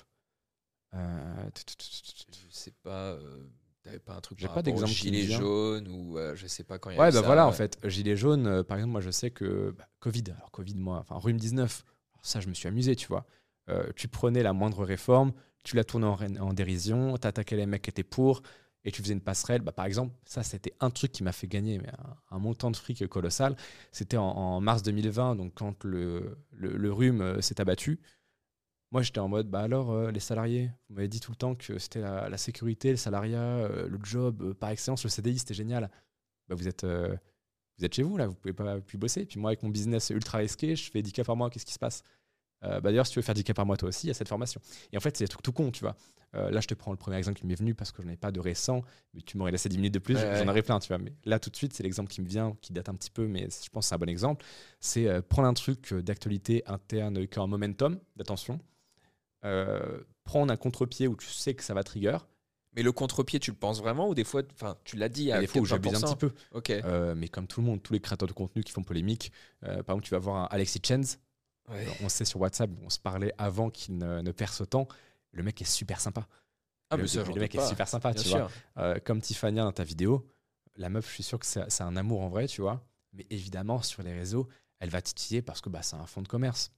[2.32, 3.44] Je sais pas, euh,
[3.84, 6.80] t'avais pas un truc J'ai par pas d'exemple gilet jaune ou euh, je sais pas
[6.80, 8.92] quand il y a Ouais, bah ça, voilà, en fait, gilet jaune, euh, par exemple,
[8.94, 11.84] moi je sais que bah, Covid, alors Covid, moi, enfin rhume 19,
[12.14, 13.26] alors ça je me suis amusé, tu vois.
[13.70, 15.32] Euh, tu prenais la moindre réforme,
[15.64, 18.42] tu la tournais en, en dérision, t'attaquais les mecs qui étaient pour,
[18.84, 19.62] et tu faisais une passerelle.
[19.62, 22.72] Bah, par exemple, ça c'était un truc qui m'a fait gagner mais un, un montant
[22.72, 23.56] de fric colossal.
[23.92, 28.00] C'était en, en mars 2020, donc quand le, le, le rhume euh, s'est abattu.
[28.92, 31.54] Moi, j'étais en mode, bah alors, euh, les salariés, vous m'avez dit tout le temps
[31.54, 35.38] que c'était la, la sécurité, le salariat, euh, le job, euh, par excellence, le CDI,
[35.38, 35.92] c'était génial.
[36.48, 39.26] Bah, vous êtes, vous êtes chez vous, là, vous pouvez pas plus bosser.
[39.26, 41.74] Puis moi, avec mon business ultra risqué, je fais 10 cas par mois, qu'est-ce qui
[41.74, 42.02] se passe?
[42.64, 44.16] Bah, D'ailleurs, si tu veux faire 10 cas par mois, toi aussi, il y a
[44.16, 44.60] cette formation.
[44.92, 45.96] Et en fait, c'est des trucs tout con, tu vois.
[46.34, 48.18] Là, je te prends le premier exemple qui m'est venu parce que je n'en ai
[48.18, 48.82] pas de récent,
[49.14, 50.98] mais tu m'aurais laissé 10 minutes de plus, Ouais, j'en aurais plein, tu vois.
[50.98, 53.28] Mais là, tout de suite, c'est l'exemple qui me vient, qui date un petit peu,
[53.28, 54.44] mais je pense que c'est un bon exemple.
[54.80, 58.60] C'est prendre un truc d'actualité interne qui a un momentum, d'attention,
[59.46, 62.18] euh, prendre un contre-pied où tu sais que ça va trigger.
[62.76, 65.40] Mais le contre-pied, tu le penses vraiment ou des fois, enfin, tu l'as dit à
[65.40, 66.02] des fois où j'abuse un 80%.
[66.06, 66.32] petit peu.
[66.52, 66.70] Ok.
[66.70, 69.32] Euh, mais comme tout le monde, tous les créateurs de contenu qui font polémique,
[69.64, 71.20] euh, par exemple, tu vas voir un Alexis Chenz,
[71.70, 71.86] Ouais.
[72.02, 74.88] on sait sur WhatsApp, on se parlait avant qu'il ne, ne perce autant.
[75.32, 76.28] Le mec est super sympa.
[76.90, 78.50] Ah, le, mais ça, le j'en mec est super sympa, Bien tu sûr.
[78.76, 79.00] vois.
[79.02, 80.28] Comme Tiffania dans ta vidéo,
[80.76, 82.84] la meuf, je suis sûr que c'est c'est un amour en vrai, tu vois.
[83.14, 84.48] Mais évidemment, sur les réseaux,
[84.80, 86.72] elle va titiller parce que bah, c'est un fonds de commerce.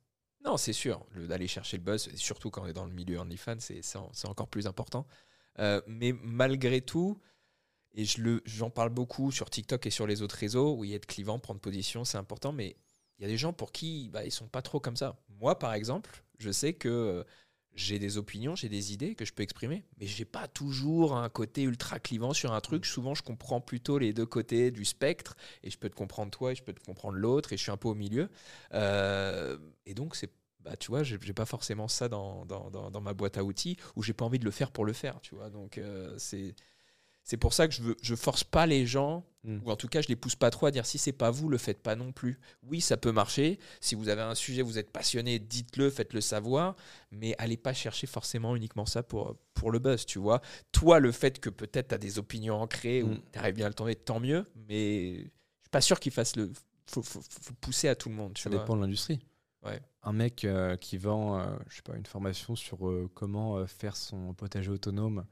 [0.43, 1.05] Non, c'est sûr.
[1.11, 3.97] le- D'aller chercher le buzz, surtout quand on est dans le milieu OnlyFans, c'est c'est
[3.97, 5.05] en- c'est encore plus important.
[5.59, 7.19] Euh, mais malgré tout,
[7.95, 11.39] et je j'en parle beaucoup sur TikTok et sur les autres réseaux, où de clivant,
[11.39, 12.77] prendre position, c'est important, mais
[13.19, 15.17] il y a des gens pour qui bah, ils sont pas trop comme ça.
[15.29, 17.23] Moi, par exemple, je sais que euh,
[17.75, 21.29] j'ai des opinions, j'ai des idées que je peux exprimer, mais j'ai pas toujours un
[21.29, 22.85] côté ultra clivant sur un truc.
[22.85, 26.51] Souvent, je comprends plutôt les deux côtés du spectre, et je peux te comprendre toi,
[26.51, 28.29] et je peux te comprendre l'autre, et je suis un peu au milieu.
[28.73, 33.01] Euh, et donc, c'est bah, tu vois, j'ai pas forcément ça dans, dans, dans- dans
[33.01, 35.33] ma boîte à outils ou j'ai pas envie de le faire pour le faire, tu
[35.33, 35.49] vois.
[35.49, 36.53] Donc, euh, c'est.
[37.23, 39.59] C'est pour ça que je veux, je force pas les gens, Mm.
[39.65, 41.49] ou en tout cas je les pousse pas trop à dire si c'est pas vous,
[41.49, 42.39] le faites pas non plus.
[42.61, 43.57] Oui, ça peut marcher.
[43.79, 46.75] Si vous avez un sujet, vous êtes passionné, dites-le, faites-le savoir,
[47.09, 50.41] mais allez pas chercher forcément uniquement ça pour, pour le buzz, tu vois.
[50.71, 53.21] Toi, le fait que peut-être tu as des opinions ancrées ou Mm.
[53.33, 56.35] tu arrives bien à le tourner, tant mieux, mais je suis pas sûr qu'il fasse
[56.35, 56.51] le.
[56.85, 58.59] Faut, faut, faut pousser à tout le monde, tu Ça vois.
[58.59, 59.21] dépend de l'industrie.
[59.63, 59.81] Ouais.
[60.03, 63.95] Un mec euh, qui vend, euh, je sais pas, une formation sur euh, comment faire
[63.95, 65.25] son potager autonome,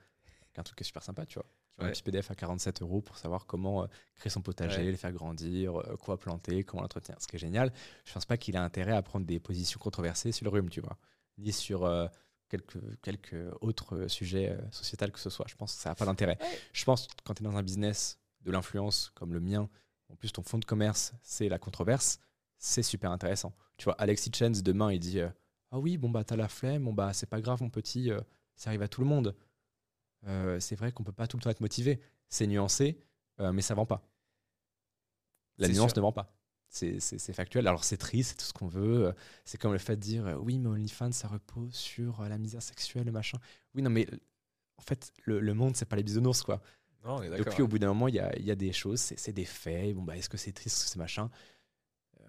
[0.57, 1.45] un truc qui est super sympa, tu vois.
[1.79, 1.87] Ouais.
[1.87, 4.91] un petit PDF à 47 euros pour savoir comment euh, créer son potager, Ouais.
[4.91, 7.17] le faire grandir, euh, quoi planter, comment l'entretenir.
[7.21, 7.71] Ce qui est génial.
[8.05, 10.81] Je pense pas qu'il a intérêt à prendre des positions controversées sur le rhume, tu
[10.81, 10.97] vois.
[11.37, 12.07] ni sur euh,
[12.49, 15.45] quelques, quelques autres sujets euh, sociétals que ce soit.
[15.47, 16.37] Je pense que ça n'a pas d'intérêt.
[16.73, 19.69] Je pense que quand tu es dans un business de l'influence comme le mien,
[20.09, 22.19] en plus ton fonds de commerce, c'est la controverse,
[22.57, 23.53] c'est super intéressant.
[23.77, 25.29] Tu vois, Alexis Chance, demain, il dit euh,
[25.71, 28.09] Ah oui, bon, bah, t'as la flemme, bon, bah, c'est pas grave, mon petit,
[28.57, 29.33] ça arrive à tout le monde.
[30.27, 31.99] Euh, c'est vrai qu'on peut pas tout le temps être motivé.
[32.29, 32.99] C'est nuancé,
[33.39, 34.03] euh, mais ça vend pas.
[35.57, 35.97] La nuance sûr.
[35.97, 36.33] ne vend pas.
[36.69, 37.67] C'est factuel.
[37.67, 39.07] Alors, c'est triste, c'est tout ce qu'on veut.
[39.07, 39.13] euh,
[39.43, 43.05] C'est comme le fait de dire Oui, mais OnlyFans, ça repose sur la misère sexuelle,
[43.05, 43.39] le machin.
[43.73, 44.07] Oui, non, mais
[44.77, 46.61] en fait, le, le monde, c'est pas les bisounours, quoi.
[47.03, 48.55] Non, on est Donc, puis, au bout d'un moment, il y a, il y a
[48.55, 49.95] des choses, c'est des faits.
[49.95, 51.29] Bon, bah, est-ce que c'est triste, est-ce que c'est machin?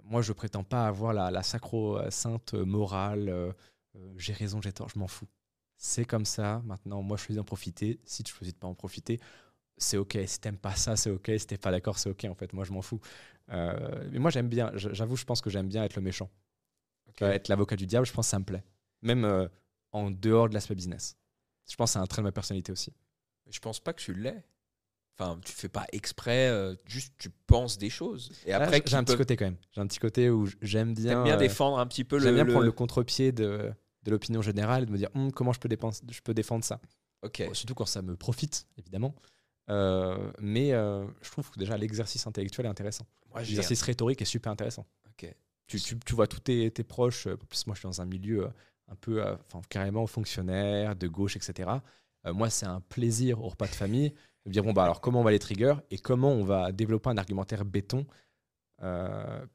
[0.04, 3.28] Moi, je prétends pas avoir la, la sacro-sainte morale.
[3.28, 3.52] euh,
[4.16, 5.26] j'ai raison, j'ai tort, je m'en fous.
[5.82, 6.60] C'est comme ça.
[6.66, 8.00] Maintenant, moi, je choisis d'en profiter.
[8.04, 9.18] Si tu choisis de pas en profiter,
[9.78, 10.18] c'est OK.
[10.26, 11.30] Si t'aimes pas ça, c'est OK.
[11.38, 12.22] Si t'es pas d'accord, c'est OK.
[12.26, 13.00] En fait, moi, je m'en fous.
[13.50, 14.70] Euh, mais moi, j'aime bien.
[14.74, 16.28] J'avoue, je pense que j'aime bien être le méchant.
[17.22, 18.62] Euh, être l'avocat du diable, je pense que ça me plaît.
[19.00, 19.48] Même euh,
[19.92, 21.16] en dehors de l'aspect business.
[21.66, 22.92] Je pense que c'est un trait de ma personnalité aussi.
[23.48, 24.44] Je pense pas que tu l'es.
[25.18, 28.32] Enfin, tu fais pas exprès, euh, juste tu penses des choses.
[28.44, 29.56] Et Là, après, j'ai un petit côté quand même.
[29.72, 31.14] J'ai un petit côté où j'aime bien.
[31.14, 32.22] t'aimes bien défendre un petit peu le.
[32.24, 33.72] J'aime bien le- prendre le contre-pied de,
[34.02, 36.64] de l'opinion générale et de me dire Hum, comment je peux, dépenser, je peux défendre
[36.64, 36.80] ça?
[37.46, 39.14] Bon, surtout quand ça me profite, évidemment.
[39.68, 43.06] Euh, mais euh, je trouve que déjà l'exercice intellectuel est intéressant.
[43.50, 44.86] L'exercice rhétorique est super intéressant.
[45.66, 48.06] Tu, tu- tu vois tous tes, tes proches, euh, plus moi je suis dans un
[48.06, 48.48] milieu
[48.88, 51.70] un peu enfin, carrément fonctionnaire, de gauche, etc.
[52.26, 55.00] Euh, moi c'est un plaisir au repas de famille de me dire bon bah alors
[55.00, 58.04] comment on va les trigger et comment on va développer un argumentaire béton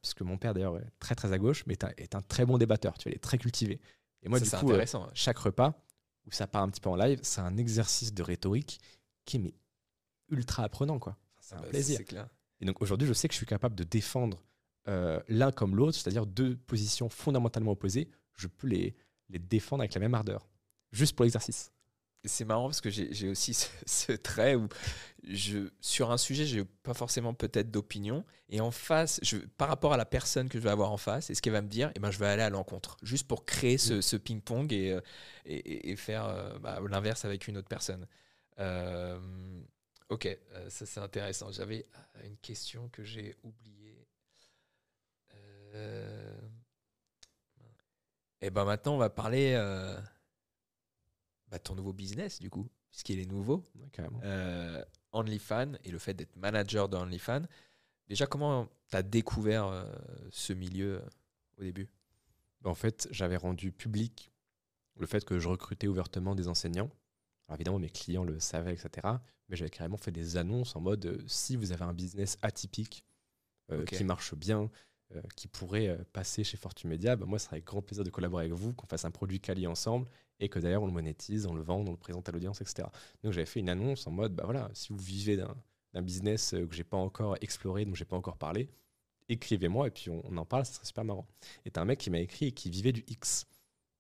[0.02, 2.46] puisque mon père d'ailleurs est très très à gauche mais est un, est un très
[2.46, 3.80] bon débatteur, tu vois, il est très cultivé.
[4.26, 5.74] Et moi Ça, du coup euh, chaque repas
[6.26, 8.82] où ça part un petit peu en live, c'est un exercice de rhétorique
[9.24, 9.54] qui est mais,
[10.30, 11.18] ultra apprenant quoi.
[11.40, 12.04] C'est Ah un bah, plaisir.
[12.04, 12.28] Clair.
[12.60, 14.44] Et donc aujourd'hui, je sais que je suis capable de défendre
[14.88, 18.10] euh, l'un comme l'autre, c'est-à-dire deux positions fondamentalement opposées.
[18.34, 18.96] Je peux les,
[19.30, 20.50] les défendre avec la même ardeur,
[20.92, 21.72] juste pour l'exercice.
[22.28, 24.68] C'est marrant parce que j'ai aussi ce, ce trait où
[25.28, 28.26] je, sur un sujet, j'ai pas forcément peut-être d'opinion.
[28.50, 31.30] Et en face, je, par rapport à la personne que je vais avoir en face
[31.30, 32.98] et ce qu'elle va me dire, et ben, je vais aller à l'encontre.
[33.04, 35.02] Juste pour créer ce, ce ping-pong et, euh,
[35.46, 38.08] et, et- et faire euh, bah, l'inverse avec une autre personne.
[38.60, 39.20] Euh,
[40.10, 40.28] ok,
[40.70, 41.52] ça c'est intéressant.
[41.52, 41.86] J'avais
[42.24, 44.08] une question que j'ai oubliée.
[45.76, 46.40] Euh,
[48.42, 49.98] Et ben maintenant, on va parler euh,
[51.56, 53.64] bah, ton nouveau business, du coup, puisqu'il est nouveau.
[53.94, 54.20] Carrément.
[54.24, 54.84] Euh,
[55.14, 57.44] OnlyFans et le fait d'être manager de OnlyFans.
[58.10, 59.86] Déjà, comment tu as découvert euh,
[60.32, 61.10] ce milieu euh,
[61.58, 61.88] au début?
[62.66, 64.32] En fait, j'avais rendu public
[64.98, 66.90] le fait que je recrutais ouvertement des enseignants.
[67.48, 69.08] Alors évidemment, mes clients le savaient, etc.
[69.48, 73.06] Mais j'avais carrément fait des annonces en mode si vous avez un business atypique
[73.72, 74.70] euh, qui marche bien,
[75.14, 78.04] euh, qui pourrait euh, passer chez Fortune Media, bah, moi, ce serait avec grand plaisir
[78.04, 80.08] de collaborer avec vous, qu'on fasse un produit quali ensemble
[80.40, 82.88] et que d'ailleurs on le monétise, on le vend, on le présente à l'audience, etc.
[83.24, 86.66] Donc j'avais fait une annonce en mode bah voilà, si vous vivez d'un business euh,
[86.66, 88.70] que j'ai pas encore exploré, dont j'ai pas encore parlé,
[89.30, 91.28] écrivez-moi et puis on, on en parle, ça serait super marrant.
[91.66, 93.46] Et t'as un mec qui m'a écrit et qui vivait du X.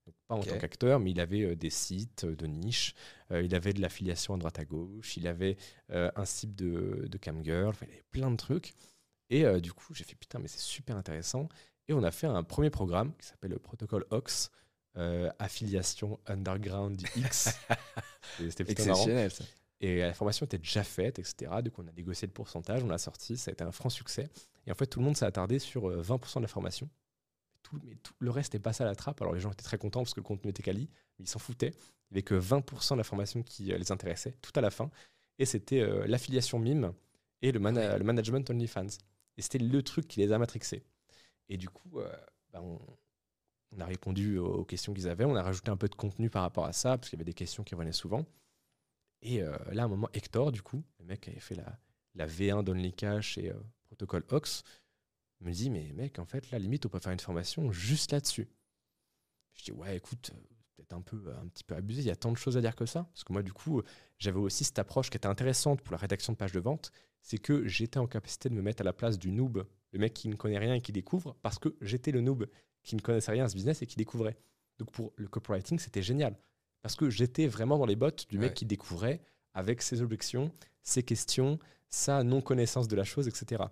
[0.06, 2.94] Donc, pas en tant qu'acteur, mais il avait euh, des sites euh, de niche,
[3.32, 5.58] euh, il avait de l'affiliation à droite à gauche, il avait
[5.90, 8.74] un site de, de camgirl, enfin, il avait plein de trucs.
[9.30, 11.48] Et euh, du coup, j'ai fait putain, mais c'est super intéressant.
[11.88, 14.52] Et on a fait un premier programme qui s'appelle le protocole OX,
[14.98, 17.50] euh, affiliation underground X.
[18.50, 19.04] C'était marrant.
[19.30, 19.44] ça.
[19.82, 21.52] Et la formation était déjà faite, etc.
[21.64, 24.30] Donc on a négocié le pourcentage, on l'a sorti, ça a été un franc succès.
[24.66, 26.90] Et en fait, tout le monde s'est attardé sur euh, 20% de la formation.
[27.62, 29.22] Tout, mais tout le reste est passé à la trappe.
[29.22, 31.40] Alors les gens étaient très contents parce que le contenu était quali, mais ils s'en
[31.40, 31.74] foutaient.
[32.10, 34.72] Il n'y avait que 20% de la formation qui euh, les intéressait, tout à la
[34.72, 34.90] fin.
[35.40, 36.94] Et c'était euh, l'affiliation MIME
[37.42, 37.98] et le, mana- Ouais.
[38.00, 38.88] le management OnlyFans.
[39.38, 40.84] Et c'était le truc qui les a matrixés.
[41.50, 42.16] Et du coup, euh,
[42.52, 42.80] bah, on,
[43.80, 45.26] a répondu aux questions qu'ils avaient.
[45.26, 47.30] On a rajouté un peu de contenu par rapport à ça, parce qu'il y avait
[47.30, 48.26] des questions qui revenaient souvent.
[49.22, 51.78] Et euh, là, à un moment, Hector, du coup, le mec qui avait fait la,
[52.14, 54.64] la V1 d'OnlyCash et euh, Protocole Ox,
[55.42, 58.48] me dit Mais mec, en fait, là, limite, on peut faire une formation juste là-dessus.
[59.54, 60.32] Je dis Ouais, écoute,
[60.86, 62.76] peut-être un, peu, un petit peu abusé, il y a tant de choses à dire
[62.76, 63.04] que ça.
[63.14, 63.82] Parce que moi, du coup,
[64.20, 67.40] j'avais aussi cette approche qui était intéressante pour la rédaction de pages de vente c'est
[67.40, 70.28] que j'étais en capacité de me mettre à la place du noob, le mec qui
[70.28, 72.46] ne connaît rien et qui découvre, parce que j'étais le noob
[72.84, 74.38] qui ne connaissait rien à ce business et qui découvrait.
[74.78, 76.38] Donc pour le copywriting, c'était génial.
[76.84, 78.54] Parce que j'étais vraiment dans les bottes du mec Ouais.
[78.54, 79.22] qui découvrait
[79.56, 80.52] avec ses objections,
[80.84, 81.58] ses questions,
[81.90, 83.64] sa non-connaissance de la chose, etc.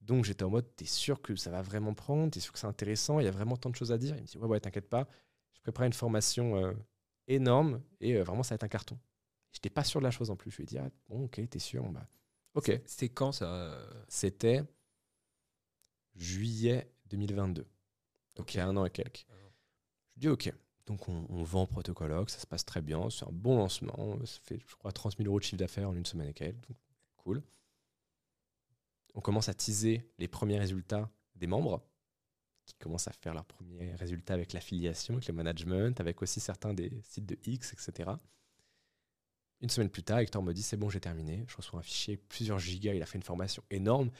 [0.00, 2.66] Donc j'étais en mode, t'es sûr que ça va vraiment prendre, t'es sûr que c'est
[2.66, 4.16] intéressant, il y a vraiment tant de choses à dire?
[4.16, 5.06] Il me dit, ouais, ouais, t'inquiète pas,
[5.62, 6.72] je prépare une formation euh,
[7.28, 8.98] énorme et euh, vraiment ça va être un carton.
[9.52, 10.50] J'étais pas sûr de la chose en plus.
[10.50, 12.08] Je lui ai dit, ah, bon, ok, t'es sûr, bah,
[12.54, 12.80] ok.
[12.84, 14.62] C'était quand ça euh, C'était
[16.16, 17.64] juillet 2022.
[18.34, 19.24] Donc il y a un an et quelques.
[19.30, 19.34] Ah.
[20.16, 20.52] Je dis ok.
[20.86, 24.58] Donc on, vend Protocologue, ça se passe très bien, c'est un bon lancement, ça fait
[24.66, 26.76] je crois 30 000 euros de chiffre d'affaires en une semaine et quelques, donc
[27.18, 27.40] cool.
[29.14, 31.86] On commence à teaser les premiers résultats des membres,
[32.64, 36.74] qui commencent à faire leurs premiers résultats avec l'affiliation, avec le management, avec aussi certains
[36.74, 38.10] des sites de X, etc.
[39.60, 41.44] Une semaine plus tard, Hector me dit c'est bon, j'ai terminé.
[41.48, 42.94] Je reçois un fichier plusieurs gigas.
[42.94, 44.10] Il a fait une formation énorme.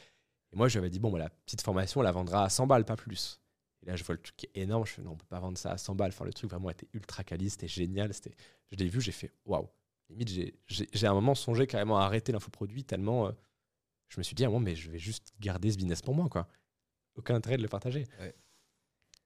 [0.51, 2.49] Et moi, je lui avais dit bon, bah, la petite formation, on la vendra à
[2.49, 3.41] 100 balles, pas plus.
[3.81, 4.85] Et là, je vois le truc qui est énorme.
[4.85, 6.11] Je fais non, on peut pas vendre ça à 100 balles.
[6.13, 8.13] Enfin, le truc vraiment était ultra quali, c'était génial.
[8.13, 8.35] C'était,
[8.71, 9.67] je l'ai vu, j'ai fait waouh.
[10.09, 10.29] Limite,
[10.67, 13.31] j'ai, à un moment songé carrément à arrêter l'infoproduit tellement euh,
[14.13, 16.29] je me suis dit un moment, mais je vais juste garder ce business pour moi,
[16.29, 16.47] quoi.
[17.15, 18.07] Aucun intérêt de le partager.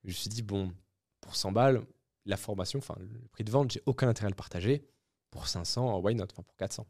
[0.04, 0.74] Je me suis dit bon,
[1.22, 1.86] pour 100 balles,
[2.26, 4.86] la formation, enfin, le prix de vente, j'ai aucun intérêt à le partager
[5.32, 6.26] pour 500, why not?
[6.32, 6.86] Enfin, pour 400.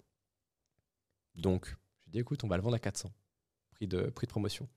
[1.36, 1.76] Donc,
[2.06, 3.12] j'ai dit, écoute, on va le vendre à 400.
[3.72, 4.68] Prix de, prix de promotion.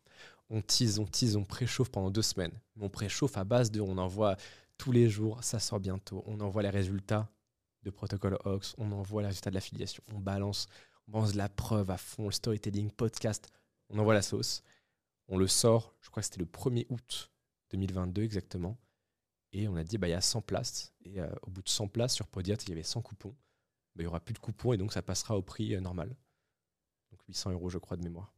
[0.50, 2.52] On tease, on tease, on préchauffe pendant deux semaines.
[2.80, 4.36] On préchauffe à base de, on envoie
[4.76, 6.22] tous les jours, ça sort bientôt.
[6.26, 7.28] On envoie les résultats
[7.82, 10.68] de protocole Ox, on envoie les résultats de l'affiliation, on balance,
[11.08, 13.48] on balance de la preuve à fond, le storytelling, podcast,
[13.88, 14.62] on envoie la sauce.
[15.30, 17.32] On le sort, je crois que c'était le 1er août
[17.70, 18.78] 2022 exactement.
[19.52, 20.92] Et on a dit, bah, il y a 100 places.
[21.04, 23.30] Et euh, au bout de 100 places sur Podiat, il y avait 100 coupons.
[23.94, 26.16] Bah, il n'y aura plus de coupons et donc ça passera au prix euh, normal.
[27.12, 28.34] Donc 800 euros, je crois, de mémoire.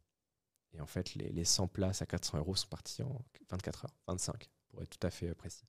[0.75, 3.97] Et en fait, les, les 100 places à 400 euros sont partis en 24 heures,
[4.07, 5.67] 25 pour être tout à fait euh, précis.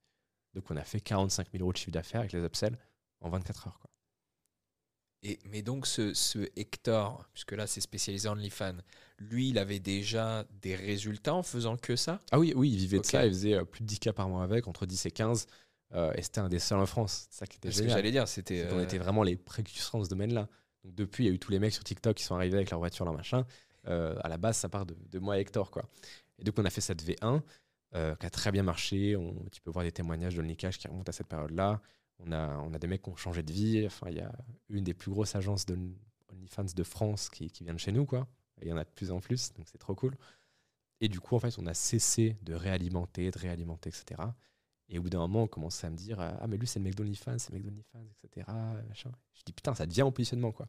[0.53, 2.77] Donc on a fait 45 000 euros de chiffre d'affaires avec les upsells
[3.21, 3.79] en 24 heures.
[3.79, 3.89] Quoi.
[5.23, 8.75] Et, mais donc ce, ce Hector, puisque là c'est spécialisé en OnlyFans,
[9.19, 12.19] lui il avait déjà des résultats en faisant que ça?
[12.31, 14.27] Ah oui, oui, il vivait de ça, il faisait euh, plus de 10 cas par
[14.27, 15.47] mois avec, entre 10 et 15.
[15.93, 17.27] Euh, et c'était un des seuls en France.
[17.29, 17.89] C'est ça qui était génial.
[17.89, 18.67] Ce que j'allais dire, c'était.
[18.71, 20.49] On euh, était vraiment les précurseurs dans ce domaine-là.
[20.83, 22.71] Donc depuis, il y a eu tous les mecs sur TikTok qui sont arrivés avec
[22.71, 23.45] leur voiture, leur machin.
[23.85, 25.83] à la base, ça part de, de, moi et Hector, quoi.
[26.39, 27.41] Et donc on a fait cette V1
[27.93, 29.15] qui a très bien marché.
[29.15, 31.79] On, tu peux voir des témoignages de Cash qui remontent à cette période-là.
[32.25, 33.85] On a, on a des mecs qui ont changé de vie.
[33.85, 34.31] Enfin, il y a
[34.69, 35.77] une des plus grosses agences de
[36.31, 38.27] OnlyFans de France qui, qui vient de chez nous, quoi.
[38.61, 40.15] il y en a de plus en plus, donc c'est trop cool.
[41.01, 44.21] Et du coup, en fait, on a cessé de réalimenter, de réalimenter, etc.
[44.89, 46.83] Et au bout d'un moment, on commençait à me dire Ah, mais lui, c'est le
[46.83, 48.47] mec d'OnlyFans, c'est le mec d'OnlyFans, etc.
[48.93, 50.67] Je dis Putain, ça devient mon positionnement, quoi.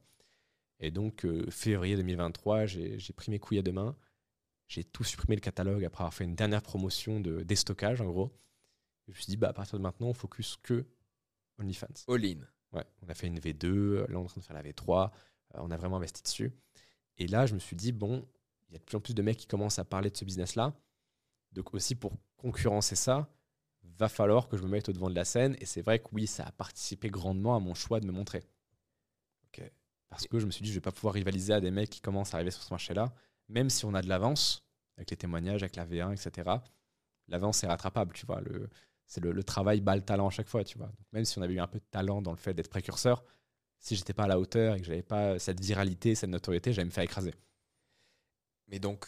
[0.80, 3.96] Et donc, euh, février 2023, j'ai pris mes couilles à deux mains.
[4.66, 8.32] J'ai tout supprimé le catalogue après avoir fait une dernière promotion de déstockage, en gros.
[9.06, 10.84] je me suis dit, bah, à partir de maintenant, on focus que
[11.58, 12.04] OnlyFans.
[12.08, 12.40] All-in.
[12.72, 15.10] Ouais, on a fait une V2, là on est en train de faire la V3,
[15.54, 16.52] euh, on a vraiment investi dessus.
[17.18, 18.26] Et là, je me suis dit, bon,
[18.68, 20.24] il y a de plus en plus de mecs qui commencent à parler de ce
[20.24, 20.74] business-là.
[21.52, 23.28] Donc aussi pour concurrencer ça,
[23.82, 25.56] va falloir que je me mette au devant de la scène.
[25.60, 28.42] Et c'est vrai que oui, ça a participé grandement à mon choix de me montrer.
[30.14, 32.00] Parce que je me suis dit, je vais pas pouvoir rivaliser à des mecs qui
[32.00, 33.12] commencent à arriver sur ce marché-là,
[33.48, 34.64] même si on a de l'avance,
[34.96, 36.58] avec les témoignages, avec la V1, etc.
[37.26, 38.40] L'avance est rattrapable, tu vois.
[38.40, 38.70] Le,
[39.06, 40.90] c'est le, travail bat le talent à chaque fois, tu vois.
[41.12, 43.24] même si on avait eu un peu de talent dans le fait d'être précurseur,
[43.78, 46.86] si j'étais pas à la hauteur et que j'avais pas cette viralité, cette notoriété, j'allais
[46.86, 47.34] me faire écraser.
[48.68, 49.06] Mais donc,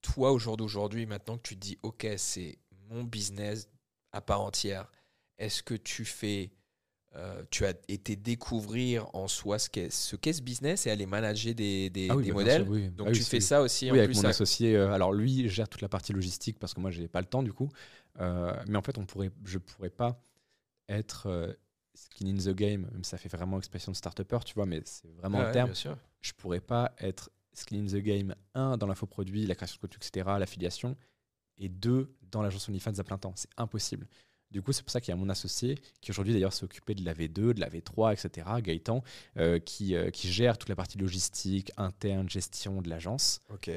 [0.00, 3.68] toi, au jour d'aujourd'hui, maintenant que tu te dis, OK, c'est mon business
[4.12, 4.90] à part entière,
[5.38, 6.52] est-ce que tu fais.
[7.14, 11.54] Euh, tu as été découvrir en soi ce qu'est ce, ce business et aller manager
[11.54, 12.64] des, des, ah modèles.
[12.94, 14.74] Donc ah tu fais ça aussi en avec mon associé.
[14.76, 17.42] Euh, alors lui gère toute la partie logistique parce que moi j'ai pas le temps
[17.42, 17.68] du coup.
[18.18, 20.22] Euh, mais en fait, on pourrait, je pourrais pas
[20.88, 21.56] être
[21.94, 25.12] skin in the game, même ça fait vraiment expression de start-upper, tu vois, mais c'est
[25.12, 25.72] vraiment un terme.
[26.20, 29.98] Je pourrais pas être skin in the game, un, dans l'infoproduit, la création de contenu,
[29.98, 30.96] etc., l'affiliation,
[31.58, 33.34] et deux, dans l'agence OnlyFans à plein temps.
[33.36, 34.06] C'est impossible.
[34.52, 36.94] Du coup, c'est pour ça qu'il y a mon associé, qui aujourd'hui d'ailleurs s'est occupé
[36.94, 39.02] de la V2, de la V3, etc., Gaëtan,
[39.38, 43.40] euh, qui, qui, gère toute la partie logistique, interne, gestion de l'agence.
[43.52, 43.70] Ok.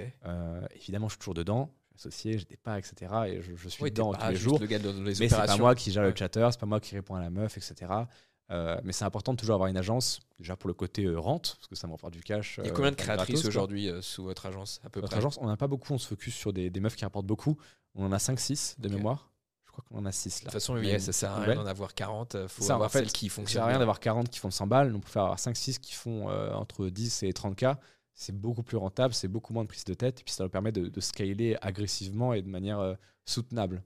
[0.75, 3.13] évidemment, je suis toujours dedans associé, des pas, etc.
[3.27, 4.59] Et je, je suis dedans tous les jours.
[4.59, 6.93] Le gars de, mais c'est pas moi qui gère le chatter, c'est pas moi qui
[6.93, 8.05] réponds à la meuf, etc.
[8.51, 11.55] Euh, mais c'est important de toujours avoir une agence, déjà pour le côté euh, rente,
[11.57, 12.59] parce que ça m'apporte du cash.
[12.63, 15.17] Il y a combien de euh, créatrices aujourd'hui sous votre agence à peu Notre près?
[15.17, 17.57] agence, on n'a pas beaucoup, on se focus sur des, des, meufs qui rapportent beaucoup.
[17.95, 19.31] On en a 5-6 de mémoire.
[19.75, 20.39] Crois qu'on en a 6 là.
[20.39, 22.37] De toute façon, oui, ça sert à rien d'en avoir 40.
[22.41, 23.47] Il faut ça, avoir en fait, celles qui fonctionnent.
[23.47, 24.93] Ça sert à rien d'avoir 40 qui font 100 balles.
[24.95, 27.77] On peut faire avoir 5-6 qui font entre 10 et 30K
[28.15, 30.49] c'est beaucoup plus rentable, c'est beaucoup moins de prise de tête, et puis ça leur
[30.49, 32.95] permet de, scaler agressivement et de manière euh,
[33.25, 33.83] soutenable.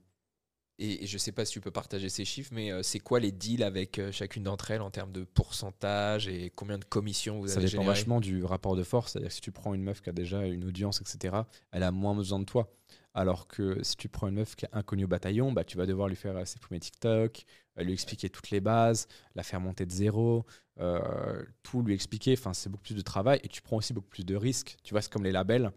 [0.78, 3.18] Et, je ne sais pas si tu peux partager ces chiffres, mais euh, c'est quoi
[3.20, 7.40] les deals avec euh, chacune d'entre elles en termes de pourcentage et combien de commissions
[7.40, 9.12] vous avez Ça dépend vachement du rapport de force.
[9.12, 11.90] C'est-à-dire que si tu prends une meuf qui a déjà une audience, etc., elle a
[11.90, 12.72] moins besoin de toi.
[13.14, 15.86] Alors que si tu prends une meuf qui est inconnue au bataillon, bah, tu vas
[15.86, 17.44] devoir lui faire ses premiers TikTok,
[17.76, 20.46] lui expliquer toutes les bases, la faire monter de zéro,
[20.78, 22.34] euh, tout lui expliquer.
[22.38, 24.76] Enfin, c'est beaucoup plus de travail et tu prends aussi beaucoup plus de risques.
[24.84, 25.72] Tu vois, c'est comme les labels.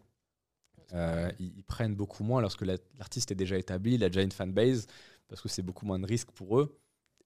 [0.94, 4.86] Euh, ils, prennent beaucoup moins lorsque l'artiste est déjà établi, il a déjà une fanbase,
[5.28, 6.80] parce que c'est beaucoup moins de risques pour eux.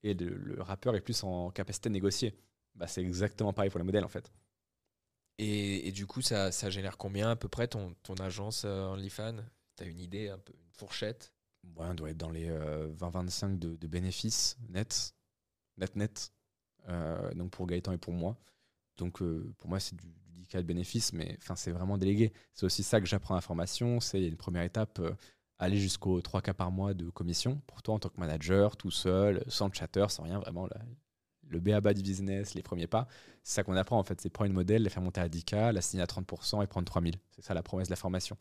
[0.03, 2.33] et le, le rappeur est plus en capacité de négocier.
[2.75, 4.31] Bah, c'est exactement pareil pour les modèles en fait.
[5.39, 8.87] Et, et du coup, ça, ça génère combien à peu près ton, ton agence euh,
[8.87, 9.43] OnlyFans?
[9.77, 11.33] Tu as une idée, un peu, une fourchette
[11.75, 15.13] Ouais, on doit être dans les euh, 20-25 de, de bénéfices nets,
[15.77, 16.33] net net,
[16.89, 18.37] euh, donc pour Gaëtan et pour moi.
[18.97, 22.33] Donc euh, pour moi, c'est du, du 10K de bénéfices, mais c'est vraiment délégué.
[22.53, 23.99] C'est aussi ça que j'apprends à la formation.
[24.01, 25.13] C'est une première étape, euh,
[25.59, 29.43] aller jusqu'aux 3K par mois de commission pour toi en tant que manager, tout seul,
[29.47, 30.81] sans chatter, sans rien, vraiment la-
[31.49, 33.07] le BABA du business, les premiers pas.
[33.43, 35.71] C'est ça qu'on apprend en fait, c'est prendre une modèle, la faire monter à 10K,
[35.71, 37.15] la signer à 30% et prendre 3000.
[37.31, 38.37] C'est ça la promesse de la formation.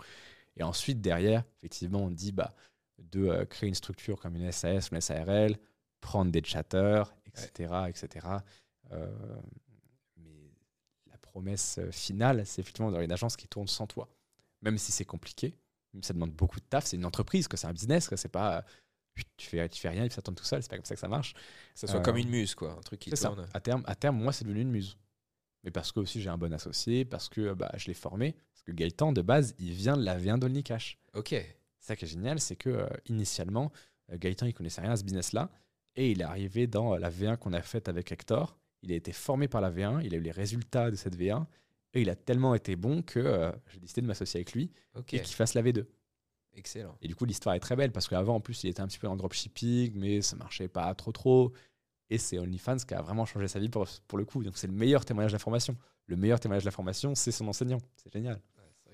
[0.56, 2.54] Et ensuite, derrière, effectivement, on dit bah,
[2.98, 5.56] de euh, créer une structure comme une SAS ou une SARL,
[6.00, 7.74] prendre des chatters, etc.
[7.88, 8.26] etc.
[8.92, 9.40] Euh,
[10.16, 10.50] mais
[11.10, 14.08] la promesse euh, finale, c'est effectivement d'avoir une agence qui tourne sans toi.
[14.62, 15.54] Même si c'est compliqué,
[15.92, 18.16] même si ça demande beaucoup de taf, c'est une entreprise, que c'est un business, que
[18.16, 18.64] c'est pas
[19.36, 20.94] tu fais, tu fais rien et puis ça tourne tout seul, c'est pas comme ça
[20.94, 21.32] que ça marche.
[21.34, 21.40] Que
[21.74, 23.28] ça soit Euh, comme une muse, quoi, un truc qui ça.
[23.28, 23.46] tourne.
[23.54, 24.98] À terme, à terme, moi, c'est devenu une muse.
[25.64, 28.36] Mais parce que aussi j'ai un bon associé, parce que bah, je l'ai formé.
[28.66, 30.98] Que Gaëtan, de base, il vient de la V1 d'Only Cash.
[31.14, 31.34] Ok.
[31.78, 33.72] Ça qui est génial, c'est que euh, initialement,
[34.12, 35.50] euh, Gaëtan, il connaissait rien à ce business-là.
[35.96, 38.58] Et il est arrivé dans euh, la V1 qu'on a faite avec Hector.
[38.82, 41.46] Il a été formé par la V1, il a eu les résultats de cette V1.
[41.94, 44.70] Et il a tellement été bon que euh, j'ai décidé de m'associer avec lui
[45.12, 45.86] et qu'il fasse la V2.
[46.52, 46.96] Excellent.
[47.00, 48.98] Et du coup, l'histoire est très belle parce qu'avant, en plus, il était un petit
[48.98, 51.52] peu dans le dropshipping, mais ça marchait pas trop trop.
[52.10, 54.42] Et c'est OnlyFans qui a vraiment changé sa vie pour, pour le coup.
[54.42, 55.76] Donc, c'est le meilleur témoignage de la formation.
[56.06, 57.78] Le meilleur témoignage de la formation, c'est son enseignant.
[57.96, 58.40] C'est génial.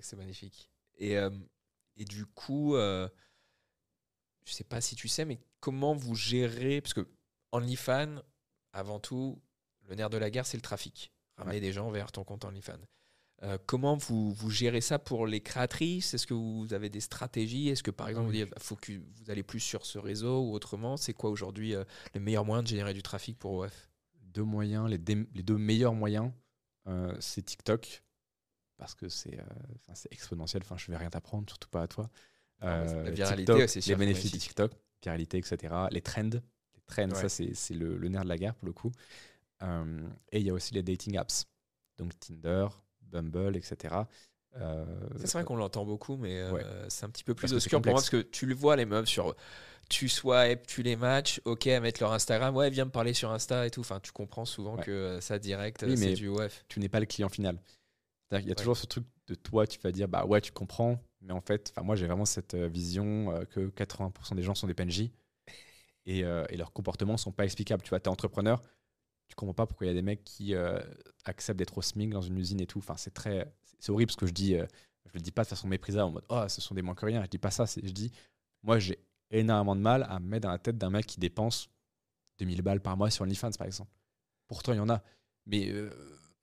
[0.03, 0.69] C'est magnifique.
[0.99, 1.31] Et, euh,
[1.97, 3.09] et du coup, euh,
[4.45, 7.09] je sais pas si tu sais, mais comment vous gérez Parce que
[7.53, 8.23] OnlyFans,
[8.73, 9.41] avant tout,
[9.89, 11.13] le nerf de la guerre, c'est le trafic.
[11.37, 12.79] Ramener des gens vers ton compte OnlyFans.
[13.43, 16.15] Euh, comment vous, vous gérez ça pour les créatrices?
[16.15, 17.71] Est-ce que vous avez des stratégies?
[17.71, 20.53] Est-ce que par exemple vous dites faut que vous allez plus sur ce réseau ou
[20.53, 20.97] autrement?
[20.97, 21.85] C'est quoi aujourd'hui euh,
[22.15, 23.91] le meilleur moyen de générer du trafic pour OF
[24.21, 24.99] Deux moyens, les,
[25.35, 26.31] les deux meilleurs moyens,
[26.87, 28.05] euh, c'est TikTok.
[28.79, 29.45] Parce que c'est euh,
[29.95, 30.63] c'est exponentiel.
[30.65, 32.11] Enfin, je vais rien t'apprendre, surtout pas à toi.
[32.61, 34.39] La Euh, viralité, TikTok, c'est les sûr, bénéfices de.
[34.39, 35.75] TikTok, viralité, etc.
[35.91, 36.23] Les trends.
[36.31, 37.29] Les trends, Ouais.
[37.29, 38.93] ça, c'est le, le nerf de la guerre pour le coup.
[39.63, 40.01] Euh,
[40.33, 41.47] et il y a aussi les dating apps.
[41.99, 42.67] Donc Tinder,
[43.03, 43.95] Bumble, etc.
[44.55, 46.63] C'est vrai qu'on l'entend beaucoup, mais Ouais.
[46.89, 49.09] c'est un petit peu plus obscur pour moi parce que tu le vois, les meufs,
[49.09, 49.35] sur
[49.89, 53.31] tu swipe, tu les matchs, ok, à mettre leur Instagram, ouais, viens me parler sur
[53.31, 53.81] Insta et tout.
[53.81, 54.85] Enfin, tu comprends souvent Ouais.
[54.85, 56.65] que ça direct, Oui, c'est du OF.
[56.69, 57.59] tu n'es pas le client final.
[58.33, 58.57] C'est-à-dire qu'il y a Ouais.
[58.57, 61.73] toujours ce truc de toi, tu vas dire, bah ouais, tu comprends, mais en fait,
[61.83, 65.11] moi j'ai vraiment cette euh, vision euh, que 80% des gens sont des PNJ
[66.07, 67.83] et, euh, et leurs comportements sont pas explicables.
[67.83, 68.63] Tu vois, tu es entrepreneur,
[69.29, 70.81] tu comprends pas pourquoi il y a des mecs qui euh,
[71.27, 72.79] acceptent d'être au SMIC dans une usine et tout.
[72.79, 74.55] Enfin, c'est très, c'est horrible ce que je dis.
[74.57, 74.67] euh,
[75.07, 77.05] je le dis pas de façon méprisable en mode, oh, ce sont des moins que
[77.05, 77.23] rien.
[77.25, 77.67] Je dis pas ça.
[77.67, 78.13] Je dis,
[78.63, 78.99] moi j'ai
[79.31, 81.69] énormément de mal à me mettre dans la tête d'un mec qui dépense
[82.39, 83.91] 2000 balles par mois sur OnlyFans, par exemple.
[84.49, 85.03] Pourtant, il y en a.
[85.47, 85.91] Mais euh,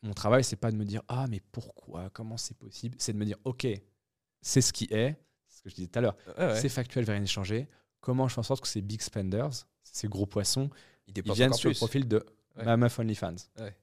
[0.01, 3.17] mon travail, c'est pas de me dire ah mais pourquoi, comment c'est possible, c'est de
[3.17, 3.67] me dire ok,
[4.41, 5.15] c'est ce qui est,
[5.47, 6.55] c'est ce que je disais tout à l'heure, ouais.
[6.59, 7.67] c'est factuel, je vais rien y changer.
[7.99, 9.49] Comment je fais en sorte que ces big spenders,
[9.83, 10.69] ces gros poissons,
[11.07, 12.25] Ils viennent sur le profil de
[12.55, 12.65] Ouais.
[12.65, 13.35] ma meuf OnlyFans.
[13.59, 13.77] Ouais.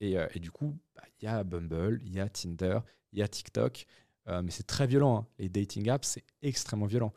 [0.00, 2.78] Et, euh, et du coup, bah, il y a Bumble, il y a Tinder,
[3.12, 5.18] il y a TikTok, euh, mais c'est très violent.
[5.18, 5.26] hein.
[5.38, 7.12] Les dating apps, c'est extrêmement violent.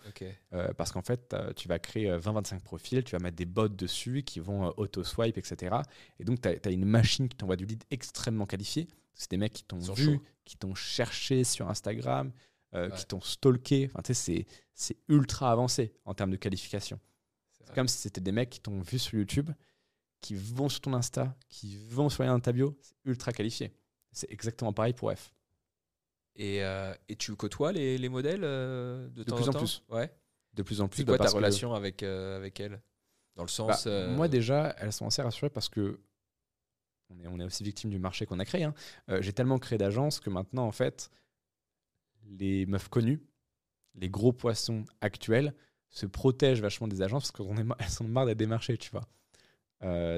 [0.53, 3.45] Euh, parce qu'en fait, euh, tu vas créer euh, 20-25 profils, tu vas mettre des
[3.45, 5.75] bots dessus qui vont euh, auto-swipe, etc.
[6.19, 8.87] Et donc, tu as, une machine qui t'envoie du lead extrêmement qualifié.
[9.13, 12.31] C'est des mecs qui t'ont vu, qui t'ont cherché sur Instagram,
[12.73, 12.95] euh, Ouais.
[12.97, 13.89] qui t'ont stalké.
[13.93, 14.45] Enfin, c'est-
[15.07, 16.99] ultra avancé en termes de qualification.
[17.51, 19.51] C'est comme si c'était des mecs qui t'ont vu sur YouTube,
[20.21, 22.75] qui vont sur ton Insta, qui vont sur un ta bio.
[22.81, 23.71] C'est ultra qualifié.
[24.11, 25.33] C'est exactement pareil pour F.
[26.35, 29.59] Et, euh, et tu côtoies les, les modèles euh, de, temps plus en en temps
[29.59, 29.83] plus.
[29.89, 30.11] Ouais.
[30.53, 30.97] De plus en plus.
[30.99, 32.81] C'est bah, quoi ta que- relation avec, euh, avec elles
[33.35, 33.85] Dans le Bah, sens.
[33.87, 35.99] Moi, déjà, elles sont assez rassurées parce que
[37.09, 38.63] on est, on est aussi victime du marché qu'on a créé.
[38.63, 38.73] hein.
[39.21, 41.09] J'ai tellement créé d'agences que maintenant, en fait,
[42.27, 43.21] les meufs connues,
[43.93, 45.53] les gros poissons actuels,
[45.89, 49.07] se protègent vachement des agences parce qu'elles sont marre d'être démarchées, tu vois.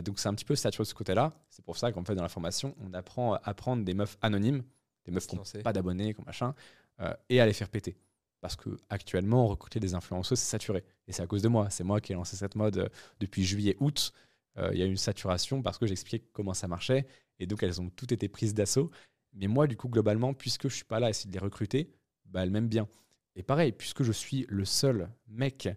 [0.01, 1.34] Donc, c'est un petit peu saturé de ce côté-là.
[1.49, 4.63] C'est pour ça qu'en fait, dans la formation, on apprend à prendre des meufs anonymes,
[5.08, 6.53] des meufs qui n'ont pas d'abonnés, machin,
[6.99, 7.97] euh, et à les faire péter.
[8.41, 10.84] Parce que actuellement, recruter des influenceuses, c'est saturé.
[11.08, 11.70] Et c'est à cause de moi.
[11.70, 12.89] C'est moi qui ai lancé cette mode euh,
[13.20, 14.14] depuis juillet-août.
[14.58, 17.08] Euh, Il y a eu une saturation parce que j'expliquais comment ça marchait.
[17.39, 18.91] Et donc, elles ont toutes été prises d'assaut.
[19.34, 21.89] Mais moi, du coup, globalement, puisque je suis pas là à essayer de les recruter,
[22.26, 22.88] bah, elles m'aiment bien.
[23.36, 25.70] Et pareil, puisque je suis le seul mec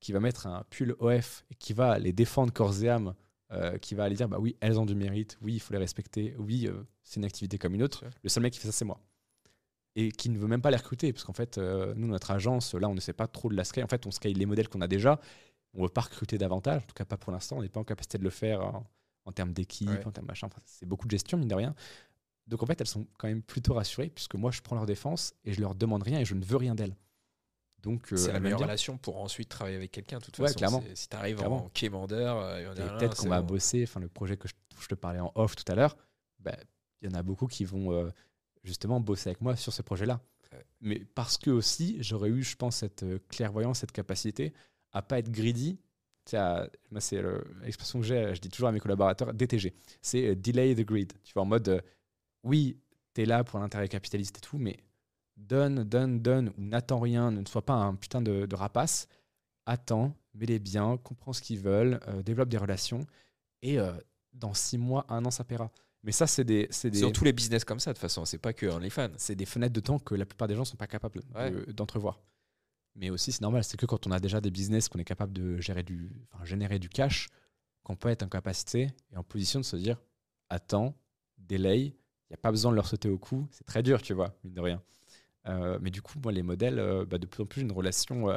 [0.00, 3.14] qui va mettre un pull OF et qui va les défendre corps et âme,
[3.52, 5.78] euh, qui va aller dire bah oui, elles ont du mérite, oui, il faut les
[5.78, 8.04] respecter, oui, euh, c'est une activité comme une autre.
[8.22, 9.00] Le seul mec qui fait ça, c'est moi.
[9.96, 12.74] Et qui ne veut même pas les recruter, parce qu'en fait, euh, nous, notre agence,
[12.74, 13.84] là, on ne sait pas trop de la scale.
[13.84, 15.18] En fait, on scale les modèles qu'on a déjà,
[15.74, 17.56] On ne veut pas recruter davantage, en tout cas pas pour l'instant.
[17.58, 18.86] On n'est pas en capacité de le faire en,
[19.24, 20.06] en termes d'équipe, Ouais.
[20.06, 20.46] en termes machin.
[20.46, 21.74] Enfin, c'est beaucoup de gestion, mine de rien.
[22.46, 25.34] Donc en fait, elles sont quand même plutôt rassurées puisque moi, je prends leur défense
[25.44, 26.96] et je leur demande rien et je ne veux rien d'elles.
[27.82, 30.58] Donc, euh, C'est la meilleure relation pour ensuite travailler avec quelqu'un, de toute Ouais, façon.
[30.58, 30.84] clairement.
[30.94, 33.40] Si tu arrives en quémandeur, euh, il y en a Et un, peut-être qu'on va
[33.40, 33.54] bon.
[33.54, 35.96] bosser, enfin le projet que je, je te parlais en off tout à l'heure,
[36.40, 36.56] bah,
[37.00, 38.10] il y en a beaucoup qui vont euh,
[38.64, 40.20] justement bosser avec moi sur ce projet-là.
[40.52, 40.64] Ouais.
[40.80, 44.52] Mais parce que aussi, j'aurais eu, je pense, cette euh, clairvoyance, cette capacité
[44.92, 45.78] à pas être greedy.
[46.32, 49.72] À- moi, c'est le- l'expression que j'ai, je dis toujours à mes collaborateurs, DTG.
[50.02, 51.12] C'est delay the greed.
[51.24, 51.82] Tu vois, en mode,
[52.42, 52.76] oui,
[53.14, 54.76] tu es là pour l'intérêt capitaliste et tout, mais
[55.38, 59.08] donne, donne, donne, ou n'attends rien, ne sois pas un putain de, de rapace.
[59.66, 63.00] Attends, mets-les bien, comprends ce qu'ils veulent, euh, développe des relations,
[63.62, 63.92] et euh,
[64.32, 65.70] dans six mois, un an, ça paiera.
[66.04, 68.24] Mais ça, c'est des, c'est des, tous les business comme ça, de toute façon.
[68.24, 69.10] C'est pas que OnlyFans.
[69.16, 71.20] c'est des fenêtres de temps que la plupart des gens sont pas capables
[71.50, 72.20] de- d'entrevoir.
[72.94, 75.32] Mais aussi, c'est normal, c'est que quand on a déjà des business, qu'on est capable
[75.32, 77.28] de gérer du, enfin, générer du cash,
[77.82, 79.98] qu'on peut être en capacité et en position de se dire
[80.50, 80.94] attends,
[81.36, 81.92] délai, il
[82.30, 84.54] n'y a pas besoin de leur sauter au cou, c'est très dur, tu vois, mine
[84.54, 84.82] de rien.
[85.48, 87.72] Euh, mais du coup, moi, les modèles, euh, bah, de plus en plus, j'ai une
[87.72, 88.36] relation euh,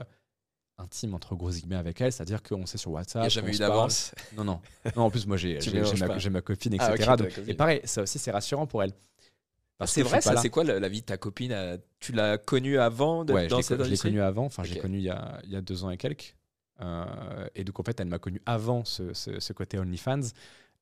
[0.78, 3.22] intime entre gros guillemets avec elles, c'est-à-dire qu'on sait sur Il WhatsApp.
[3.22, 4.14] n'y a jamais on eu d'avance.
[4.38, 4.62] Non, non.
[4.96, 7.12] Non, en plus, moi, j'ai j'ai- j'ai ma, j'ai ma copine, Ah, etc.
[7.18, 7.50] Donc- copine.
[7.50, 8.94] et pareil, ça aussi, c'est rassurant pour elle.
[9.86, 10.38] C'est vrai, ça.
[10.38, 13.62] C'est quoi la, la vie de ta copine Tu l'as connue avant Ouais, je dans
[13.64, 14.84] cette je l'ai industrie connu avant, enfin, je l'ai Ok.
[14.84, 16.36] connu il y, a, il y a deux ans et quelques.
[17.56, 20.22] Et donc, en fait, elle m'a connu avant ce, ce- ce côté OnlyFans.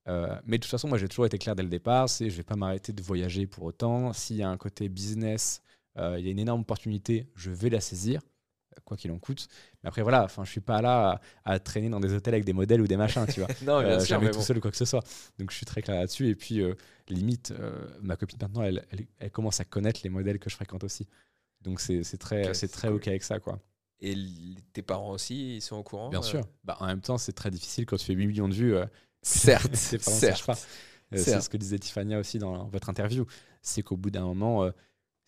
[0.07, 2.37] Euh, mais de toute façon, moi, j'ai toujours été clair dès le départ c'est je
[2.37, 4.11] vais pas m'arrêter de voyager pour autant.
[4.13, 5.61] S'il y a un côté business,
[5.99, 8.21] euh, il y a une énorme opportunité, je vais la saisir,
[8.85, 9.47] quoi qu'il en coûte.
[9.83, 12.45] Mais après, voilà, enfin, je suis pas là à, à traîner dans des hôtels avec
[12.45, 13.49] des modèles ou des machins, tu vois.
[13.63, 14.43] Non, bien Euh, sûr, jamais mais tout bon.
[14.45, 15.03] seul ou quoi que ce soit.
[15.37, 16.27] Donc je suis très clair là-dessus.
[16.29, 16.73] Et puis, euh,
[17.09, 17.53] limite,
[18.01, 21.07] ma copine maintenant, elle, elle, elle commence à connaître les modèles que je fréquente aussi.
[21.61, 22.97] Donc c'est très, très cool.
[22.97, 23.59] OK avec ça, quoi.
[24.01, 24.15] Et
[24.71, 26.47] tes parents aussi, ils sont au courant Bien sûr.
[26.63, 28.75] Bah, en même temps, c'est très difficile quand tu fais 8 millions de vues.
[29.21, 30.49] Certes, certes.
[31.13, 33.25] C'est ce que disait Tiffania aussi dans votre interview.
[33.61, 34.71] C'est qu'au bout d'un moment,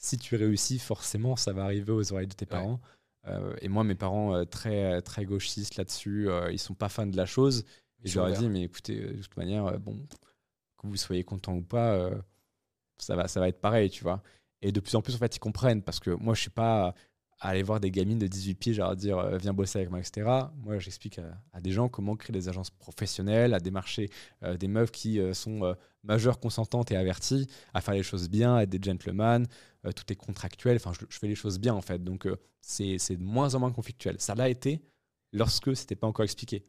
[0.01, 2.81] si tu réussis, forcément, ça va arriver aux oreilles de tes parents.
[3.27, 7.05] Euh, et moi, mes parents, euh, très, très gauchistes là-dessus, euh, ils sont pas fans
[7.05, 7.65] de la chose.
[8.03, 9.95] Et je leur ai dit, mais écoutez, euh, de toute manière, euh, bon,
[10.77, 12.15] que vous soyez content ou pas, euh,
[12.97, 14.23] ça, va, ça va être pareil, tu vois.
[14.63, 16.95] Et de plus en plus, en fait, ils comprennent parce que moi, je suis pas
[17.41, 19.99] à aller voir des gamines de 18 pieds, genre dire, euh, viens bosser avec moi,
[19.99, 20.29] etc.
[20.57, 24.11] Moi, j'explique à, à des gens comment créer des agences professionnelles, à démarcher
[24.43, 25.73] euh, des meufs qui euh, sont euh,
[26.03, 29.47] majeures, consentantes et averties, à faire les choses bien, à être des gentlemen,
[29.85, 30.75] euh, tout est contractuel.
[30.77, 32.03] Enfin, je, je fais les choses bien, en fait.
[32.03, 34.15] Donc, euh, c'est de moins en moins conflictuel.
[34.19, 34.83] Ça l'a été
[35.33, 36.63] lorsque c'était pas encore expliqué.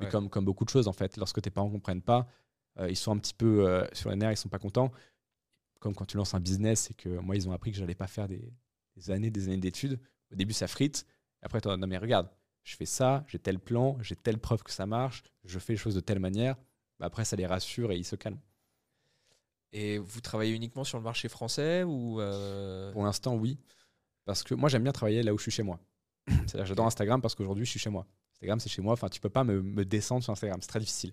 [0.00, 0.12] Mais Ouais.
[0.12, 2.26] comme, comme beaucoup de choses, en fait, lorsque tes parents comprennent pas,
[2.78, 4.90] euh, ils sont un petit peu sur les nerfs, ils sont pas contents.
[5.80, 8.06] Comme quand tu lances un business et que moi, ils ont appris que j'allais pas
[8.06, 8.52] faire des,
[8.96, 10.00] des années, des années d'études.
[10.32, 11.06] Au début, ça frite.
[11.42, 12.28] Après, toi, non, mais regarde,
[12.62, 15.76] je fais ça, j'ai tel plan, j'ai telle preuve que ça marche, je fais les
[15.76, 16.56] choses de telle manière.
[16.98, 18.40] Bah, après, ça les rassure et ils se calment.
[19.76, 23.58] Et vous travaillez uniquement sur le marché français ou euh, Pour l'instant, oui.
[24.24, 25.80] Parce que moi, j'aime bien travailler là où je suis chez moi.
[26.28, 28.06] C'est-à-dire, j'adore Instagram parce qu'aujourd'hui, je suis chez moi.
[28.34, 28.92] Instagram, c'est chez moi.
[28.92, 30.60] Enfin, tu peux pas me, me descendre sur Instagram.
[30.62, 31.12] C'est très difficile.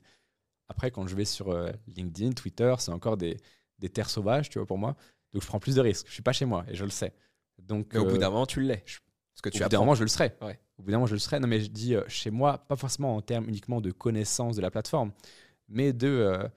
[0.69, 3.37] Après, quand je vais sur euh, LinkedIn, Twitter, c'est encore des,
[3.79, 4.95] des terres sauvages, tu vois, pour moi.
[5.33, 6.05] Donc, je prends plus de risques.
[6.07, 7.15] Je suis pas chez moi et je le sais.
[7.57, 8.83] Donc, Mais au bout euh, d'un moment, tu l'es.
[8.85, 10.35] Parce que au tu bout d'un moment, je le serai.
[10.39, 10.59] Ouais.
[10.77, 11.39] Au bout d'un moment, je le serai.
[11.39, 14.61] Non, mais je dis euh, chez moi, pas forcément en termes uniquement de connaissance de
[14.61, 15.11] la plateforme,
[15.67, 16.47] mais de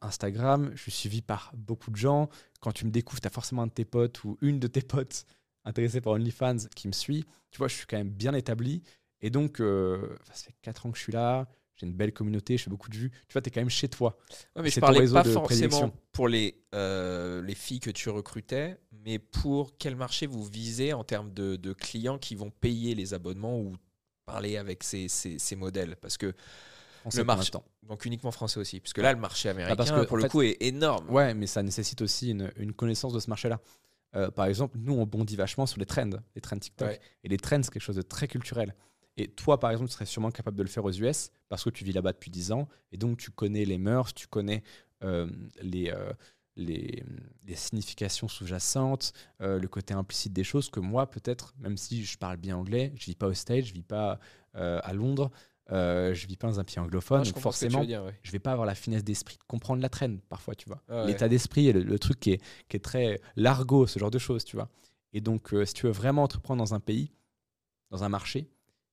[0.00, 0.70] Instagram.
[0.74, 2.28] Je suis suivi par beaucoup de gens.
[2.60, 4.82] Quand tu me découvres, tu as forcément un de tes potes ou une de tes
[4.82, 5.26] potes
[5.64, 7.24] intéressée par OnlyFans qui me suit.
[7.50, 8.82] Tu vois, je suis quand même bien établi.
[9.20, 11.48] Et donc, euh, ça fait 4 ans que je suis là.
[11.76, 13.10] J'ai une belle communauté, je fais beaucoup de vues.
[13.26, 14.18] Tu vois, tu es quand même chez toi.
[14.54, 17.80] Ouais, mais je C'est ton parlais réseau pas de forcément pour les, euh, les filles
[17.80, 22.34] que tu recrutais, mais pour quel marché vous visez en termes de, de clients qui
[22.34, 23.76] vont payer les abonnements ou
[24.26, 25.96] parler avec ces, ces, ces modèles?
[25.96, 26.34] Parce que,
[27.00, 28.80] Français Le marché- donc uniquement français aussi.
[28.80, 31.08] Parce que là, le marché américain, parce que, pour le fait- coup, est énorme.
[31.10, 33.60] Ouais, mais ça nécessite aussi une, une connaissance de ce marché-là.
[34.16, 36.88] Euh, par exemple, nous, on bondit vachement sur les trends, les trends TikTok.
[36.88, 37.00] Ouais.
[37.24, 38.74] Et les trends, c'est quelque chose de très culturel.
[39.16, 41.70] Et toi, par exemple, tu serais sûrement capable de le faire aux US parce que
[41.70, 42.68] tu vis là-bas depuis 10 ans.
[42.92, 44.62] Et donc, tu connais les mœurs, tu connais
[45.02, 45.28] euh,
[45.62, 46.12] les, euh,
[46.56, 47.02] les,
[47.46, 52.18] les significations sous-jacentes, euh, le côté implicite des choses que moi, peut-être, même si je
[52.18, 54.18] parle bien anglais, je vis pas au stage, je vis pas
[54.54, 55.30] à Londres,
[55.72, 57.22] euh, je vis pas dans un pays anglophone.
[57.22, 58.18] Ah, donc, forcément, dire, ouais.
[58.22, 60.82] je vais pas avoir la finesse d'esprit de comprendre la traîne parfois, tu vois.
[60.88, 61.06] Ah ouais.
[61.08, 64.18] L'état d'esprit et le, le truc qui est, qui est très largo, ce genre de
[64.18, 64.68] choses, tu vois.
[65.12, 67.12] Et donc, euh, si tu veux vraiment entreprendre dans un pays,
[67.90, 68.48] dans un marché,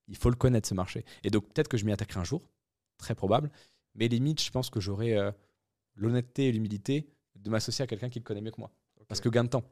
[0.07, 1.05] il faut le connaître, ce marché.
[1.23, 2.49] Et donc, peut-être que je m'y attaquerai un jour,
[2.97, 3.51] très probable,
[3.95, 5.31] mais limite, je pense que j'aurai euh,
[5.95, 8.71] l'honnêteté et l'humilité de m'associer à quelqu'un qui le connaît mieux que moi.
[9.07, 9.63] Parce que gain de temps.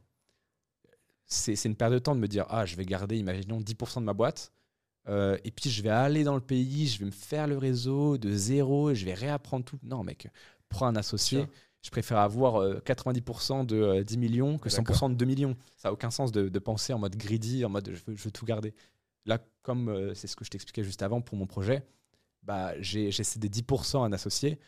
[1.26, 4.06] C'est une perte de temps de me dire, ah, je vais garder, imaginons, 10% de
[4.06, 4.54] ma boîte.
[5.08, 8.18] Euh, et puis je vais aller dans le pays, je vais me faire le réseau
[8.18, 9.80] de zéro, et je vais réapprendre tout.
[9.84, 10.28] Non, mec,
[10.70, 11.48] prends un associé.
[11.82, 14.96] Je préfère avoir euh, 90% de euh, 10 millions que Ouais, d'accord.
[14.96, 15.56] 100% de 2 millions.
[15.78, 18.24] Ça n'a aucun sens de, de penser en mode greedy, en mode je veux, je
[18.24, 18.74] veux tout garder.
[19.26, 21.84] Là, comme euh, c'est ce que je t'expliquais juste avant pour mon projet,
[22.44, 24.60] bah, j'ai cédé 10% à un associé.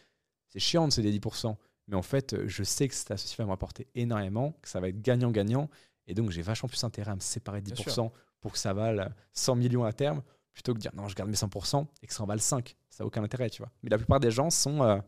[0.47, 1.55] C'est chiant de céder 10%.
[1.87, 4.79] Mais en fait, euh, je sais que cet associé va me rapporter énormément, que ça
[4.79, 5.69] va être gagnant-gagnant.
[6.07, 8.11] Et donc, j'ai vachement plus intérêt à me séparer de Bien 10%
[8.47, 10.21] pour que ça vale 100 millions à terme,
[10.53, 12.75] plutôt que de dire non, je garde mes 100% et que ça en vale 5.
[12.89, 13.71] Ça n'a aucun intérêt, tu vois.
[13.83, 14.99] Mais la plupart des gens sont euh,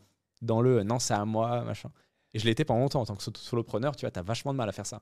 [0.41, 1.91] dans le non, c'est à moi, machin.
[2.33, 4.23] Et je l'ai été pendant longtemps en tant que so- solopreneur, tu vois, tu as
[4.23, 5.01] vachement de mal à faire ça.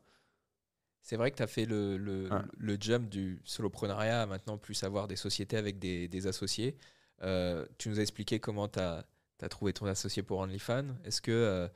[1.01, 2.41] C'est vrai que tu as fait le, le, Ouais.
[2.57, 6.77] le jump du soloprenariat à maintenant plus avoir des sociétés avec des, des associés.
[7.23, 9.05] Euh, tu nous as expliqué comment tu as,
[9.49, 10.85] trouvé ton associé pour OnlyFans.
[11.03, 11.31] Est-ce que.
[11.31, 11.67] euh,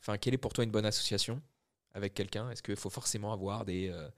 [0.00, 1.42] Enfin, quelle est pour toi une bonne association
[1.94, 2.48] avec quelqu'un?
[2.50, 4.08] Est-ce qu'il faut forcément avoir des, euh,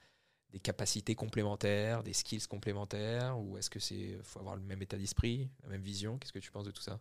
[0.50, 4.96] des capacités complémentaires, des skills complémentaires Ou est-ce que c'est faut avoir le même état
[4.96, 6.18] d'esprit, la même vision?
[6.18, 7.00] Qu'est-ce que tu penses de tout ça?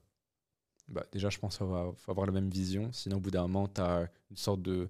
[0.87, 2.91] Bah, déjà, je pense qu'il faut, avoir la même vision.
[2.93, 4.89] Sinon, au bout d'un moment, tu as une sorte de,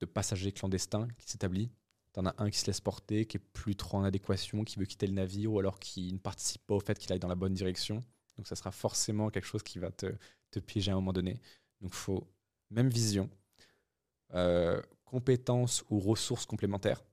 [0.00, 1.70] de passager clandestin qui s'établit.
[2.12, 4.78] Tu en as un qui se laisse porter, qui est plus trop en adéquation, qui
[4.78, 7.28] veut quitter le navire ou alors qui ne participe pas au fait qu'il aille dans
[7.28, 8.04] la bonne direction.
[8.36, 10.06] Donc, ça sera forcément quelque chose qui va te,
[10.50, 11.40] te piéger à un moment donné.
[11.80, 12.28] Donc, faut
[12.70, 13.30] même vision,
[14.34, 17.04] euh, compétences ou ressources complémentaires.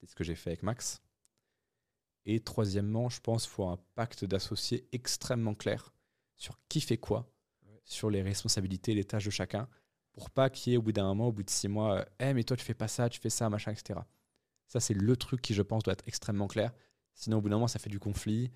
[0.00, 1.02] C'est ce que j'ai fait avec Max.
[2.24, 5.92] Et troisièmement, je pense qu'il faut un pacte d'associés extrêmement clair
[6.36, 7.32] sur qui fait quoi,
[7.84, 9.68] sur les responsabilités, les tâches de chacun,
[10.12, 12.34] pour pas qu'il y ait au bout d'un moment, au bout de six mois, eh
[12.34, 14.00] mais toi tu fais pas ça, tu fais ça, machin, etc.
[14.66, 16.72] Ça c'est le truc qui je pense doit être extrêmement clair.
[17.14, 18.50] Sinon au bout d'un moment ça fait du conflit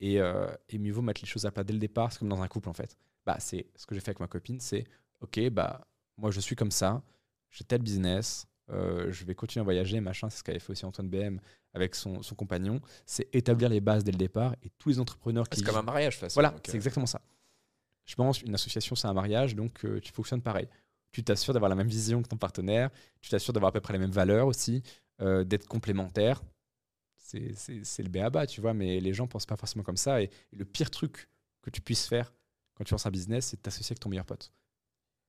[0.00, 2.28] et, euh, et mieux vaut mettre les choses à plat dès le départ, c'est comme
[2.28, 2.96] dans un couple en fait.
[3.26, 4.84] Bah c'est ce que j'ai fait avec ma copine, c'est
[5.20, 5.86] ok bah
[6.16, 7.02] moi je suis comme ça,
[7.50, 10.84] j'ai tel business, euh, je vais continuer à voyager, machin, c'est ce qu'avait fait aussi
[10.84, 11.38] Antoine BM
[11.74, 15.48] avec son, son compagnon, c'est établir les bases dès le départ et tous les entrepreneurs
[15.48, 16.34] qui C'est comme un mariage, de toute façon.
[16.34, 17.20] voilà, c'est euh, exactement ça.
[18.04, 20.68] Je pense une association, c'est un mariage, donc euh, tu fonctionnes pareil.
[21.12, 22.90] Tu t'assures d'avoir la même vision que ton partenaire,
[23.20, 24.82] tu t'assures d'avoir à peu près les mêmes valeurs aussi,
[25.20, 26.42] d'être complémentaire.
[27.16, 30.22] C'est le béaba, tu vois, mais les gens pensent pas forcément comme ça.
[30.22, 31.28] Et, et le pire truc
[31.62, 32.32] que tu puisses faire
[32.74, 34.52] quand tu lances un business, c'est de t'associer avec ton meilleur pote.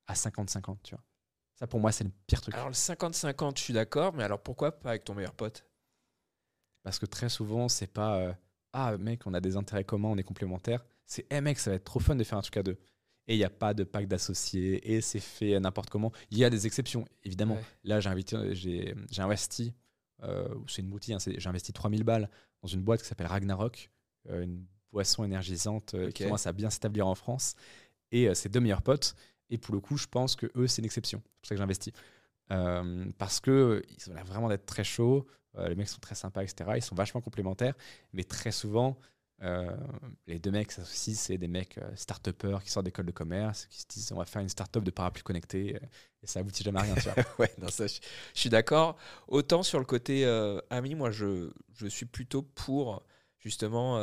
[0.05, 1.03] À 50-50, tu vois.
[1.59, 2.55] Ça, pour moi, c'est le pire truc.
[2.55, 5.65] Alors, le 50-50, je suis d'accord, mais alors pourquoi pas avec ton meilleur pote?
[6.83, 8.33] Parce que très souvent, c'est pas euh,
[8.71, 10.85] Ah, mec, on a des intérêts communs, on est complémentaires.
[11.05, 12.77] C'est Eh, mec, ça va être trop fun de faire un truc à deux.
[13.27, 16.11] Et il n'y a pas de pacte d'associés, et c'est fait n'importe comment.
[16.31, 17.55] Il y a des exceptions, évidemment.
[17.55, 17.63] Ouais.
[17.83, 19.73] Là, j'ai invité- j'ai j'ai investi,
[20.23, 22.29] euh, c'est une boutique, hein, c'est- j'ai investi 3000 balles
[22.61, 23.91] dans une boîte qui s'appelle Ragnarok,
[24.29, 27.53] euh, une boisson énergisante qui commence à bien s'établir en France.
[28.11, 29.15] Et c'est deux meilleurs potes.
[29.49, 31.21] Et pour le coup, je pense que eux, c'est une exception.
[31.25, 31.93] C'est pour ça que j'investis.
[32.51, 35.27] Euh, parce que ils ont l'air vraiment d'être très chauds.
[35.57, 36.71] euh, les mecs sont très sympas, etc.
[36.75, 37.73] Ils sont vachement complémentaires.
[38.13, 38.97] Mais très souvent,
[39.41, 39.75] euh,
[40.27, 43.79] les deux mecs s'associent, c'est des mecs euh, start-upers qui sortent d'école de commerce, qui
[43.81, 45.75] se disent on va faire une start-up de parapluies connectés.
[45.75, 45.79] euh,
[46.23, 46.95] et ça aboutit jamais à rien.
[46.95, 47.15] tu vois.
[47.39, 47.99] Ouais, non, ça, je,
[48.35, 48.97] je suis d'accord.
[49.27, 50.25] Autant sur le côté
[50.69, 53.03] ami, moi, je, je suis plutôt pour
[53.37, 53.97] justement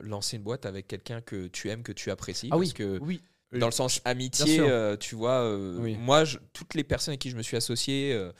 [0.00, 2.48] lancer une boîte avec quelqu'un que tu aimes, que tu apprécies.
[2.52, 3.22] Ah parce oui, que oui.
[3.58, 5.96] Dans le sens amitié, euh, tu vois, euh, Oui.
[5.96, 8.32] moi, je- toutes les personnes avec qui je me suis associé, euh,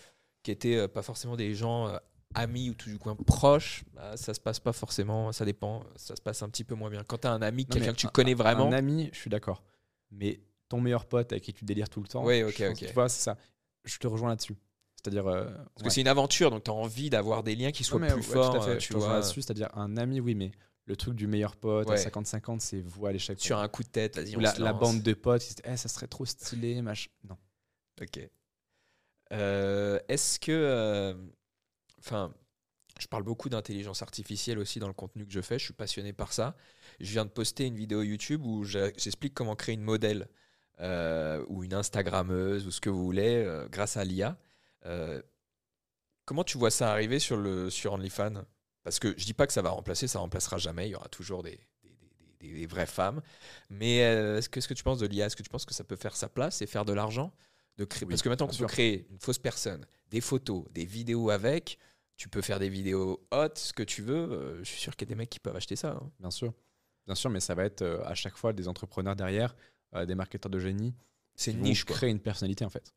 [0.42, 1.92] qui étaient pas forcément des gens
[2.34, 6.16] amis ou tout du coin proches, bah, ça se passe pas forcément, ça dépend, ça
[6.16, 7.04] se passe un petit peu moins bien.
[7.04, 9.28] Quand tu as un ami, quelqu'un que tu un- connais vraiment, Un ami, je suis
[9.30, 9.62] d'accord.
[10.10, 13.08] Mais ton meilleur pote avec qui tu délires tout le temps, ok, je tu vois,
[13.10, 13.36] c'est ça.
[13.84, 14.56] Je te rejoins là-dessus.
[14.96, 15.24] C'est-à-dire.
[15.24, 18.06] parce que c'est une aventure, donc tu as envie d'avoir des liens qui soient mais
[18.06, 20.20] plus ouais, tout à forts, fait, je tu te rejoins vois, là-dessus, c'est-à-dire un ami,
[20.20, 20.52] oui, mais
[20.86, 21.98] le truc du meilleur pote à Ouais.
[22.04, 23.38] 50-50, c'est vous à l'échec.
[23.40, 25.54] sur un coup de tête, vas-y, on la, se la bande de potes, ils se
[25.56, 27.10] disent, Eh, ça serait trop stylé, machin.
[27.28, 27.36] Non.
[28.00, 28.18] Ok.
[29.32, 30.52] Euh, Est-ce que.
[30.52, 31.14] euh,
[32.00, 32.34] Enfin,
[32.98, 35.58] je parle beaucoup d'intelligence artificielle aussi dans le contenu que je fais.
[35.58, 36.56] Je suis passionné par ça.
[36.98, 40.28] Je viens de poster une vidéo YouTube où j'explique comment créer une modèle
[40.80, 44.36] euh, ou une Instagrammeuse ou ce que vous voulez grâce à l'IA.
[46.24, 48.42] Comment tu vois ça arriver sur, le, sur OnlyFans?
[48.84, 50.88] Parce que je dis pas que ça va remplacer, ça remplacera jamais.
[50.88, 51.90] Il y aura toujours des, des,
[52.40, 53.22] des- des- des vraies femmes.
[53.70, 55.74] Mais euh, est-ce que- qu'est-ce que tu penses de l'IA Est-ce que tu penses que
[55.74, 57.32] ça peut faire sa place et faire de l'argent
[57.78, 58.04] de créer...
[58.06, 61.78] Oui, Parce que maintenant qu'on peut créer une fausse personne, des photos, des vidéos avec,
[62.16, 64.14] tu peux faire des vidéos hot, ce que tu veux.
[64.32, 65.92] euh, je suis sûr qu'il y a des mecs qui peuvent acheter ça.
[65.92, 66.10] hein.
[66.20, 66.52] Bien sûr.
[67.06, 69.56] Bien sûr, mais ça va être euh, à chaque fois des entrepreneurs derrière,
[69.94, 70.94] euh, des marketeurs de génie.
[71.34, 71.96] C'est une niche, quoi.
[71.96, 72.92] créer une personnalité, en fait.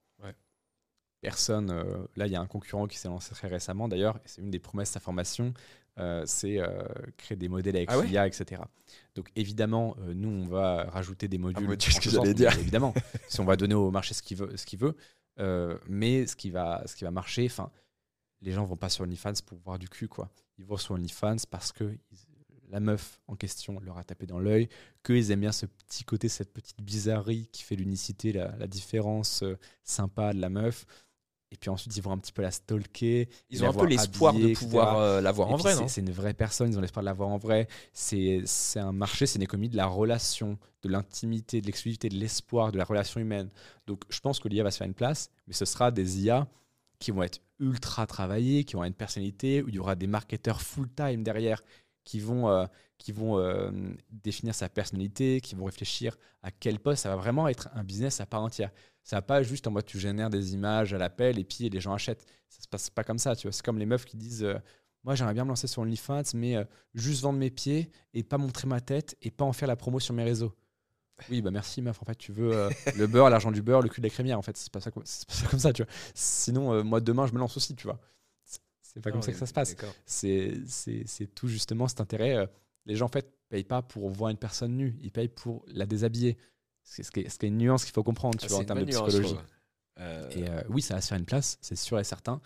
[1.26, 1.72] Personne.
[1.72, 4.41] euh, là, il y a un concurrent qui s'est lancé très récemment, d'ailleurs, et c'est
[4.41, 5.53] une des promesses de sa formation
[5.97, 6.84] euh, c'est euh,
[7.15, 8.61] créer des modèles avec Ah ouais l'IA, etc.
[9.15, 11.68] Donc, évidemment, nous, on va rajouter des modules.
[11.68, 12.53] module, ce en que ce sens, j'allais dire.
[12.60, 12.93] Évidemment,
[13.30, 14.56] si on va donner au marché ce qu'il veut.
[14.57, 14.95] Ce veut
[15.88, 17.72] mais ce qui va, ce qui va marcher, enfin,
[18.41, 20.30] les gens vont pas sur OnlyFans pour voir du cul, quoi.
[20.57, 21.97] Ils vont sur OnlyFans parce que
[22.69, 24.68] la meuf en question leur a tapé dans l'œil,
[25.02, 29.45] qu'ils aiment bien ce petit côté, cette petite bizarrerie qui fait l'unicité, la, la différence
[29.84, 30.85] sympa de la meuf.
[31.51, 33.30] Et puis ensuite, ils vont un petit peu la stalker.
[33.49, 36.34] Ils ont un peu l'espoir de pouvoir euh, la voir en vrai, C'est une vraie
[36.34, 37.67] personne, ils ont l'espoir de la voir en vrai.
[37.93, 38.43] C'est
[38.76, 42.77] un marché, c'est une économie de la relation, de l'intimité, de l'exclusivité, de l'espoir, de
[42.77, 43.49] la relation humaine.
[43.88, 46.47] Donc je pense que l'IA va se faire une place, mais ce sera des IA
[46.99, 50.07] qui vont être ultra travaillés, qui vont avoir une personnalité, où il y aura des
[50.07, 51.61] marketeurs full-time derrière
[52.03, 52.65] qui vont, euh,
[52.97, 53.72] qui vont euh,
[54.09, 57.03] définir sa personnalité, qui vont réfléchir à quel poste.
[57.03, 58.72] Ça va vraiment être un business à part entière.
[59.06, 61.80] Ça va pas juste en mode tu génères des images à l'appel et puis les
[61.80, 62.26] gens achètent.
[62.49, 63.38] Ça se passe pas comme ça.
[63.38, 63.53] Tu vois.
[63.53, 64.56] C'est comme les meufs qui disent euh,
[65.06, 66.57] Moi, j'aimerais bien me lancer sur OnlyFans, mais
[66.94, 70.02] juste vendre mes pieds et pas montrer ma tête et pas en faire la promo
[70.02, 70.53] sur mes réseaux.
[71.30, 72.02] Oui, bah merci meuf.
[72.02, 74.38] En fait, tu veux euh, le beurre, l'argent du beurre, le cul de la crémière.
[74.38, 75.91] En fait, c'est pas ça, c'est pas ça comme ça, tu vois.
[76.14, 77.99] Sinon, euh, moi demain, je me lance aussi, tu vois.
[78.82, 79.76] C'est pas comme ça que ça se passe.
[80.06, 82.36] C'est tout justement cet intérêt.
[82.36, 82.45] Euh,
[82.86, 85.86] les gens en fait payent pas pour voir une personne nue, ils payent pour la
[85.86, 86.38] déshabiller.
[86.85, 88.85] C'est ce qui est, une nuance qu'il faut comprendre, tu ah, vois, en termes de
[88.85, 89.35] psychologie.
[90.31, 92.39] Et oui, ça va se faire une place, c'est sûr et certain.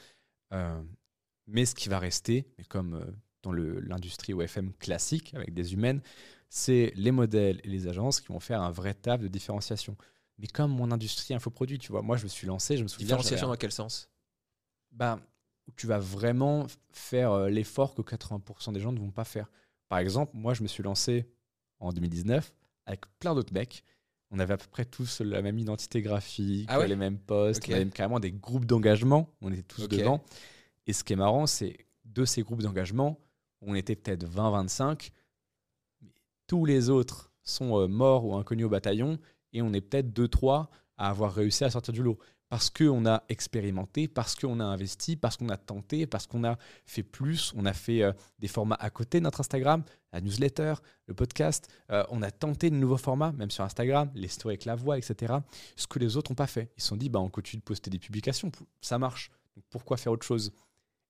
[1.47, 3.05] mais ce qui va rester, comme
[3.43, 6.01] dans l'industrie OFM classique avec des humaines,
[6.49, 9.95] c'est les modèles et les agences qui vont faire un vrai taf de différenciation.
[10.39, 13.05] Mais comme mon industrie infoproduit, tu vois, moi je me suis lancé, je me souviens.
[13.05, 14.09] Différenciation dans quel sens?
[14.91, 15.19] Bah,
[15.75, 19.51] Tu vas vraiment faire euh, l'effort que 80% des gens ne vont pas faire.
[19.89, 21.29] Par exemple, moi je me suis lancé
[21.79, 22.53] en 2019
[22.85, 23.83] avec plein d'autres mecs.
[24.31, 27.73] On avait à peu près tous la même identité graphique, ah les mêmes postes, on
[27.73, 30.23] avait carrément des groupes d'engagement, on était tous devant.
[30.85, 33.19] Et ce qui est marrant, c'est de ces groupes d'engagement,
[33.61, 35.11] on était peut-être 20-25,
[36.47, 39.19] tous les autres sont euh, morts ou inconnus au bataillon
[39.53, 42.19] et on est peut-être deux, trois à avoir réussi à sortir du lot.
[42.49, 46.57] Parce qu'on a expérimenté, parce qu'on a investi, parce qu'on a tenté, parce qu'on a
[46.85, 50.73] fait plus, on a fait euh, des formats à côté de notre Instagram, la newsletter,
[51.05, 54.65] le podcast, euh, on a tenté de nouveaux formats, même sur Instagram, les stories avec
[54.65, 55.35] la voix, etc.
[55.75, 56.71] Ce que les autres n'ont pas fait.
[56.75, 58.51] Ils se sont dit, bah, on continue de poster des publications,
[58.81, 59.29] ça marche.
[59.69, 60.51] pourquoi faire autre chose?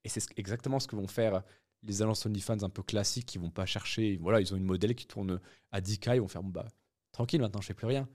[0.03, 1.43] Et c'est exactement ce que vont faire
[1.83, 4.95] les agences OnlyFans un peu classiques qui vont pas chercher, voilà, ils ont une modèle
[4.95, 5.39] qui tourne
[5.71, 6.65] à 10K, ils vont faire bah,
[7.11, 8.07] tranquille maintenant, je fais plus rien.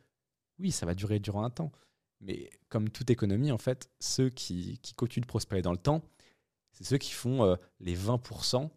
[0.58, 1.72] Oui, ça va durer durant un temps.
[2.24, 6.02] Mais comme toute économie, en fait, ceux qui, qui continuent de prospérer dans le temps,
[6.72, 8.70] c'est ceux qui font euh, les 20%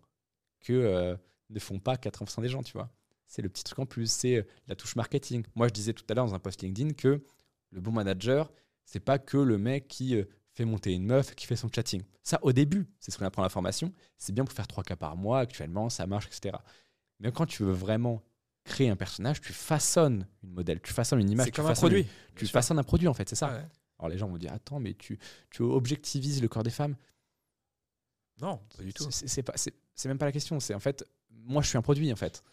[0.59, 1.15] que euh,
[1.49, 2.91] ne font pas 80% des gens, tu vois.
[3.25, 5.43] C'est le petit truc en plus, c'est euh, la touche marketing.
[5.55, 7.23] Moi, je disais tout à l'heure dans un post LinkedIn que
[7.71, 8.51] le bon manager,
[8.85, 10.21] c'est pas que le mec qui
[10.53, 12.03] fait monter une meuf qui fait son chatting.
[12.23, 13.93] Ça, au début, c'est ce qu'on apprend à la formation.
[14.17, 16.57] C'est bien pour faire trois cas par mois, actuellement, ça marche, etc.
[17.19, 18.23] Mais quand tu veux vraiment
[18.67, 21.45] créer un personnage, tu façonnes une modèle, tu façonnes une image.
[21.47, 22.05] C'est comme un produit.
[22.35, 23.67] tu façonnes un produit, en fait, c'est ça.
[23.99, 25.17] Alors les gens vont dire, attends, mais tu,
[25.49, 26.95] tu objectivises le corps des femmes.
[28.39, 29.07] Non, pas du tout.
[29.09, 30.59] C'est pas, c'est même pas la question.
[30.59, 32.43] C'est en fait, moi, je suis un produit, en fait.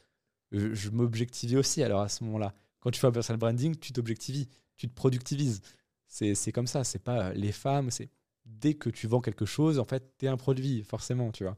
[0.53, 1.82] Je, je m'objectivais aussi.
[1.82, 5.61] Alors à ce moment-là, quand tu fais un personal branding, tu t'objectivises, tu te productivises.
[6.07, 8.09] C'est comme ça, c'est pas les femmes, c'est
[8.45, 11.57] dès que tu vends quelque chose, en fait, tu es un produit, forcément, tu vois.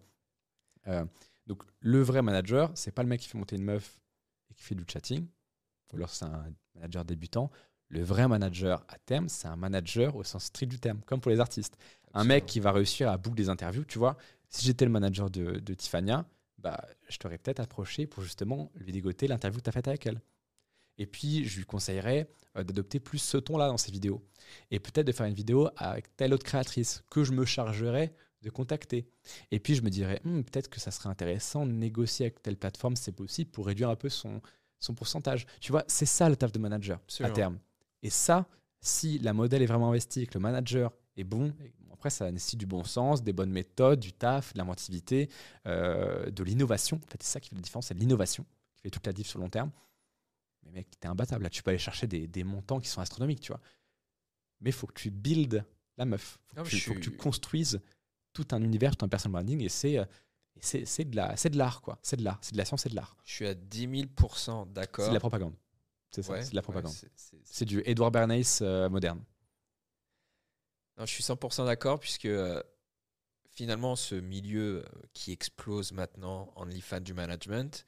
[0.86, 1.04] Euh,
[1.46, 4.00] donc, le vrai manager, c'est pas le mec qui fait monter une meuf
[4.50, 5.26] et qui fait du chatting,
[5.92, 6.44] ou alors c'est un
[6.74, 7.50] manager débutant.
[7.88, 11.30] Le vrai manager à terme, c'est un manager au sens strict du terme, comme pour
[11.30, 11.76] les artistes.
[12.14, 14.16] Un mec qui va réussir à boucler des interviews, tu vois.
[14.48, 16.26] Si j'étais le manager de, de Tiffania,
[16.58, 20.06] bah, je t'aurais peut-être approché pour justement lui dégoter l'interview que tu as faite avec
[20.06, 20.20] elle.
[20.98, 24.26] Et puis, je lui conseillerais euh, d'adopter plus ce ton-là dans ses vidéos.
[24.70, 28.14] Et peut-être de faire une vidéo avec telle autre créatrice que je me chargerais
[28.46, 29.08] de contacter.
[29.50, 32.56] Et puis, je me dirais, hmm, peut-être que ça serait intéressant de négocier avec telle
[32.56, 34.40] plateforme, c'est possible, pour réduire un peu son,
[34.78, 35.46] son pourcentage.
[35.60, 37.58] Tu vois, c'est ça le taf de manager à terme.
[38.02, 38.46] Et ça,
[38.80, 41.52] si la modèle est vraiment investie, que le manager est bon,
[41.92, 45.28] après, ça nécessite du bon sens, des bonnes méthodes, du taf, de l'inventivité,
[45.66, 46.98] euh, de l'innovation.
[46.98, 48.46] En fait, c'est ça qui fait la différence, c'est l'innovation
[48.76, 49.72] qui fait toute la diff sur le long terme.
[50.62, 51.42] Mais mec, t'es imbattable.
[51.42, 53.60] Là, tu peux aller chercher des, des, montants qui sont astronomiques, tu vois.
[54.60, 55.64] Mais il faut que tu builds
[55.96, 56.38] la meuf.
[56.56, 57.80] Il faut, que tu construises
[58.36, 59.62] tout un univers, tout un personal branding.
[59.62, 59.98] Et c'est.
[60.58, 61.98] C'est de la, c'est de l'art quoi.
[62.02, 63.14] C'est de l'art, c'est de la science, et de l'art.
[63.24, 65.04] Je suis à 10 000 d'accord.
[65.04, 65.52] C'est de la propagande.
[66.10, 66.94] C'est ça, c'est de la propagande.
[67.44, 69.22] c'est du Edward Bernays euh, moderne.
[70.96, 72.62] Non, je suis 100% d'accord puisque euh,
[73.50, 77.86] finalement ce milieu euh, qui explose maintenant en fan du management,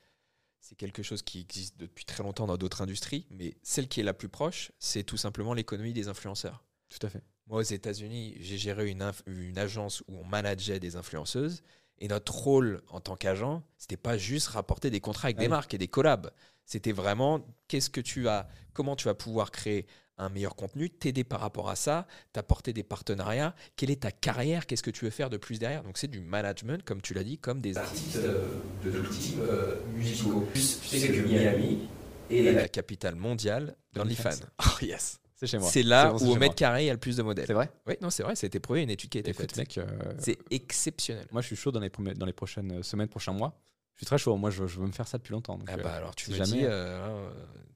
[0.60, 4.04] c'est quelque chose qui existe depuis très longtemps dans d'autres industries, mais celle qui est
[4.04, 6.64] la plus proche, c'est tout simplement l'économie des influenceurs.
[6.90, 7.22] Tout à fait.
[7.48, 11.62] Moi, aux États-Unis, j'ai géré une, une, agence où on manageait des influenceuses.
[12.00, 15.74] Et notre rôle en tant qu'agent, c'était pas juste rapporter des contrats avec des marques
[15.74, 16.30] et des collabs.
[16.64, 19.86] C'était vraiment qu'est-ce que tu as, comment tu vas pouvoir créer
[20.18, 24.66] un meilleur contenu, t'aider par rapport à ça, t'apporter des partenariats, quelle est ta carrière,
[24.66, 25.82] qu'est-ce que tu veux faire de plus derrière?
[25.84, 28.46] Donc c'est du management, comme tu l'as dit, comme des artistes euh,
[28.84, 30.46] de tout type euh, musicaux.
[30.54, 31.88] Tu sais que Miami
[32.30, 34.30] est la capitale mondiale d'OnlyFans.
[34.60, 35.70] Oh yes, c'est chez moi.
[35.70, 36.54] C'est là bon, où au mètre moi.
[36.54, 37.46] carré il y a le plus de modèles.
[37.46, 39.30] C'est vrai Oui, non, c'est vrai, ça a été prouvé, une étude qui a été
[39.30, 39.56] Écoute, faite.
[39.56, 39.86] mec, euh,
[40.18, 41.26] C'est exceptionnel.
[41.32, 43.58] moi je suis chaud dans les, premiers- dans les prochaines semaines, prochains mois.
[43.94, 44.36] Je suis très chaud.
[44.36, 45.56] Moi, je, je veux me faire ça depuis longtemps.
[45.58, 47.28] donc, Ah euh, bah alors tu si me jamais- dis, euh,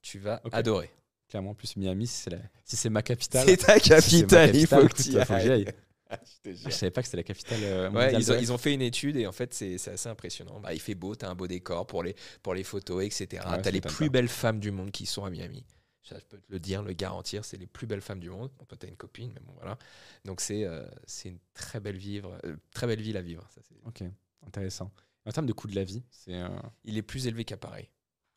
[0.02, 0.89] tu vas adorer.
[1.28, 3.44] clairement, en plus, Miami, si c'est la- si c'est ma capitale.
[3.48, 5.51] C'est ta si capitale, il faut que tu ailles.
[5.51, 5.66] aille.
[6.44, 8.74] Je savais pas que c'était la capitale euh, Ouais, ils ont, de- ils ont fait
[8.74, 10.60] une étude et en fait c'est assez impressionnant.
[10.60, 13.26] Bah, il fait beau, t'as un beau décor pour les, pour les photos, etc.
[13.47, 15.64] Ouais, t'as ça les plus belles femmes du monde qui sont à Miami.
[16.03, 18.51] Ça, je peux te le dire, le garantir, c'est les plus belles femmes du monde.
[18.59, 19.79] Bon, toi, t'as une copine, mais bon, voilà.
[20.24, 23.47] Donc c'est euh, c'est une très belle, vivre, euh, très belle ville à vivre.
[23.55, 24.03] Ça, Ok,
[24.47, 24.91] intéressant.
[25.24, 26.35] En termes de coût de la vie, c'est.
[26.35, 26.49] euh,
[26.85, 27.89] il est plus élevé qu'à Paris.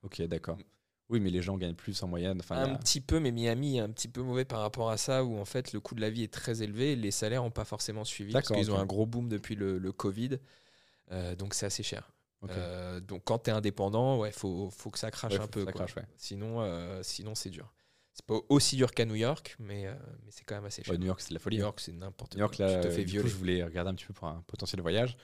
[0.04, 0.58] Ok, d'accord.
[1.10, 2.40] Oui, mais les gens gagnent plus en moyenne.
[2.40, 4.98] Enfin, un a- petit peu, mais Miami est un petit peu mauvais par rapport à
[4.98, 7.44] ça, où en fait le coût de la vie est très élevé, et les salaires
[7.44, 10.40] n'ont pas forcément suivi, parce qu'ils ont un gros boom depuis le, le Covid,
[11.12, 12.12] Euh, donc c'est assez cher.
[12.50, 15.66] Euh, donc quand tu es indépendant, ouais, faut, faut que ça crache Ouais, un peu.
[15.66, 15.86] ça quoi.
[15.86, 16.06] crache, ouais.
[16.18, 17.74] Sinon, euh, sinon c'est dur.
[18.14, 19.94] C'est pas aussi dur qu'à New York, mais, euh,
[20.24, 20.92] mais c'est quand même assez cher.
[20.94, 21.58] Ouais, New York, c'est de la folie.
[21.58, 21.66] New hein.
[21.68, 22.56] York, c'est n'importe New quoi.
[22.56, 23.30] York, là, tu te fais coup, violer.
[23.30, 25.18] je voulais regarder un petit peu pour un potentiel voyage.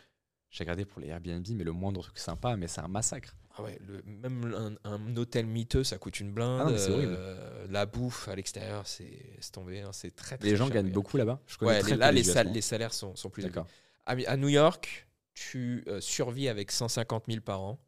[0.50, 3.38] J'ai regardé pour les Airbnb, mais le moindre truc sympa, mais c'est un massacre.
[3.56, 6.64] Ah ouais, le- même un, un hôtel miteux, ça coûte une blinde.
[6.66, 7.16] Ah non, horrible.
[7.18, 9.80] Euh, la bouffe à l'extérieur, c'est tombé.
[9.82, 11.40] hein, c'est très, très Les gens gagnent New beaucoup là-bas.
[11.48, 12.24] Je connais Ouais, très les- peu là, les
[12.54, 13.62] les, salaires sont, sont plus élevés.
[14.06, 17.80] À New York, tu euh, survis avec 150 000 par an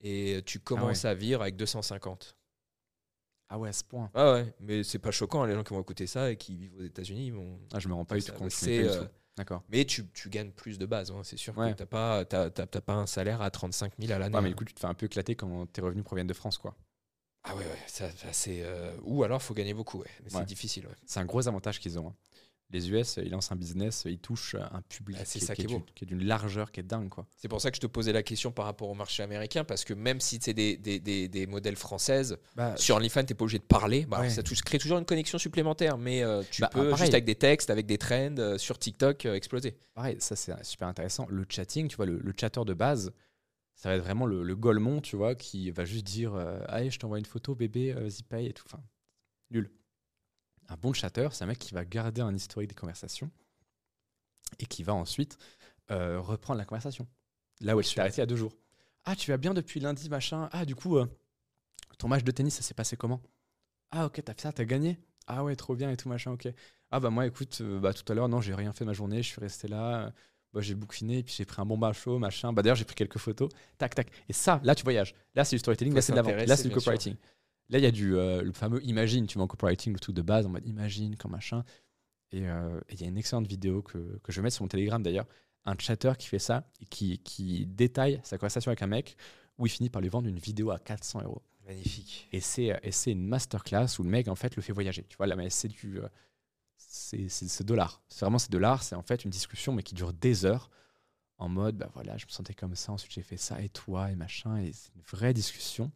[0.00, 2.36] et tu commences à vivre avec 250.
[3.48, 4.10] Ah ouais, à ce point.
[4.14, 6.56] Ah ouais, mais c'est pas choquant, hein, les gens qui vont écouter ça et qui
[6.56, 7.58] vivent aux États-Unis, ils vont.
[7.72, 8.50] Ah, je me rends pas du tout compte.
[8.50, 9.04] c'est, euh.
[9.36, 9.62] D'accord.
[9.68, 11.72] Mais tu, tu gagnes plus de base, hein, c'est sûr Ouais.
[11.72, 14.34] que t'as pas, t'as pas un salaire à 35 000 à l'année.
[14.34, 14.50] Ouais, mais hein.
[14.50, 16.74] du coup, tu te fais un peu éclater quand tes revenus proviennent de France, quoi.
[17.44, 18.62] Ah ouais, ouais, ça, ça, c'est.
[18.62, 20.06] euh, Ou alors, faut gagner beaucoup, Ouais.
[20.28, 20.94] c'est difficile, ouais.
[21.06, 22.08] C'est un gros avantage qu'ils ont.
[22.08, 22.14] hein.
[22.72, 25.60] Les US, ils lancent un business, ils touchent un public Ah, c'est qui, ça qui
[25.66, 25.84] qui est beau.
[25.84, 27.26] d'une- qui est d'une largeur qui est dingue, quoi.
[27.36, 29.84] C'est pour ça que je te posais la question par rapport au marché américain, parce
[29.84, 33.44] que même si c'est des, des, des, des modèles françaises, Bah, sur OnlyFans, t'es pas
[33.44, 34.06] obligé de parler.
[34.06, 34.30] Bah, Ouais.
[34.30, 36.96] ça touche- crée toujours une connexion supplémentaire, mais euh, tu Bah, peux, pareil.
[37.04, 39.76] juste avec des textes, avec des trends, euh, sur TikTok, euh, exploser.
[39.92, 41.26] Pareil, ça c'est super intéressant.
[41.28, 43.12] Le chatting, tu vois, le, le chatter de base,
[43.74, 46.34] ça va être vraiment le, le golemon, tu vois, qui va juste dire
[46.68, 48.64] Allez, je t'envoie une photo, bébé, vas-y, paye et tout.
[48.66, 48.82] Enfin,
[49.50, 49.70] nul.
[50.68, 53.30] Un bon chatter, c'est un mec qui va garder un historique des conversations
[54.58, 55.38] et qui va ensuite
[55.90, 57.06] euh, reprendre la conversation.
[57.60, 58.56] Là où elle s'est arrêtée il y a deux jours.
[59.04, 60.48] Ah, tu vas bien depuis lundi, machin.
[60.52, 61.06] Ah, du coup, euh,
[61.98, 63.20] ton match de tennis, ça s'est passé comment?
[63.90, 66.48] Ah, ok, t'as fait ça, t'as gagné Ah, ouais, trop bien et tout, machin, ok.
[66.90, 68.92] Ah, bah, moi, écoute, euh, bah, tout à l'heure, non, j'ai rien fait de ma
[68.94, 70.12] journée, je suis resté là.
[70.52, 72.52] bah, j'ai bouquiné, puis j'ai pris un bon bain chaud, machin.
[72.52, 73.48] Bah, d'ailleurs, j'ai pris quelques photos.
[73.78, 74.08] Tac, tac.
[74.28, 75.14] Et ça, là, tu voyages.
[75.34, 76.46] Là, c'est du storytelling, Faut là, c'est de la vente.
[76.46, 76.92] Là, c'est du sûr.
[77.70, 80.14] Là, il y a du, euh, le fameux imagine, tu vois, en copywriting, le truc
[80.14, 81.64] de base, en mode imagine, comme machin.
[82.32, 84.64] Et euh, et il y a une excellente vidéo que, que je vais mettre sur
[84.64, 85.26] mon Telegram d'ailleurs.
[85.66, 89.16] Un chatter qui fait ça et qui, qui détaille sa conversation avec un mec
[89.58, 91.42] où il finit par lui vendre une vidéo à 400 euros.
[91.66, 92.28] Magnifique.
[92.32, 95.04] Et c'est, et c'est une masterclass où le mec, en fait, le fait voyager.
[95.08, 96.00] Tu vois, là, mais c'est du.
[96.00, 96.08] euh,
[96.76, 98.02] C'est, c'est, c'est de l'art.
[98.08, 98.82] C'est vraiment c'est de l'art.
[98.82, 100.70] C'est en fait une discussion, mais qui dure des heures.
[101.38, 104.10] En mode, bah voilà, je me sentais comme ça, ensuite j'ai fait ça, et toi,
[104.12, 104.58] et machin.
[104.58, 105.90] Et c'est une vraie discussion.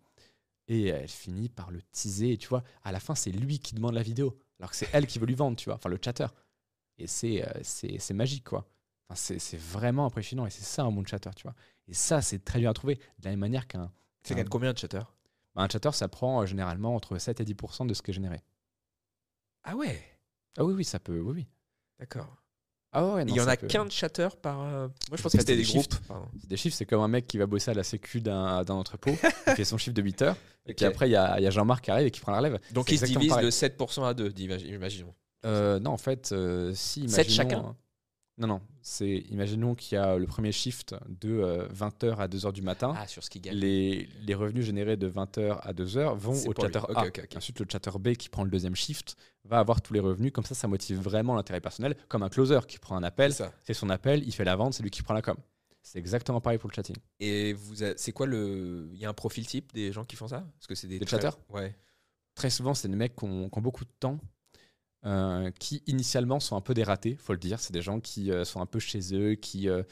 [0.69, 2.33] Et elle finit par le teaser.
[2.33, 4.39] Et tu vois, à la fin, c'est lui qui demande la vidéo.
[4.59, 5.77] Alors que c'est elle qui veut lui vendre, tu vois.
[5.77, 6.27] Enfin, le chatter.
[6.99, 8.69] Et c'est, euh, c'est, c'est magique, quoi.
[9.09, 10.47] Enfin, c'est, vraiment impressionnant.
[10.47, 11.55] Et c'est ça un bon chatter, tu vois.
[11.87, 12.97] Et ça, c'est très dur à trouver.
[12.97, 13.93] De la même manière qu'un.
[14.25, 15.13] Ça gagne combien de chatters
[15.57, 18.15] bah, un chatter, ça prend euh, généralement entre 7 et 10% de ce qui est
[18.15, 18.43] généré.
[19.65, 20.01] Ah ouais,
[20.59, 21.19] Ah oui, oui, ça peut.
[21.19, 21.47] Oui, oui.
[21.99, 22.37] d'accord.
[22.93, 24.63] Ah ouais, Il y en a peut- 15 chatters par.
[24.63, 25.95] euh, Moi, je En pensais que c'était des des groupes.
[26.47, 29.11] Des chiffres, c'est comme un mec qui va bosser à la sécu d'un d'un entrepôt,
[29.49, 30.37] il fait son chiffre de 8 heures,
[30.67, 32.33] et puis après, il y a, il y a Jean-Marc qui arrive et qui prend
[32.33, 32.59] la relève.
[32.73, 33.45] Donc, ils se pareil.
[33.47, 35.15] de 7% à 2, imaginons.
[35.45, 37.09] Euh, non, en fait, euh, si.
[37.09, 37.77] Sept imaginons- chacun
[38.39, 38.61] Non, non.
[38.83, 42.95] C'est, imaginons qu'il y a le premier shift de 20h à 2h du matin.
[42.97, 43.57] Ah, sur ce qu'ils gagnent.
[43.57, 47.05] Les, les revenus générés de 20h à 2h vont au chatter A.
[47.37, 50.33] Ensuite, le chatter B qui prend le deuxième shift va avoir tous les revenus.
[50.33, 51.97] Comme ça, ça motive vraiment l'intérêt personnel.
[52.09, 53.33] Comme un closer qui prend un appel,
[53.65, 55.37] C'est son appel, il fait la vente, c'est lui qui prend la com.
[55.83, 56.97] C'est exactement pareil pour le chatting.
[57.21, 58.91] Et vous, c'est quoi le.
[58.93, 60.45] Il y a un profil type des gens qui font ça?
[60.59, 60.99] Parce que c'est des.
[60.99, 61.75] Des très- chatters Ouais.
[62.35, 64.19] Très souvent, c'est des mecs qui ont, qui ont beaucoup de temps,
[65.07, 67.61] euh, qui initialement sont un peu des ratés, faut le dire.
[67.61, 69.83] C'est des gens qui euh, sont un peu chez eux, qui euh,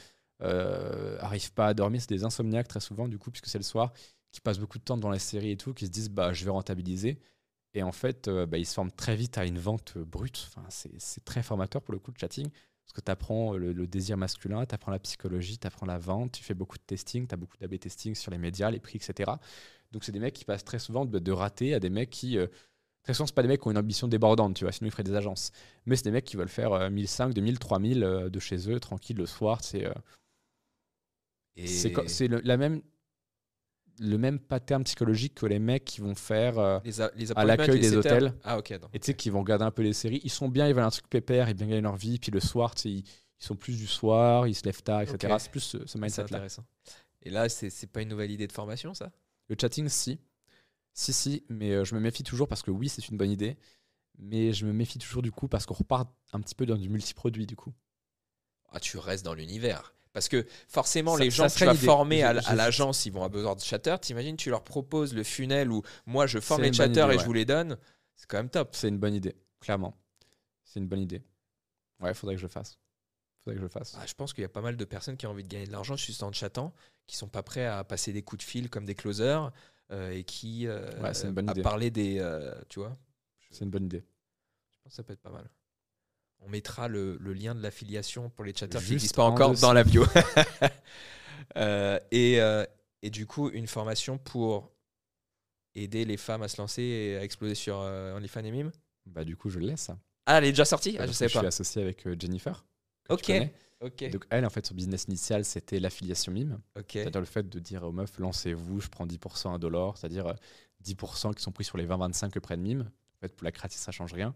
[0.41, 1.17] euh,
[1.55, 2.01] pas à dormir.
[2.01, 3.93] C'est des insomniaques très souvent, du coup, puisque c'est le soir,
[4.31, 6.43] qui passent beaucoup de temps devant la série et tout, qui se disent bah, je
[6.43, 7.19] vais rentabiliser.
[7.73, 10.49] Et en fait, bah, ils se forment très vite à une vente brute.
[10.49, 12.49] Enfin, c'est très formateur pour le coup de chatting.
[12.49, 15.97] Parce que tu apprends le, le désir masculin, tu apprends la psychologie, tu apprends la
[15.97, 18.79] vente, tu fais beaucoup de testing, tu as beaucoup d'AB testing sur les médias, les
[18.79, 19.31] prix, etc.
[19.91, 22.37] Donc, c'est des mecs qui passent très souvent de, ratés à des mecs qui,
[23.05, 24.91] Très souvent, c'est pas des mecs qui ont une ambition débordante, tu vois, sinon ils
[24.91, 25.51] feraient des agences.
[25.85, 28.79] Mais c'est des mecs qui veulent faire euh, 1005, 2000, 3000 euh, de chez eux,
[28.79, 29.63] tranquille, le soir.
[29.63, 29.93] C'est euh,
[31.55, 31.67] Et
[32.07, 32.81] c'est la même,
[33.99, 36.57] le même pattern psychologique que les mecs qui vont faire.
[36.59, 38.33] euh, les, a- les à l'accueil des hôtels.
[38.43, 38.73] Ah, ok.
[38.79, 38.89] donc.
[38.93, 40.19] et tu sais, qui vont regarder un peu les séries.
[40.23, 42.19] Ils sont bien, ils veulent un truc pépère, ils bien gagner leur vie.
[42.19, 43.05] Puis le soir, ils, ils
[43.39, 45.37] sont plus du soir, ils se lèvent tard, etc.
[45.39, 46.25] C'est plus ce, ce mindset-là.
[46.25, 46.65] intéressant.
[47.21, 49.11] Et là, c'est pas une nouvelle idée de formation, ça?
[49.47, 50.19] Le chatting, si.
[50.97, 53.57] Si, si, mais euh, je me méfie toujours parce que oui, c'est une bonne idée.
[54.17, 56.87] Mais je me méfie toujours du coup parce qu'on repart un petit peu dans du
[56.87, 57.73] multiproduit du coup.
[58.71, 59.93] ah, Tu restes dans l'univers.
[60.13, 61.85] Parce que forcément, Ça- les gens que tu serait vas l'idée.
[61.85, 63.99] former à, l'agence, ils vont avoir besoin de chatters.
[63.99, 67.19] T'imagines, tu leur proposes le funnel où moi je forme les chatters et ouais.
[67.19, 67.77] je vous les donne.
[68.15, 68.73] C'est quand même top.
[68.73, 69.97] C'est une bonne idée, clairement.
[70.63, 71.21] C'est une bonne idée.
[71.99, 72.79] Ouais, faudrait que je le fasse.
[73.39, 73.97] Faudrait que je le fasse.
[73.99, 75.67] Ah, je pense qu'il y a pas mal de personnes qui ont envie de gagner
[75.67, 76.73] de l'argent juste en chattant,
[77.05, 79.51] qui sont pas prêts à passer des coups de fil comme des closers
[79.91, 81.61] et qui euh, Ouais, une bonne idée.
[81.61, 82.17] parler des.
[82.19, 82.97] euh, tu vois,
[83.51, 83.99] C'est une bonne idée.
[84.77, 85.49] je pense que ça peut être pas mal.
[86.39, 89.53] On mettra le, le lien de l'affiliation pour les chatters qui n'existent pas en encore
[89.55, 90.05] dans la bio.
[91.57, 92.65] Euh, et, euh,
[93.01, 94.71] et du coup, une formation pour
[95.75, 98.71] aider les femmes à se lancer et à exploser sur euh, OnlyFans et Mime.
[99.05, 99.81] Bah du coup, je le laisse.
[99.81, 99.97] ça.
[100.25, 100.97] Ah, elle est déjà sortie?
[100.99, 101.47] Ah, Je sais que Je suis pas.
[101.47, 102.65] associé avec euh, Jennifer.
[103.09, 103.31] Ok.
[104.11, 106.59] Donc elle, en fait, son business initial, c'était l'affiliation mime.
[106.89, 110.33] C'est-à-dire le fait de dire aux meufs, lancez-vous, je prends 10% à dollar, c'est-à-dire euh,
[110.83, 112.81] 10% qui sont pris sur les 20-25 que prennent mime.
[112.81, 114.33] En fait, pour la créative, ça change rien.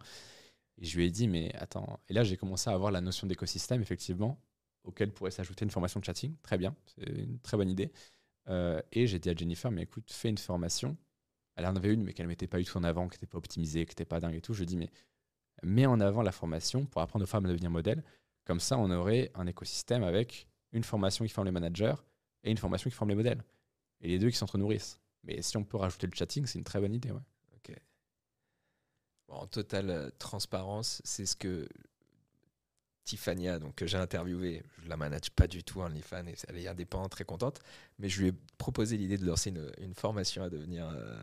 [0.78, 2.00] Et je lui ai dit, mais attends.
[2.10, 4.40] Et là, j'ai commencé à avoir la notion d'écosystème, effectivement,
[4.84, 6.36] auquel pourrait s'ajouter une formation de chatting.
[6.42, 7.92] Très bien, c'est une très bonne idée.
[8.48, 10.98] Euh, et j'ai dit à Jennifer, mais écoute, fais une formation.
[11.56, 13.28] Elle en avait une, mais qu'elle ne mettait pas du tout en avant, qui n'était
[13.28, 14.54] pas optimisée, qui n'était pas dingue et tout.
[14.54, 14.90] Je lui ai dit, mais
[15.64, 18.04] mets en avant la formation pour apprendre aux femmes à devenir modèles.
[18.50, 21.94] Comme ça, on aurait un écosystème avec une formation qui forme les managers
[22.44, 23.44] et une formation qui forme les modèles.
[24.02, 25.00] Et les deux qui s'entre-nourrissent.
[25.24, 27.12] Mais si on peut rajouter le chatting, c'est une très bonne idée.
[27.12, 27.22] Ouais.
[29.28, 31.70] Bon, en totale euh, transparence, c'est ce que
[33.04, 36.68] Tiffania, donc que j'ai interviewé, je la manage pas du tout OnlyFans, et elle est
[36.68, 37.60] indépendante, très contente,
[38.00, 41.16] mais je lui ai proposé l'idée de lancer une, une formation à devenir euh,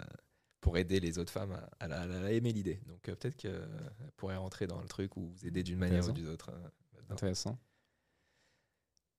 [0.61, 2.81] pour aider les autres femmes à, à aimer l'idée.
[2.87, 3.69] Donc euh, peut-être qu'elle
[4.17, 6.53] pourrait rentrer dans le truc ou vous aider d'une manière ou d'une autre.
[6.53, 6.71] là-dedans.
[7.11, 7.59] Intéressant.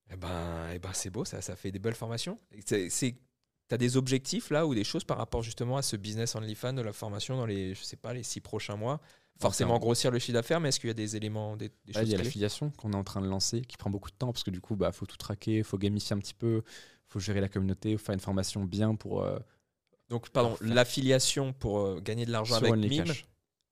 [0.10, 2.40] Eh ben, eh ben c'est beau, ça, ça fait des belles formations.
[2.66, 3.18] C'est,
[3.68, 6.82] t'as des objectifs là ou des choses par rapport justement à ce business OnlyFans de
[6.82, 9.02] la formation dans les, je sais pas, les six prochains mois?
[9.40, 11.94] Forcément Enfin, grossir le chiffre d'affaires, mais est-ce qu'il y a des éléments, des, des
[11.94, 14.10] Là, choses il y a l'affiliation qu'on est en train de lancer qui prend beaucoup
[14.10, 16.64] de temps parce que du coup, bah, faut tout traquer, faut gamifier un petit peu,
[17.08, 19.38] faut gérer la communauté, faut faire une formation bien pour euh,
[20.10, 22.74] Donc, pardon, l'affiliation pour euh, gagner de l'argent avec.
[22.76, 23.14] Mime?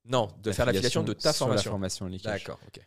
[0.03, 1.71] Non, de faire l'affiliation de ta formation.
[1.71, 2.09] La formation.
[2.23, 2.79] D'accord, ok.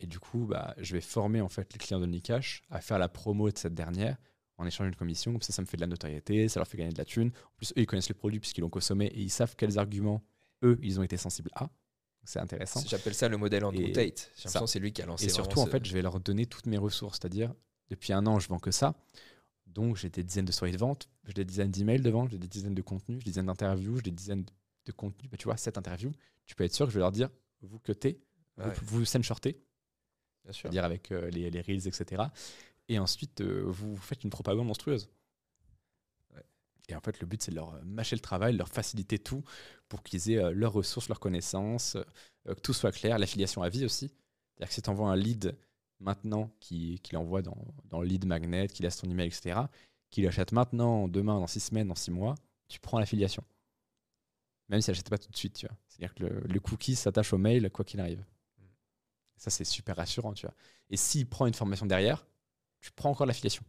[0.00, 3.08] Et du coup, bah, je vais former en fait les clients d'OnlyCash à faire la
[3.08, 4.16] promo de cette dernière
[4.58, 5.32] en échange d'une commission.
[5.32, 7.28] Comme ça, ça me fait de la notoriété, ça leur fait gagner de la thune.
[7.28, 10.22] En plus, eux, ils connaissent le produit puisqu'ils l'ont consommé et ils savent quels arguments,
[10.62, 11.70] eux, ils ont été sensibles à.
[12.24, 12.82] C'est intéressant.
[12.86, 14.32] J'appelle ça le modèle Andrew Et Tate.
[14.34, 14.60] J'ai l'impression ça.
[14.60, 16.44] que c'est lui qui a lancé Et surtout, en ce- fait, je vais leur donner
[16.46, 17.18] toutes mes ressources.
[17.20, 17.54] C'est-à-dire,
[17.88, 18.96] depuis un an, je vends que ça.
[19.66, 22.38] Donc, j'ai des dizaines de stories de vente, j'ai des dizaines d'emails de vente, j'ai
[22.38, 24.44] des dizaines de contenus, j'ai des dizaines d'interviews, j'ai des dizaines
[24.86, 25.30] de contenus.
[25.30, 26.10] Bah, tu vois, cette interview,
[26.46, 27.28] tu peux être sûr que je vais leur dire,
[27.62, 27.78] vous
[28.58, 29.60] Ouais, vous, vous shortez.
[30.52, 32.24] C'est-à-dire avec euh, les, les reels, etc.
[32.88, 35.08] Et ensuite, euh, vous faites une propagande monstrueuse.
[36.34, 36.44] Ouais.
[36.88, 39.18] Et en fait, le but, c'est de leur euh, mâcher le travail, de leur faciliter
[39.18, 39.42] tout
[39.88, 41.96] pour qu'ils aient euh, leurs ressources, leurs connaissances,
[42.44, 43.18] que tout soit clair.
[43.18, 44.06] L'affiliation à vie aussi.
[44.08, 45.56] C'est-à-dire que si tu envoies un lead
[45.98, 47.56] maintenant, qui, qui l'envoie dans,
[47.86, 49.60] dans le lead magnet, qui laisse ton email, etc.,
[50.10, 52.36] qu'il achète maintenant, demain, dans six semaines, dans six mois,
[52.68, 53.42] tu prends l'affiliation.
[54.68, 55.76] Même si elle n'achète pas tout de suite, tu vois.
[55.88, 58.24] C'est-à-dire que le, le cookie s'attache au mail, quoi qu'il arrive.
[59.36, 60.54] Ça, c'est super rassurant, tu vois.
[60.90, 62.26] Et s'il prend une formation derrière,
[62.80, 63.64] tu prends encore l'affiliation.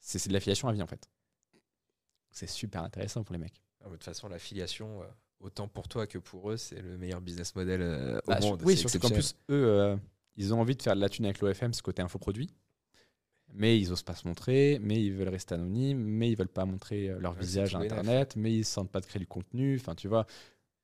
[0.00, 1.08] C'est de l'affiliation à vie, en fait.
[2.30, 3.62] C'est super intéressant pour les mecs.
[3.80, 5.06] Ah, De toute façon, l'affiliation, euh,
[5.40, 8.62] autant pour toi que pour eux, c'est le meilleur business model euh, au Bah, monde.
[8.64, 9.96] Oui, surtout qu'en plus, eux, euh,
[10.36, 12.50] ils ont envie de faire de la thune avec l'OFM, ce côté infoproduit.
[13.54, 16.64] Mais ils osent pas se montrer, mais ils veulent rester anonymes, mais ils veulent pas
[16.64, 17.80] montrer leur Ouais, visage à.
[17.80, 19.76] Internet, mais ils se sentent pas de créer du contenu.
[19.78, 20.26] Enfin, tu vois,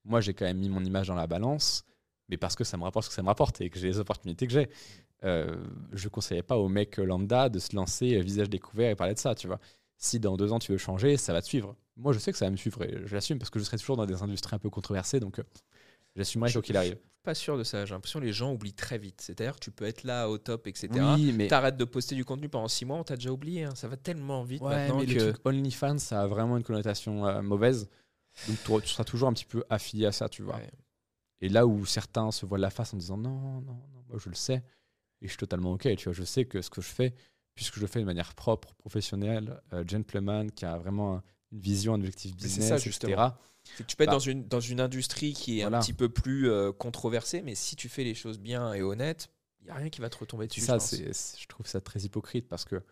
[0.05, 1.85] moi, j'ai quand même mis mon image dans la balance,
[2.29, 3.99] mais parce que ça me rapporte ce que ça me rapporte et que j'ai les
[3.99, 4.69] opportunités que j'ai.
[5.25, 5.57] Euh,
[5.93, 9.19] je conseillais pas aux mecs lambda de se lancer euh, visage découvert et parler de
[9.19, 9.59] ça, tu vois.
[9.97, 11.75] Si dans deux ans tu veux changer, ça va te suivre.
[11.97, 13.79] Moi, je sais que ça va me suivre et je l'assume parce que je serai
[13.79, 15.43] toujours dans des industries un peu controversées, donc euh,
[16.15, 16.93] j'assumerai quoi qu'il arrive.
[16.93, 17.85] Je suis pas sûr de ça.
[17.85, 19.21] J'ai l'impression que les gens oublient très vite.
[19.21, 20.89] C'est-à-dire que tu peux être là au top, etc.
[21.17, 23.65] Oui, mais T'arrêtes de poster du contenu pendant six mois, on t'a déjà oublié.
[23.65, 23.75] hein.
[23.75, 25.13] Ça va tellement vite Ouais, maintenant mais que.
[25.15, 27.89] le truc OnlyFans, ça a vraiment une connotation euh, mauvaise.
[28.47, 30.55] Donc tu, tu seras toujours un petit peu affilié à ça, tu vois.
[30.57, 30.71] Ouais.
[31.41, 34.29] Et là où certains se voilent la face en disant non, non, non, moi je
[34.29, 34.63] le sais,
[35.21, 37.15] et je suis totalement ok, tu vois, je sais que ce que je fais,
[37.55, 41.61] puisque je le fais de manière propre, professionnelle, euh, gentleman, qui a vraiment un une
[41.61, 43.17] vision, un objectif business, ça, etc.
[43.79, 44.17] que tu peux être Bah.
[44.17, 45.79] dans, une, dans une industrie qui est Voilà.
[45.79, 49.31] un petit peu plus euh, controversée, mais si tu fais les choses bien et honnêtes,
[49.61, 50.61] il n'y a rien qui va te retomber dessus.
[50.61, 52.83] Je ça, c'est- je trouve ça très hypocrite parce que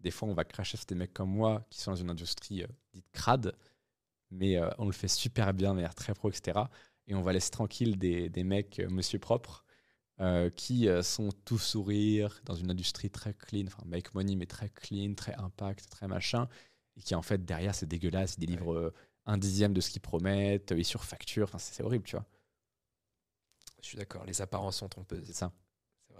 [0.00, 2.62] des fois, on va cracher sur des mecs comme moi qui sont dans une industrie
[2.62, 3.54] euh, dite crade,
[4.30, 6.58] mais on le fait super bien, de manière très pro, etc.
[7.06, 9.64] Et on va laisser tranquille des, des mecs, euh, monsieur propre,
[10.20, 14.46] euh, qui euh, sont tout sourire dans une industrie très clean, enfin, make money, mais
[14.46, 16.48] très clean, très impact, très machin,
[16.96, 18.92] et qui en fait, derrière, c'est dégueulasse, ils délivrent
[19.26, 22.26] un dixième de ce qu'ils promettent, ils surfacturent, enfin, c'est horrible, tu vois.
[23.82, 25.24] Je suis d'accord, les apparences sont trompeuses.
[25.26, 25.52] C'est ça.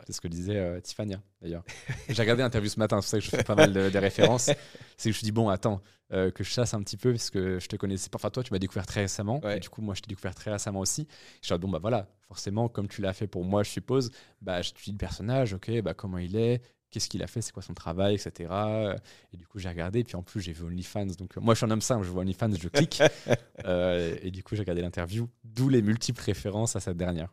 [0.06, 1.64] C'est ce que disait euh, Tiffania, d'ailleurs.
[2.08, 3.98] J'ai regardé l'interview ce matin, c'est pour ça que je fais pas mal de, de
[3.98, 4.44] références.
[4.44, 4.58] C'est que
[5.04, 5.80] je me suis dit, bon, attends,
[6.12, 8.16] euh, que je chasse un petit peu, parce que je te connaissais pas.
[8.16, 9.40] Enfin, toi, tu m'as découvert très récemment.
[9.44, 9.56] Ouais.
[9.58, 11.06] Et du coup, moi, je t'ai découvert très récemment aussi.
[11.40, 14.10] Je suis dit, bon, bah voilà, forcément, comme tu l'as fait pour moi, je suppose,
[14.40, 17.40] bah, je te dis le personnage, ok, bah, comment il est, qu'est-ce qu'il a fait,
[17.40, 18.52] c'est quoi son travail, etc.
[19.32, 21.06] Et du coup, j'ai regardé, et puis en plus, j'ai vu OnlyFans.
[21.18, 23.02] Donc, euh, moi, je suis un homme simple, je vois OnlyFans, je clique.
[23.66, 27.30] Euh, et du coup, j'ai regardé l'interview, d'où les multiples références à cette dernière.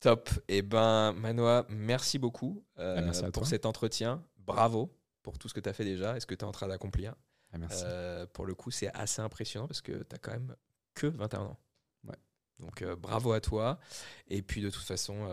[0.00, 0.30] Top.
[0.48, 3.46] Et ben, Manoa, merci beaucoup euh, Ah, merci pour toi.
[3.46, 4.24] cet entretien.
[4.38, 6.52] Bravo pour tout ce que tu as fait déjà et ce que tu es en
[6.52, 7.14] train d'accomplir.
[7.52, 7.82] Ah, merci.
[7.86, 10.54] Euh, pour le coup, c'est assez impressionnant parce que tu as quand même
[10.94, 11.58] que 21 ans.
[12.06, 12.16] Ouais.
[12.60, 13.78] Donc euh, bravo à toi.
[14.28, 15.28] Et puis de toute façon,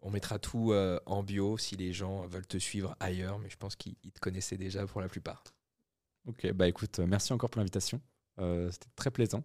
[0.00, 0.72] on mettra tout
[1.06, 4.20] en bio si les gens veulent te suivre ailleurs, mais je pense qu'ils ils te
[4.20, 5.44] connaissaient déjà pour la plupart.
[6.26, 8.00] Ok, bah écoute, merci encore pour l'invitation.
[8.38, 9.44] C'était très plaisant.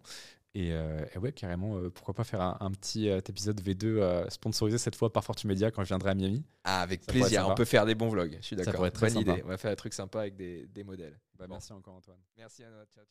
[0.58, 3.86] Et, euh, et ouais, carrément, euh, pourquoi pas faire un, un petit euh, épisode V2
[3.86, 6.46] euh, sponsorisé cette fois par Fortune Media quand je viendrai à Miami.
[6.64, 7.46] Ah, avec Ça plaisir.
[7.50, 8.38] On peut faire des bons vlogs.
[8.40, 8.76] Je suis Ça d'accord.
[8.76, 9.32] pourrait être très Bonne sympa.
[9.34, 9.44] idée.
[9.44, 11.20] On va faire un truc sympa avec des, des modèles.
[11.38, 11.56] Bah, Bon.
[11.56, 12.20] Merci encore Antoine.
[12.38, 13.06] Merci à Ciao, ciao.